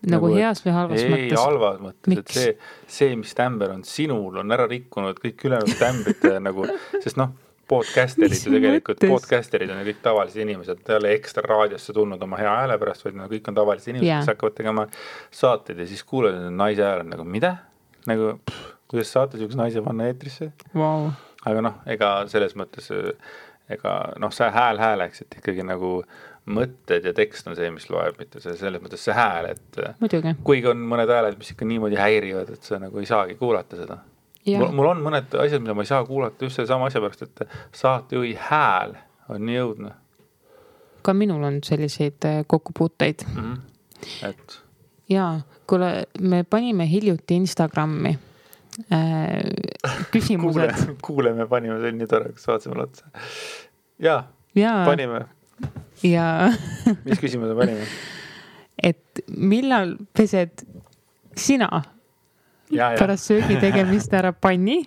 nagu 0.00 0.30
Nagu, 0.30 0.38
heas 0.38 0.62
või 0.64 0.72
halvas 0.72 1.02
ei, 1.02 1.10
mõttes. 1.12 1.42
halvas 1.42 1.80
mõttes, 1.84 2.18
et 2.22 2.30
see, 2.32 2.52
see, 2.88 3.16
mis 3.20 3.34
tämber 3.36 3.74
on 3.74 3.82
sinul, 3.84 4.38
on 4.40 4.56
ära 4.56 4.64
rikkunud 4.70 5.18
kõik 5.20 5.44
ülejäänud 5.44 5.76
tämbrid 5.76 6.24
nagu, 6.40 6.64
sest 7.02 7.20
noh, 7.20 7.34
podcaster'id 7.70 8.44
ju 8.46 8.52
tegelikult, 8.56 9.04
podcaster'id 9.12 9.72
on 9.72 9.82
ju 9.82 9.88
kõik 9.90 10.02
tavalised 10.04 10.42
inimesed, 10.44 10.82
ta 10.84 10.96
ei 10.96 11.00
ole 11.00 11.14
ekstra 11.16 11.44
raadiosse 11.46 11.94
tulnud 11.96 12.22
oma 12.26 12.40
hea 12.40 12.54
hääle 12.62 12.78
pärast, 12.82 13.06
vaid 13.06 13.18
no 13.18 13.28
kõik 13.30 13.50
on 13.50 13.58
tavalised 13.58 13.92
inimesed 13.92 14.08
yeah., 14.08 14.24
kes 14.24 14.34
hakkavad 14.34 14.56
tegema 14.58 14.86
saateid 15.42 15.82
ja 15.82 15.88
siis 15.90 16.02
kuulad, 16.06 16.38
et 16.38 16.56
naise 16.62 16.86
hääl 16.86 17.04
on 17.04 17.12
nagu 17.14 17.26
mida? 17.36 17.56
nagu 18.10 18.32
pff, 18.48 18.72
kuidas 18.90 19.12
saate 19.12 19.38
siukse 19.38 19.58
naise 19.60 19.82
panna 19.84 20.08
eetrisse? 20.10 20.50
Vau, 20.74 21.10
aga 21.46 21.62
noh, 21.68 21.78
ega 21.94 22.14
selles 22.32 22.56
mõttes 22.58 22.90
ega 23.70 23.94
noh, 24.18 24.32
see 24.34 24.50
hääl 24.50 24.80
hääleks, 24.82 25.24
et 25.24 25.38
ikkagi 25.38 25.64
nagu 25.66 26.00
mõtted 26.50 27.04
ja 27.06 27.12
tekst 27.14 27.46
on 27.46 27.56
see, 27.58 27.68
mis 27.74 27.86
loeb, 27.92 28.16
mitte 28.18 28.40
see 28.42 28.56
selles 28.58 28.82
mõttes 28.82 29.04
see 29.06 29.14
hääl, 29.14 29.52
et 29.52 29.80
kuigi 30.46 30.70
on 30.72 30.80
mõned 30.90 31.10
hääled, 31.12 31.38
mis 31.38 31.52
ikka 31.54 31.68
niimoodi 31.68 32.00
häirivad, 32.00 32.54
et 32.56 32.66
sa 32.66 32.80
nagu 32.82 32.98
ei 32.98 33.08
saagi 33.08 33.36
kuulata 33.38 33.78
seda. 33.78 34.00
mul, 34.46 34.70
mul 34.72 34.92
on 34.94 35.02
mõned 35.04 35.34
asjad, 35.44 35.62
mida 35.62 35.74
ma 35.74 35.84
ei 35.84 35.90
saa 35.90 36.04
kuulata 36.04 36.44
just 36.44 36.60
sellesama 36.60 36.88
asja 36.90 37.02
pärast, 37.04 37.22
et 37.22 37.58
saatejuhi 37.76 38.36
hääl 38.48 38.96
on 39.28 39.44
nii 39.46 39.58
õudne 39.64 39.96
ka 41.02 41.14
minul 41.16 41.42
on 41.44 41.60
selliseid 41.64 42.24
äh, 42.24 42.44
kokkupuuteid 42.46 43.24
mm. 43.34 43.42
-hmm. 43.42 44.28
et 44.28 44.60
ja 45.08 45.40
kuule, 45.66 46.04
me 46.20 46.44
panime 46.44 46.90
hiljuti 46.90 47.34
Instagrami 47.34 48.08
äh, 48.08 48.18
kuule 49.82 50.06
küsimused, 50.12 50.96
kuule, 51.02 51.32
me 51.32 51.46
panime, 51.46 51.80
see 51.80 51.88
oli 51.88 51.98
nii 51.98 52.06
tore, 52.06 52.32
kas 52.32 52.46
vaatasime 52.46 52.82
otsa. 52.82 53.06
jaa, 53.98 54.32
ja, 54.54 54.82
panime, 54.84 55.24
ja 56.02 56.52
mis 57.04 57.20
küsimuse 57.20 57.56
panime? 57.56 57.86
et 58.90 59.24
millal 59.36 59.96
pesed 60.16 60.66
sina 61.36 61.70
ja, 61.72 61.82
ja 61.82 61.99
pärast 62.70 63.30
söögi 63.30 63.58
tegemist 63.60 64.14
ära 64.14 64.32
panni. 64.32 64.82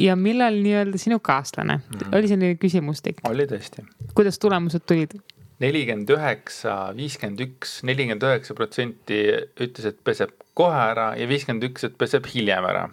Ja 0.00 0.16
millal 0.18 0.56
nii-öelda 0.58 0.98
sinu 0.98 1.20
kaaslane? 1.22 1.76
Mm, 1.78 2.14
oli 2.18 2.26
selline 2.30 2.56
küsimustik, 2.58 3.20
oli 3.30 3.46
tõesti. 3.46 3.84
Kuidas 4.16 4.40
tulemused 4.42 4.82
tulid? 4.88 5.14
nelikümmend 5.62 6.10
üheksa, 6.10 6.74
viiskümmend 6.96 7.42
üks, 7.44 7.76
nelikümmend 7.86 8.24
üheksa 8.26 8.56
protsenti 8.58 9.20
ütles, 9.62 9.86
et 9.86 10.00
peseb 10.06 10.34
kohe 10.58 10.80
ära 10.90 11.12
ja 11.18 11.28
viiskümmend 11.30 11.68
üks, 11.70 11.86
et 11.86 11.94
peseb 12.00 12.26
hiljem 12.32 12.66
ära. 12.68 12.88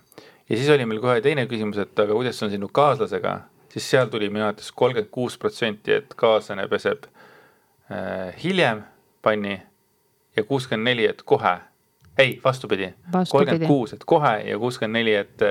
ja 0.50 0.58
siis 0.58 0.70
oli 0.70 0.86
meil 0.86 1.02
kohe 1.02 1.22
teine 1.26 1.48
küsimus, 1.50 1.80
et 1.82 2.00
aga 2.00 2.14
kuidas 2.14 2.42
on 2.44 2.52
sinu 2.54 2.70
kaaslasega, 2.70 3.34
siis 3.72 3.90
seal 3.90 4.12
tuli 4.14 4.30
minu 4.30 4.46
arvates 4.46 4.72
kolmkümmend 4.72 5.12
kuus 5.12 5.38
protsenti, 5.42 5.98
et 5.98 6.14
kaaslane 6.20 6.68
peseb 6.72 7.08
äh, 7.90 8.32
hiljem 8.44 8.84
panni 9.22 9.58
ja 10.38 10.44
kuuskümmend 10.44 10.92
neli, 10.92 11.10
et 11.10 11.26
kohe. 11.26 11.58
ei, 12.22 12.36
vastupidi, 12.44 12.92
kolmkümmend 13.12 13.68
kuus, 13.68 13.96
et 13.98 14.06
kohe 14.08 14.36
ja 14.46 14.60
kuuskümmend 14.62 15.02
neli, 15.02 15.16
et, 15.20 15.48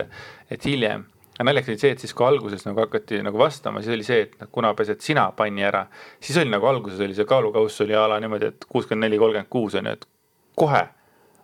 et 0.51 0.69
hiljem 0.69 1.07
aga 1.41 1.47
naljakas 1.49 1.73
oli 1.73 1.81
see, 1.81 1.95
et 1.95 2.03
siis 2.03 2.13
kui 2.13 2.27
alguses 2.27 2.67
nagu 2.67 2.83
hakati 2.83 3.23
nagu 3.25 3.39
vastama, 3.41 3.81
siis 3.81 3.95
oli 3.97 4.05
see, 4.05 4.25
et 4.27 4.33
noh, 4.43 4.49
kuna 4.53 4.75
pesed 4.77 5.01
sina 5.01 5.25
panni 5.37 5.65
ära, 5.65 5.87
siis 6.21 6.37
oli 6.43 6.53
nagu 6.53 6.69
alguses 6.69 7.01
oli 7.01 7.17
see 7.17 7.29
kaalukauss 7.29 7.81
oli 7.81 7.97
a 7.97 8.03
la 8.13 8.19
niimoodi, 8.21 8.51
et 8.53 8.67
kuuskümmend 8.69 9.07
neli, 9.07 9.21
kolmkümmend 9.21 9.49
kuus 9.53 9.77
on 9.81 9.89
ju, 9.89 9.95
et 9.97 10.05
kohe. 10.61 10.83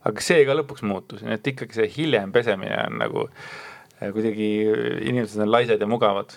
aga 0.07 0.23
see 0.23 0.45
ka 0.47 0.55
lõpuks 0.55 0.85
muutus, 0.87 1.25
nii 1.25 1.35
et 1.35 1.49
ikkagi 1.51 1.81
see 1.81 1.89
hiljem 1.97 2.31
pesemine 2.35 2.77
on 2.85 3.01
nagu 3.01 3.25
eh, 3.27 4.13
kuidagi 4.15 4.51
inimesed 5.09 5.41
on 5.43 5.51
laisad 5.51 5.81
ja 5.81 5.89
mugavad. 5.89 6.37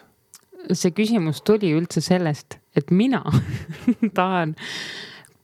see 0.71 0.95
küsimus 0.95 1.43
tuli 1.43 1.73
üldse 1.75 2.01
sellest, 2.01 2.61
et 2.79 2.95
mina 2.95 3.21
tahan 4.19 4.55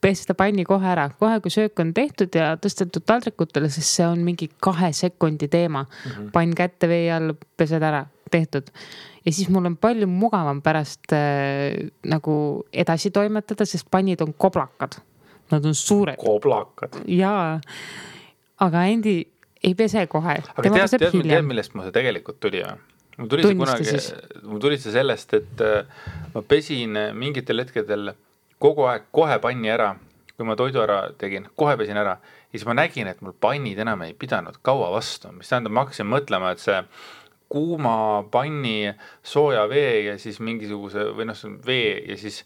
pesta 0.02 0.36
panni 0.38 0.66
kohe 0.68 0.88
ära, 0.92 1.08
kohe 1.20 1.40
kui 1.42 1.54
söök 1.54 1.80
on 1.82 1.94
tehtud 1.96 2.36
ja 2.36 2.54
tõstetud 2.62 3.06
taldrikutele, 3.08 3.70
sest 3.74 3.98
see 3.98 4.08
on 4.08 4.22
mingi 4.26 4.50
kahe 4.64 4.92
sekundi 4.94 5.48
teema 5.52 5.86
mm. 5.86 6.12
-hmm. 6.12 6.32
pann 6.36 6.56
kätte 6.56 6.90
vee 6.92 7.10
all, 7.14 7.34
pesed 7.58 7.84
ära, 7.84 8.06
tehtud. 8.32 8.72
ja 9.26 9.32
siis 9.32 9.50
mul 9.50 9.66
on 9.66 9.78
palju 9.78 10.08
mugavam 10.08 10.62
pärast 10.62 11.14
äh, 11.14 11.90
nagu 12.06 12.66
edasi 12.74 13.12
toimetada, 13.12 13.66
sest 13.66 13.88
pannid 13.92 14.22
on 14.22 14.34
koblakad. 14.34 15.00
Nad 15.52 15.66
on 15.66 15.76
suured 15.76 16.18
koblakad. 16.18 17.02
ja, 17.08 17.60
aga 18.60 18.80
Andy 18.80 19.24
ei 19.64 19.76
pese 19.76 20.08
kohe, 20.08 20.42
aga 20.42 20.62
tema 20.62 20.78
tead, 20.78 21.00
tead, 21.00 21.22
tead, 21.22 21.46
millest 21.46 21.74
mul 21.74 21.88
see 21.88 21.96
tegelikult 21.96 22.40
tuli 22.40 22.62
või? 22.66 22.78
mul 23.18 23.30
tuli 23.32 23.44
see 23.44 23.52
Tunnista 23.52 23.78
kunagi 23.78 23.90
siis., 23.90 24.08
mul 24.44 24.60
tuli 24.60 24.78
see 24.78 24.94
sellest, 24.94 25.34
et 25.34 25.62
äh, 25.64 25.86
ma 26.34 26.42
pesin 26.42 26.98
äh, 27.00 27.14
mingitel 27.14 27.64
hetkedel 27.64 28.14
kogu 28.66 28.88
aeg 28.90 29.10
kohe 29.16 29.38
panni 29.44 29.72
ära, 29.72 29.94
kui 30.36 30.48
ma 30.48 30.58
toidu 30.60 30.82
ära 30.84 31.02
tegin, 31.22 31.48
kohe 31.56 31.78
pesin 31.80 32.00
ära. 32.02 32.18
Ja 32.52 32.60
siis 32.60 32.66
ma 32.68 32.76
nägin, 32.78 33.10
et 33.12 33.22
mul 33.22 33.36
pannid 33.42 33.80
enam 33.84 34.04
ei 34.06 34.16
pidanud 34.18 34.58
kaua 34.66 34.90
vastu, 34.94 35.32
mis 35.36 35.52
tähendab, 35.52 35.76
ma 35.76 35.86
hakkasin 35.86 36.10
mõtlema, 36.10 36.54
et 36.56 36.64
see 36.64 36.80
kuuma 37.52 38.24
panni 38.32 38.94
sooja 39.24 39.68
vee 39.70 40.06
ja 40.08 40.16
siis 40.20 40.40
mingisuguse 40.44 41.12
või 41.16 41.28
noh, 41.30 41.44
vee 41.66 42.00
ja 42.10 42.18
siis 42.18 42.42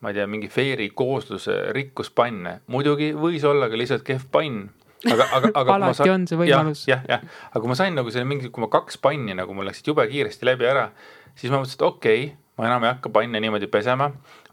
ma 0.00 0.10
ei 0.10 0.16
tea, 0.16 0.26
mingi 0.30 0.48
veeri 0.52 0.88
koosluse 0.96 1.56
rikkus 1.76 2.10
panne, 2.16 2.60
muidugi 2.72 3.12
võis 3.16 3.44
olla 3.46 3.68
ka 3.70 3.78
lihtsalt 3.78 4.04
kehv 4.06 4.26
pann, 4.32 4.70
aga, 5.04 5.26
aga, 5.36 5.52
aga 5.60 5.76
Alati 5.76 6.12
on 6.12 6.26
see 6.28 6.40
võimalus. 6.40 6.86
jah, 6.88 7.04
jah, 7.08 7.24
aga 7.50 7.60
kui 7.60 7.70
ma 7.70 7.76
sain 7.78 7.96
nagu 7.96 8.12
selle 8.12 8.28
mingi, 8.28 8.50
kui 8.52 8.64
ma 8.64 8.70
kaks 8.72 9.00
panni 9.04 9.36
nagu 9.36 9.54
mul 9.56 9.68
läksid 9.68 9.92
jube 9.92 10.06
kiiresti 10.10 10.48
läbi 10.48 10.68
ära, 10.70 10.88
siis 11.34 11.52
ma 11.52 11.60
mõtlesin, 11.60 11.78
et 11.78 11.86
okei 11.86 12.24
okay,, 12.24 12.38
ma 12.58 12.68
enam 12.70 12.86
ei 12.86 12.94
hakka 12.94 13.12
panne 13.12 13.44
niimoodi 13.44 13.68
pesema, 13.72 14.10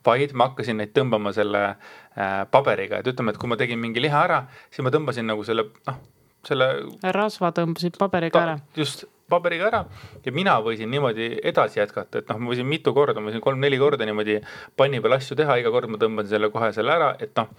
vaid 0.08 0.34
ma 0.38 0.50
hakkasin 0.52 0.80
neid 0.82 0.94
tõmbama 0.96 1.34
selle 1.36 1.64
äh, 1.68 2.44
paberiga, 2.52 3.02
et 3.02 3.12
ütleme, 3.12 3.34
et 3.34 3.42
kui 3.42 3.52
ma 3.52 3.60
tegin 3.60 3.80
mingi 3.82 4.04
liha 4.04 4.24
ära, 4.30 4.44
siis 4.72 4.86
ma 4.86 4.94
tõmbasin 4.94 5.28
nagu 5.30 5.46
selle 5.48 5.70
noh, 5.88 6.02
selle 6.48 6.68
rasva 7.16 7.52
tõmbasid 7.56 7.98
paberiga 8.00 8.44
ära. 8.44 8.58
just 8.78 9.06
paberiga 9.30 9.68
ära 9.68 9.82
ja 10.26 10.32
mina 10.36 10.56
võisin 10.64 10.92
niimoodi 10.92 11.34
edasi 11.52 11.82
jätkata, 11.82 12.22
et 12.22 12.30
noh, 12.32 12.40
ma 12.44 12.54
võisin 12.54 12.70
mitu 12.70 12.94
korda, 12.96 13.20
ma 13.20 13.32
võisin 13.32 13.44
kolm-neli 13.44 13.80
korda 13.82 14.08
niimoodi 14.08 14.40
panni 14.80 15.02
peal 15.04 15.18
asju 15.18 15.38
teha, 15.40 15.60
iga 15.62 15.74
kord 15.74 15.92
ma 15.92 16.00
tõmbasin 16.02 16.36
selle 16.36 16.52
kohe 16.54 16.72
selle 16.76 16.96
ära, 16.96 17.12
et 17.20 17.36
noh, 17.40 17.52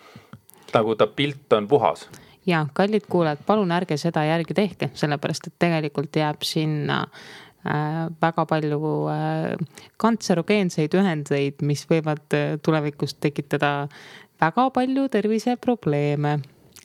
nagu 0.74 0.96
ta 1.00 1.08
pilt 1.08 1.52
on 1.56 1.68
puhas. 1.68 2.08
ja 2.48 2.64
kallid 2.72 3.04
kuulajad, 3.08 3.44
palun 3.46 3.72
ärge 3.76 3.98
seda 4.00 4.24
järgi 4.24 4.56
tehke, 4.56 4.90
sellepärast 4.96 5.50
et 5.50 5.58
tegelikult 5.60 6.16
jääb 6.16 6.46
sinna 6.48 7.02
äh, 7.02 7.47
väga 7.64 8.44
palju 8.48 8.78
äh, 9.12 9.56
kantserogeenseid 10.00 10.94
ühendeid, 10.94 11.58
mis 11.66 11.82
võivad 11.90 12.36
äh, 12.36 12.56
tulevikus 12.62 13.14
tekitada 13.20 13.88
väga 14.40 14.68
palju 14.70 15.08
terviseprobleeme. 15.08 16.38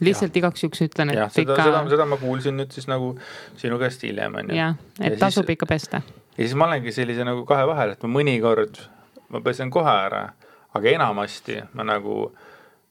lihtsalt 0.04 0.36
igaks 0.36 0.64
juhuks 0.64 0.82
ütlen, 0.82 1.12
et 1.14 1.20
seda, 1.32 1.54
seda, 1.54 1.54
ikka 1.54 1.90
seda 1.94 2.06
ma 2.10 2.18
kuulsin 2.18 2.58
nüüd 2.58 2.72
siis 2.74 2.88
nagu 2.90 3.14
sinu 3.62 3.78
käest 3.80 4.02
hiljem 4.04 4.36
on 4.42 4.50
ju. 4.50 4.56
jah, 4.58 4.74
et 5.00 5.14
Ja 5.14 5.20
tasub 5.28 5.46
siis- 5.46 5.54
ikka 5.54 5.66
pesta. 5.70 6.02
ja 6.38 6.44
siis 6.44 6.56
ma 6.56 6.66
olengi 6.66 6.92
sellise 6.92 7.24
nagu 7.24 7.46
kahe 7.46 7.68
vahel, 7.70 7.92
et 7.94 8.04
ma 8.04 8.10
mõnikord 8.20 8.82
ma 9.30 9.40
pesen 9.42 9.70
kohe 9.72 9.90
ära, 9.90 10.34
aga 10.74 10.90
enamasti 10.90 11.62
ma 11.74 11.84
nagu 11.84 12.32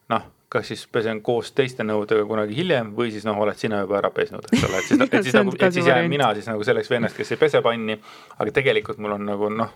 noh, 0.08 0.22
kas 0.52 0.68
siis 0.68 0.82
pesen 0.92 1.22
koos 1.24 1.52
teiste 1.56 1.84
nõudega 1.86 2.26
kunagi 2.28 2.56
hiljem 2.58 2.92
või 2.96 3.12
siis 3.14 3.24
noh, 3.24 3.38
oled 3.40 3.56
sina 3.56 3.80
juba 3.84 4.00
ära 4.02 4.10
pesnud, 4.12 4.44
eks 4.50 4.66
ole, 4.68 4.82
et 4.82 4.90
siis, 4.90 5.04
et 5.06 5.16
siis 5.22 5.38
nagu, 5.38 5.54
et 5.56 5.64
siis 5.70 5.86
see 5.86 5.94
jään 5.94 6.10
mina 6.12 6.28
siis 6.36 6.50
nagu 6.50 6.66
selleks 6.66 6.92
vennast, 6.92 7.16
kes 7.16 7.32
ei 7.32 7.40
pese 7.40 7.62
panni, 7.64 7.96
aga 8.36 8.54
tegelikult 8.60 9.00
mul 9.00 9.16
on 9.16 9.24
nagu 9.30 9.48
noh, 9.52 9.72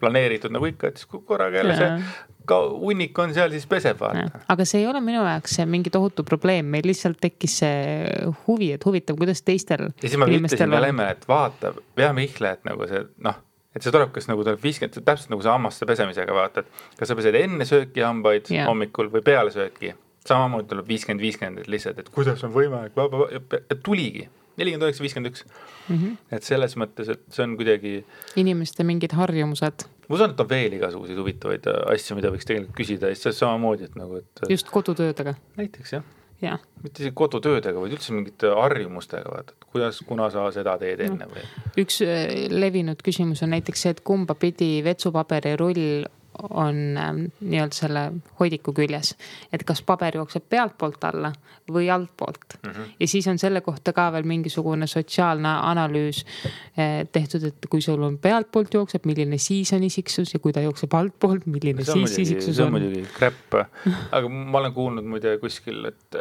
planeeritud 0.00 0.54
nagu 0.54 0.68
ikka, 0.70 0.92
et 0.92 1.02
siis 1.02 1.10
korraga 1.26 1.60
jälle 1.60 1.76
see 1.76 1.90
ka 2.50 2.58
hunnik 2.70 3.18
on 3.22 3.34
seal, 3.34 3.52
siis 3.54 3.66
peseb 3.70 4.00
vaata. 4.00 4.40
aga 4.50 4.66
see 4.68 4.82
ei 4.82 4.88
ole 4.90 5.02
minu 5.04 5.22
jaoks 5.26 5.58
mingi 5.70 5.92
tohutu 5.92 6.24
probleem, 6.26 6.70
meil 6.72 6.86
lihtsalt 6.88 7.20
tekkis 7.22 7.60
see 7.62 8.32
huvi, 8.46 8.72
et 8.76 8.86
huvitav, 8.86 9.18
kuidas 9.20 9.44
teistel 9.46 9.88
ja 9.90 9.92
siis 10.06 10.16
ma 10.16 10.26
ütlesin 10.26 10.40
inimestel 10.40 10.66
ka 10.66 10.80
on. 10.80 10.86
Lemmele, 10.86 11.14
et 11.18 11.28
vaata, 11.30 11.72
pea 11.98 12.10
Mihkle, 12.16 12.54
et 12.58 12.66
nagu 12.68 12.88
see 12.90 13.04
noh, 13.26 13.38
et 13.76 13.84
see 13.84 13.94
tuleb, 13.94 14.12
kas 14.14 14.28
nagu 14.30 14.44
tuleb 14.46 14.62
viiskümmend, 14.62 15.02
täpselt 15.06 15.32
nagu 15.34 15.44
see 15.44 15.52
hammaste 15.52 15.88
pesemisega 15.90 16.36
vaata, 16.36 16.64
et 16.64 17.00
kas 17.00 17.12
sa 17.12 17.18
pesed 17.18 17.38
enne 17.38 17.66
sööki 17.68 18.04
hambaid 18.04 18.50
yeah. 18.50 18.68
hommikul 18.70 19.12
või 19.12 19.24
peale 19.26 19.54
sööki. 19.54 19.94
Samamoodi 20.26 20.68
tuleb 20.70 20.90
viiskümmend, 20.90 21.22
viiskümmend, 21.24 21.64
et 21.64 21.72
lihtsalt, 21.72 21.98
et 22.02 22.12
kuidas 22.12 22.44
on 22.46 22.52
võimalik, 22.54 22.96
tuligi. 23.84 24.28
nelikümmend 24.60 24.88
üheksa, 24.90 25.04
viiskümmend 25.04 25.32
üks. 25.32 25.44
Mhm. 25.88 26.18
et 26.30 26.46
selles 26.46 26.76
mõttes, 26.78 27.08
et 27.10 27.22
see 27.32 27.42
on 27.42 27.56
kuidagi, 27.58 28.04
inimeste 28.38 28.84
mingid 28.86 29.14
harjumused, 29.16 29.86
ma 30.06 30.16
usun, 30.18 30.34
et 30.34 30.40
on 30.44 30.48
veel 30.50 30.76
igasuguseid 30.76 31.18
huvitavaid 31.18 31.66
äh, 31.70 31.82
asju, 31.94 32.18
mida 32.18 32.30
võiks 32.34 32.46
tegelikult 32.46 32.76
küsida. 32.78 33.10
Ja 33.10 33.18
siis 33.18 33.40
samamoodi, 33.40 33.88
et 33.88 33.98
nagu, 33.98 34.20
et 34.20 34.44
just 34.52 34.70
kodutöödega. 34.70 35.34
Näiteks 35.58 35.96
jah, 35.96 36.04
jah, 36.42 36.62
mitte 36.84 37.02
isegi 37.02 37.16
kodutöödega, 37.16 37.80
vaid 37.80 37.96
üldse 37.96 38.14
mingite 38.14 38.52
harjumustega, 38.54 39.32
vaata, 39.32 39.56
et 39.56 39.68
kuidas, 39.72 39.98
kuna 40.06 40.28
sa 40.34 40.46
seda 40.54 40.76
teed 40.82 41.02
enne 41.08 41.26
või. 41.32 41.44
üks 41.80 42.02
äh, 42.06 42.46
levinud 42.52 43.02
küsimus 43.06 43.42
on 43.46 43.54
näiteks 43.56 43.86
see, 43.86 43.96
et 43.96 44.04
kumba 44.06 44.36
pidi 44.38 44.76
vetsupaberirull 44.86 46.04
on 46.50 46.80
ähm, 46.98 47.24
nii-öelda 47.40 47.76
selle 47.76 48.04
hoidiku 48.40 48.72
küljes. 48.72 49.14
et 49.52 49.64
kas 49.64 49.82
paber 49.82 50.16
jookseb 50.16 50.44
pealtpoolt 50.48 51.04
alla 51.04 51.32
või 51.72 51.90
altpoolt 51.92 52.56
mm. 52.62 52.70
-hmm. 52.70 52.92
ja 53.00 53.08
siis 53.08 53.26
on 53.28 53.38
selle 53.38 53.60
kohta 53.60 53.92
ka 53.92 54.12
veel 54.12 54.26
mingisugune 54.26 54.86
sotsiaalne 54.86 55.48
analüüs 55.48 56.24
eh, 56.76 57.06
tehtud, 57.12 57.44
et 57.44 57.66
kui 57.70 57.82
sul 57.82 58.02
on 58.02 58.18
pealtpoolt 58.18 58.74
jookseb, 58.74 59.06
milline 59.06 59.38
siis 59.38 59.72
on 59.72 59.82
isiksus 59.82 60.34
ja 60.34 60.40
kui 60.40 60.52
ta 60.52 60.60
jookseb 60.60 60.94
altpoolt, 60.94 61.46
milline 61.46 61.84
see 61.84 61.92
siis 61.92 62.10
muidugi, 62.10 62.22
isiksus 62.22 62.56
see 62.56 62.64
on 62.64 62.74
on. 62.74 62.78
muidugi 62.78 63.04
krepp, 63.14 63.58
aga 64.10 64.28
ma 64.28 64.62
olen 64.62 64.74
kuulnud 64.76 65.04
muide 65.04 65.36
kuskil, 65.42 65.84
et, 65.90 66.18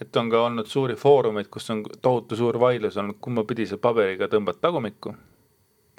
et 0.00 0.20
on 0.20 0.30
ka 0.30 0.44
olnud 0.48 0.70
suuri 0.70 0.98
foorumeid, 0.98 1.50
kus 1.52 1.70
on 1.74 1.82
tohutu 2.02 2.38
suur 2.38 2.60
vaidlus 2.60 2.96
olnud, 3.00 3.20
kumba 3.20 3.46
pidi 3.48 3.66
sa 3.66 3.78
paberiga 3.78 4.30
tõmbad 4.32 4.60
tagumikku. 4.60 5.14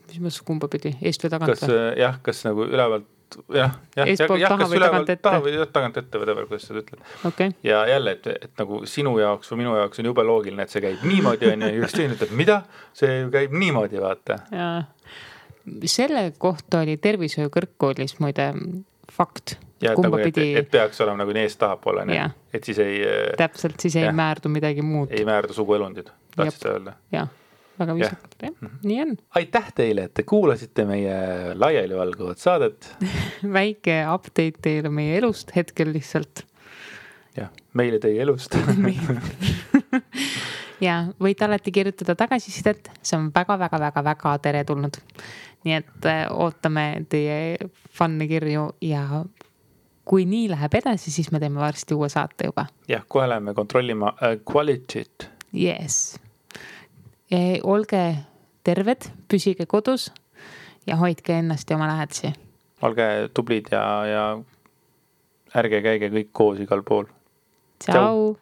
mis 0.08 0.20
mõttes 0.24 0.42
kumba 0.48 0.72
pidi, 0.72 0.96
eest 1.02 1.24
või 1.24 1.36
tagant 1.36 1.54
kas 1.54 1.78
jah, 2.00 2.20
kas 2.24 2.46
nagu 2.48 2.68
ülevalt 2.68 3.08
jah, 3.54 3.76
jah, 3.96 4.10
jah, 4.10 4.58
kas 4.58 4.72
või 4.72 4.80
ülevalt 4.80 5.12
taha 5.22 5.42
või 5.44 5.58
tagant 5.74 6.00
ette, 6.02 6.22
whatever, 6.22 6.48
kuidas 6.50 6.68
sa 6.70 6.78
ütled. 6.78 7.04
okei, 7.28 7.54
ja 7.68 7.84
jälle, 7.90 8.16
et, 8.18 8.28
et 8.48 8.62
nagu 8.62 8.82
sinu 8.90 9.18
jaoks 9.22 9.52
või 9.52 9.64
minu 9.64 9.76
jaoks 9.78 10.02
on 10.02 10.10
jube 10.12 10.26
loogiline, 10.28 10.68
et 10.68 10.74
see 10.74 10.84
käib 10.84 11.06
niimoodi, 11.08 11.52
on 11.54 11.68
ju, 11.68 11.72
ja 11.74 11.84
Justiin 11.84 12.16
ütleb, 12.18 12.34
mida, 12.38 12.62
see 12.98 13.22
käib 13.34 13.56
niimoodi, 13.56 14.02
vaata. 14.04 14.42
ja 14.52 14.70
selle 15.86 16.30
kohta 16.40 16.84
oli 16.86 16.98
tervishoiu 17.02 17.52
kõrgkoolis 17.54 18.18
muide 18.24 18.52
fakt, 19.12 19.58
ja 19.84 19.94
et 19.94 20.04
nagu, 20.04 20.20
et, 20.24 20.38
et 20.62 20.70
peaks 20.72 21.02
olema 21.04 21.24
nagu 21.24 21.36
nii 21.36 21.48
eest-tahapoole, 21.48 22.06
on 22.08 22.14
ju 22.16 22.30
et 22.58 22.64
siis 22.64 22.80
ei, 22.82 23.02
täpselt, 23.38 23.80
siis 23.82 23.96
ei 24.00 24.08
Jah. 24.08 24.16
määrdu 24.16 24.50
midagi 24.50 24.82
muud. 24.86 25.12
ei 25.12 25.26
määrdu 25.28 25.54
suguelundid, 25.54 26.10
tahtsid 26.36 26.64
sa 26.64 26.74
öelda. 26.76 26.96
jah, 27.12 27.30
väga 27.80 27.94
Jah. 27.94 28.00
viisakalt, 28.00 28.36
jah, 28.44 28.76
nii 28.84 29.00
on. 29.04 29.16
aitäh 29.40 29.72
teile, 29.76 30.08
et 30.10 30.14
te 30.18 30.26
kuulasite 30.28 30.86
meie 30.90 31.18
laialivalguvat 31.56 32.42
saadet 32.42 32.92
väike 33.60 34.02
update 34.14 34.62
teile 34.62 34.92
meie 34.94 35.18
elust 35.22 35.56
hetkel 35.56 35.94
lihtsalt. 35.94 36.46
ja 37.38 37.50
meile 37.74 38.00
teie 38.04 38.22
elust. 38.26 38.58
ja 40.88 41.02
võite 41.22 41.48
alati 41.48 41.72
kirjutada 41.74 42.16
tagasisidet, 42.18 42.92
see 43.02 43.18
on 43.20 43.32
väga-väga-väga-väga 43.36 44.38
teretulnud. 44.44 45.02
nii 45.66 45.76
et 45.82 46.06
äh, 46.06 46.26
ootame 46.32 47.06
teie 47.10 47.58
fun'e 47.98 48.28
kirju 48.30 48.70
ja 48.82 49.24
kui 50.08 50.24
nii 50.26 50.48
läheb 50.54 50.78
edasi, 50.80 51.12
siis 51.12 51.32
me 51.32 51.42
teeme 51.44 51.60
varsti 51.60 51.96
uue 51.98 52.10
saate 52.10 52.52
juba. 52.52 52.68
jah, 52.88 53.04
kohe 53.08 53.28
läheme 53.30 53.54
kontrollima 53.54 54.14
uh, 54.14 54.38
quality't. 54.52 55.30
Yes. 55.54 56.20
Olge 57.64 58.04
terved, 58.64 59.10
püsige 59.28 59.66
kodus 59.66 60.12
ja 60.88 60.96
hoidke 60.96 61.40
ennast 61.42 61.70
ja 61.70 61.76
oma 61.76 61.88
lähedasi. 61.88 62.34
olge 62.82 63.30
tublid 63.34 63.72
ja, 63.72 63.84
ja 64.06 64.24
ärge 65.56 65.82
käige 65.82 66.10
kõik 66.14 66.30
koos 66.32 66.60
igal 66.60 66.84
pool. 66.84 67.06
tšau. 67.84 68.36